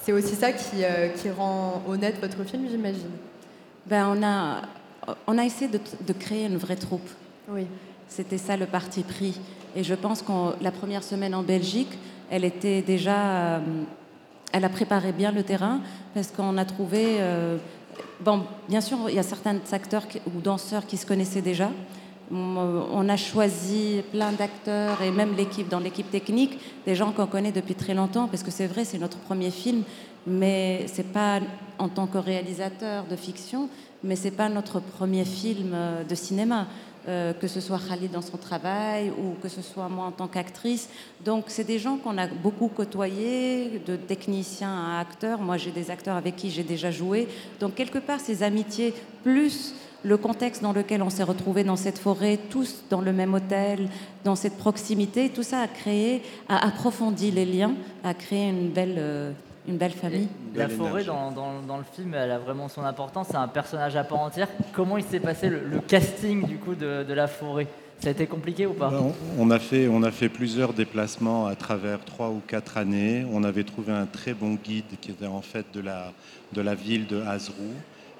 [0.00, 3.10] C'est aussi ça qui, euh, qui rend honnête votre film, j'imagine.
[3.86, 4.62] Ben, on a,
[5.26, 7.08] on a essayé de, de créer une vraie troupe.
[7.48, 7.66] Oui.
[8.08, 9.38] C'était ça le parti pris.
[9.76, 10.32] Et je pense que
[10.62, 11.98] la première semaine en Belgique,
[12.30, 13.56] elle était déjà.
[13.56, 13.60] euh,
[14.52, 15.80] elle a préparé bien le terrain
[16.14, 17.16] parce qu'on a trouvé.
[17.18, 17.56] euh,
[18.68, 21.70] bien sûr, il y a certains acteurs ou danseurs qui se connaissaient déjà.
[22.30, 27.26] On on a choisi plein d'acteurs et même l'équipe, dans l'équipe technique, des gens qu'on
[27.26, 29.82] connaît depuis très longtemps, parce que c'est vrai, c'est notre premier film,
[30.26, 31.40] mais c'est pas
[31.78, 33.68] en tant que réalisateur de fiction,
[34.02, 36.66] mais c'est pas notre premier film euh, de cinéma.
[37.06, 40.26] Euh, que ce soit Khalid dans son travail ou que ce soit moi en tant
[40.26, 40.88] qu'actrice.
[41.22, 45.38] Donc, c'est des gens qu'on a beaucoup côtoyés, de techniciens à acteurs.
[45.38, 47.28] Moi, j'ai des acteurs avec qui j'ai déjà joué.
[47.60, 51.98] Donc, quelque part, ces amitiés, plus le contexte dans lequel on s'est retrouvés dans cette
[51.98, 53.90] forêt, tous dans le même hôtel,
[54.24, 58.96] dans cette proximité, tout ça a créé, a approfondi les liens, a créé une belle,
[58.96, 59.32] euh,
[59.66, 60.28] une belle famille.
[60.54, 63.28] La Belle forêt dans, dans- dans le film, elle a vraiment son importance.
[63.30, 64.48] C'est un personnage à part entière.
[64.72, 67.66] Comment il s'est passé le, le casting du coup de, de la forêt?
[68.00, 68.90] Ça a été compliqué ou pas?
[68.90, 72.76] Ben, on, on a fait, on a fait plusieurs déplacements à travers trois ou quatre
[72.76, 73.24] années.
[73.32, 76.12] On avait trouvé un très bon guide qui était en fait de la,
[76.52, 77.72] de la ville de Hazrou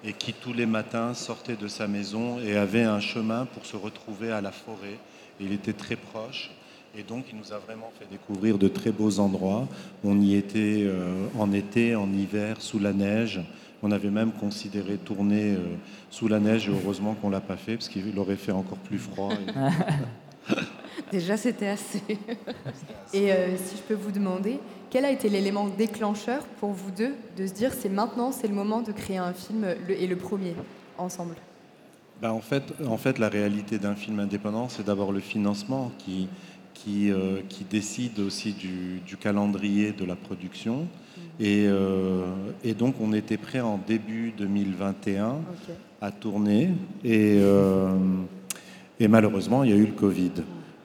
[0.05, 3.76] et qui tous les matins sortait de sa maison et avait un chemin pour se
[3.76, 4.99] retrouver à la forêt.
[5.40, 6.51] Il était très proche.
[6.97, 9.66] Et donc, il nous a vraiment fait découvrir de très beaux endroits.
[10.05, 13.40] On y était euh, en été, en hiver, sous la neige.
[13.82, 15.59] On avait même considéré tourner euh,
[16.11, 18.78] sous la neige, et heureusement qu'on ne l'a pas fait, parce qu'il aurait fait encore
[18.78, 19.30] plus froid.
[19.32, 20.55] Et-
[21.11, 22.03] Déjà, c'était assez.
[23.12, 24.59] Et euh, si je peux vous demander,
[24.90, 28.55] quel a été l'élément déclencheur pour vous deux de se dire c'est maintenant, c'est le
[28.55, 30.55] moment de créer un film le- et le premier
[30.99, 31.34] ensemble?
[32.22, 36.28] Ben, en, fait, en fait, la réalité d'un film indépendant, c'est d'abord le financement qui,
[36.75, 40.87] qui, euh, qui décide aussi du, du calendrier de la production.
[41.41, 42.27] Et, euh,
[42.62, 45.75] et donc, on était prêt en début 2021 Ok.
[46.01, 46.70] à tourner.
[47.05, 47.95] Et, euh,
[49.01, 50.33] et malheureusement, il y a eu le Covid.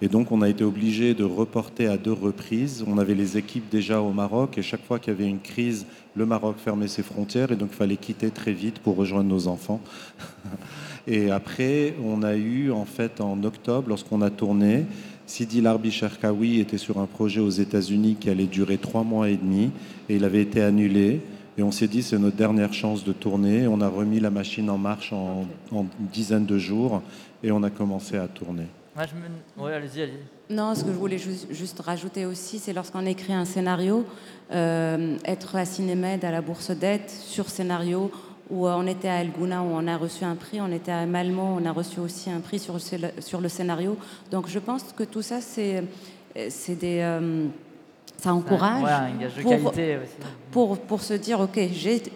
[0.02, 2.86] Et donc, on a été obligé de reporter à deux reprises.
[2.88, 5.86] On avait les équipes déjà au Maroc, et chaque fois qu'il y avait une crise,
[6.16, 9.48] le Maroc fermait ses frontières, et donc il fallait quitter très vite pour rejoindre nos
[9.48, 9.82] enfants.
[11.08, 14.86] Et après, on a eu, en fait, en octobre, lorsqu'on a tourné,
[15.30, 19.38] Sidi Larbi Cherkaoui était sur un projet aux États-Unis qui allait durer trois mois et
[19.38, 19.70] demi,
[20.10, 21.22] et il avait été annulé.
[21.56, 23.68] Et on s'est dit, c'est notre dernière chance de tourner.
[23.68, 27.04] On a remis la machine en marche en, en une dizaine de jours,
[27.44, 28.66] et on a commencé à tourner.
[28.98, 29.14] Ouais, je
[29.62, 29.64] me...
[29.68, 30.54] ouais, allez-y, allez-y.
[30.54, 34.06] Non, ce que je voulais ju- juste rajouter aussi, c'est lorsqu'on écrit un scénario,
[34.52, 38.10] euh, être à Cinémed, à la Bourse d'Aide, sur scénario,
[38.50, 40.92] où euh, on était à El Gouna, où on a reçu un prix, on était
[40.92, 42.78] à Malmont, on a reçu aussi un prix sur
[43.20, 43.98] sur le scénario.
[44.32, 45.84] Donc je pense que tout ça, c'est
[46.36, 47.00] des...
[47.02, 47.46] euh,
[48.18, 50.12] ça encourage Ouais, un gage de pour- qualité aussi.
[50.52, 51.58] pour, pour se dire, OK,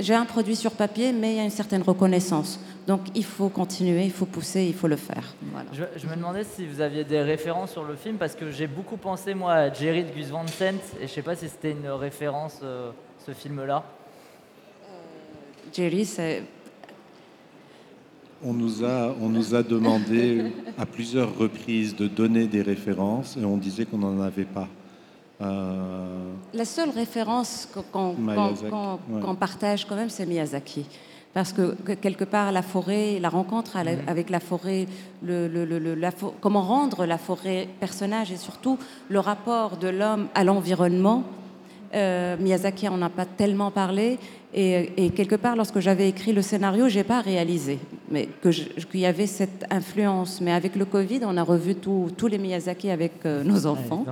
[0.02, 2.60] j'ai un produit sur papier, mais il y a une certaine reconnaissance.
[2.88, 5.34] Donc il faut continuer, il faut pousser, il faut le faire.
[5.54, 5.70] Voilà.
[5.72, 8.68] Je, je me demandais si vous aviez des références sur le film parce que j'ai
[8.68, 11.72] beaucoup pensé moi à Jerry de Gus Van Sant et je sais pas si c'était
[11.72, 12.92] une référence euh,
[13.26, 13.84] ce film-là.
[15.74, 16.44] Jerry, c'est
[18.46, 23.46] On nous, a, on nous a demandé à plusieurs reprises de donner des références et
[23.46, 24.68] on disait qu'on n'en avait pas.
[25.42, 30.86] Euh, La seule référence qu'on partage quand même, c'est Miyazaki.
[31.34, 34.86] Parce que, que quelque part, la forêt, la rencontre avec la forêt,
[35.24, 38.78] le, le- le- le- la fo- comment rendre la forêt personnage et surtout
[39.10, 41.24] le rapport de l'homme à l'environnement.
[41.94, 44.18] Euh, Miyazaki en a pas tellement parlé
[44.54, 47.80] et, et quelque part, lorsque j'avais écrit le scénario, j'ai pas réalisé
[48.14, 50.40] mais qu'il y avait cette influence.
[50.40, 54.06] Mais avec le Covid, on a revu tous les Miyazaki avec euh, nos enfants.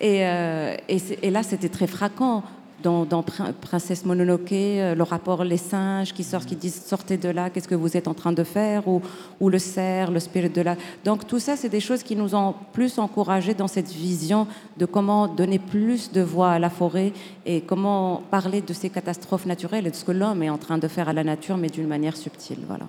[0.00, 2.42] Et, euh, et là, c'était très frappant.
[2.82, 7.16] Dans, dans Prin- Princesse Mononoke, euh, le rapport les singes qui sortent, qui disent sortez
[7.16, 9.00] de là, qu'est-ce que vous êtes en train de faire, ou,
[9.40, 10.76] ou le cerf, le spirit de là.
[11.04, 14.86] Donc tout ça, c'est des choses qui nous ont plus encouragés dans cette vision de
[14.86, 17.12] comment donner plus de voix à la forêt
[17.46, 20.78] et comment parler de ces catastrophes naturelles et de ce que l'homme est en train
[20.78, 22.58] de faire à la nature, mais d'une manière subtile.
[22.66, 22.86] Voilà.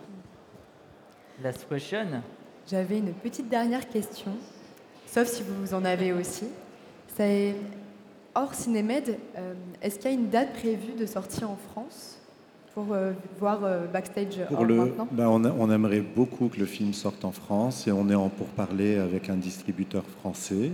[1.44, 2.08] Last question.
[2.70, 4.32] J'avais une petite dernière question,
[5.06, 6.46] sauf si vous en avez aussi.
[7.16, 7.54] C'est
[8.36, 12.18] hors Cinémed, euh, est-ce qu'il y a une date prévue de sortie en France
[12.74, 15.08] pour euh, voir euh, backstage Pour hors le, maintenant?
[15.12, 18.16] ben, on, a- on aimerait beaucoup que le film sorte en France et on est
[18.16, 20.72] en pourparlers avec un distributeur français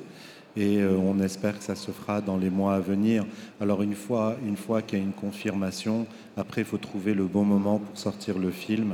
[0.58, 3.26] et euh, on espère que ça se fera dans les mois à venir.
[3.62, 6.06] Alors une fois, une fois qu'il y a une confirmation,
[6.38, 8.94] après il faut trouver le bon moment pour sortir le film.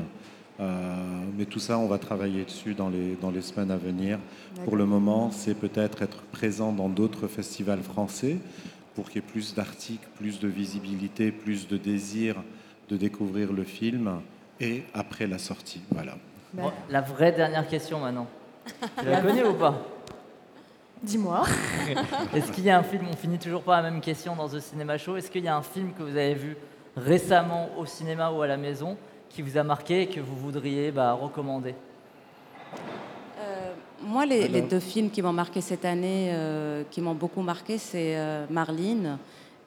[0.60, 0.96] Euh,
[1.38, 4.20] mais tout ça, on va travailler dessus dans les, dans les semaines à venir.
[4.64, 8.38] Pour le moment, c'est peut-être être présent dans d'autres festivals français
[8.96, 12.36] pour qu'il y ait plus d'articles, plus de visibilité, plus de désir
[12.90, 14.22] de découvrir le film
[14.60, 15.82] et après la sortie.
[15.92, 16.18] Voilà.
[16.54, 18.28] Bon, la vraie dernière question maintenant.
[19.00, 19.76] Tu la connais ou pas?
[21.04, 21.44] Dis-moi.
[22.34, 24.60] Est-ce qu'il y a un film, on finit toujours pas la même question dans The
[24.60, 26.58] Cinema Show, est-ce qu'il y a un film que vous avez vu
[26.96, 28.98] récemment au cinéma ou à la maison
[29.36, 31.76] qui vous a marqué et que vous voudriez bah, recommander?
[33.40, 37.78] Euh, moi, les, deux films qui m'ont marqué cette année, euh, qui m'ont beaucoup marqué,
[37.78, 39.18] c'est euh, Marlene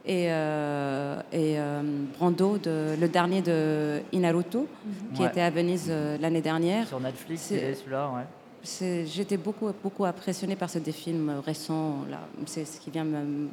[0.06, 1.82] et, euh, et euh,
[2.18, 4.66] Brando, de- le dernier de Inaruto,
[5.14, 5.28] qui Ouais.
[5.28, 6.86] était à Venise euh, l'année dernière.
[6.88, 9.04] Sur Netflix, C'est- celui-là, ouais.
[9.06, 11.96] J'étais beaucoup, beaucoup impressionnée par ce des films récents.
[12.10, 12.20] Là.
[12.46, 13.48] C'est ce qui vient me...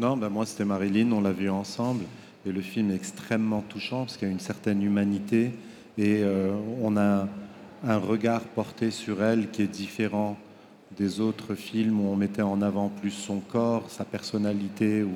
[0.00, 2.04] Non, ben moi c'était Marilyn, on l'a vu ensemble
[2.44, 5.52] et le film est extrêmement touchant parce qu'il y a une certaine humanité
[5.98, 7.28] et euh, on a
[7.84, 10.36] un regard porté sur elle qui est différent
[10.96, 15.10] des autres films où on mettait en avant plus son corps, sa personnalité ou,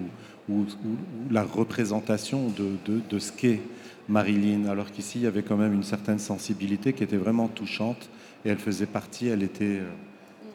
[1.28, 3.60] la représentation de, ce qu'est
[4.08, 8.08] Marilyn, alors qu'ici il y avait quand même une certaine sensibilité qui était vraiment touchante
[8.44, 9.80] et elle faisait partie, elle était,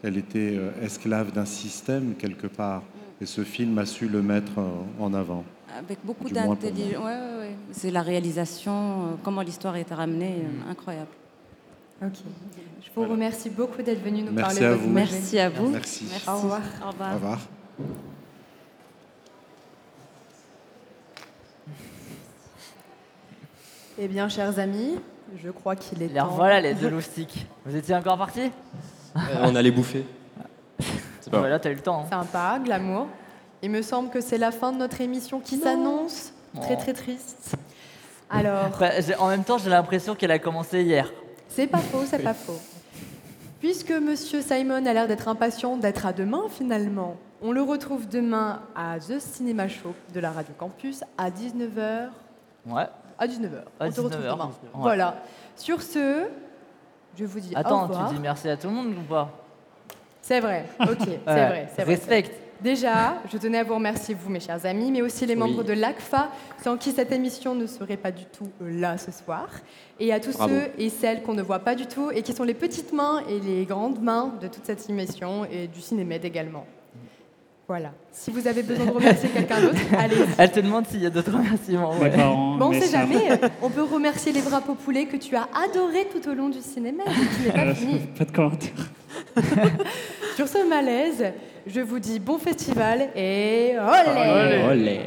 [0.05, 2.83] euh, euh, esclave d'un système quelque part.
[3.19, 4.53] Et ce film a su le mettre
[4.97, 5.43] en avant.
[5.77, 7.03] Avec beaucoup d'intelligence.
[7.03, 7.55] Ouais, ouais, ouais.
[7.71, 11.07] C'est la réalisation, euh, comment l'histoire a été ramenée, euh, incroyable.
[12.03, 12.13] Ok.
[12.81, 14.89] Je vous remercie beaucoup d'être venu nous Merci parler à de vous.
[14.89, 15.69] Merci à vous.
[15.69, 16.05] Merci.
[16.27, 16.61] Au revoir.
[16.85, 17.11] Au revoir.
[17.11, 17.39] Au revoir.
[23.99, 24.95] Eh bien, chers amis,
[25.43, 26.29] je crois qu'il est Les temps.
[26.29, 27.45] revoilà les deux loustiques.
[27.65, 28.51] Vous étiez encore partis?
[29.15, 30.05] Euh, on allait bouffer.
[31.19, 32.01] C'est pas Voilà, t'as eu le temps.
[32.01, 32.07] hein.
[32.09, 33.07] Sympa, glamour.
[33.63, 36.33] Il me semble que c'est la fin de notre émission qui s'annonce.
[36.61, 36.79] Très Oh.
[36.81, 37.55] très triste.
[38.29, 38.89] Alors, Bah,
[39.19, 41.11] en même temps, j'ai l'impression qu'elle a commencé hier.
[41.47, 42.59] c'est pas faux, c'est pas faux.
[43.59, 48.61] Puisque Monsieur Simon a l'air d'être impatient d'être à demain finalement, on le retrouve demain
[48.75, 52.09] à The Cinema Show de la Radio Campus à 19h.
[52.65, 52.87] Ouais.
[53.19, 53.61] À 19h.
[53.79, 54.31] À on se retrouve 19h.
[54.31, 54.45] demain.
[54.45, 54.69] Ouais.
[54.73, 55.15] Voilà.
[55.55, 56.25] Sur ce,
[57.17, 58.09] je vous dis au Attends, revoir.
[58.09, 59.29] tu dis merci à tout le monde ou pas?
[60.23, 61.93] C'est vrai, ok, c'est vrai, c'est vrai.
[61.95, 62.35] Respecte.
[62.63, 65.73] Déjà, je tenais à vous remercier, vous, mes chers amis, mais aussi les membres de
[65.73, 66.29] l'ACFA,
[66.63, 69.47] sans qui cette émission ne serait pas du tout euh, là ce soir.
[69.99, 70.53] Et à tous Bravo.
[70.53, 73.23] ceux et celles qu'on ne voit pas du tout et qui sont les petites mains
[73.27, 76.65] et les grandes mains de toute cette émission et du Cinémed également.
[77.67, 77.93] Voilà.
[78.11, 80.17] Si vous avez besoin de remercier quelqu'un d'autre, allez.
[80.37, 81.97] Elle te demande s'il y a d'autres remerciements.
[81.97, 82.11] Ouais.
[82.11, 85.47] parents, Bon, on sait jamais, euh, on peut remercier les bras populés que tu as
[85.67, 87.99] adorés tout au long du Cinémed et qui pas Euh, fini.
[88.17, 88.89] pas de commentaires.
[90.35, 91.31] Sur ce malaise,
[91.67, 94.99] je vous dis bon festival et olé Olé.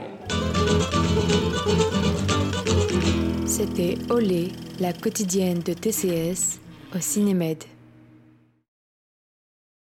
[3.46, 4.48] C'était Olé,
[4.80, 6.60] la quotidienne de TCS
[6.94, 7.64] au Cinémed.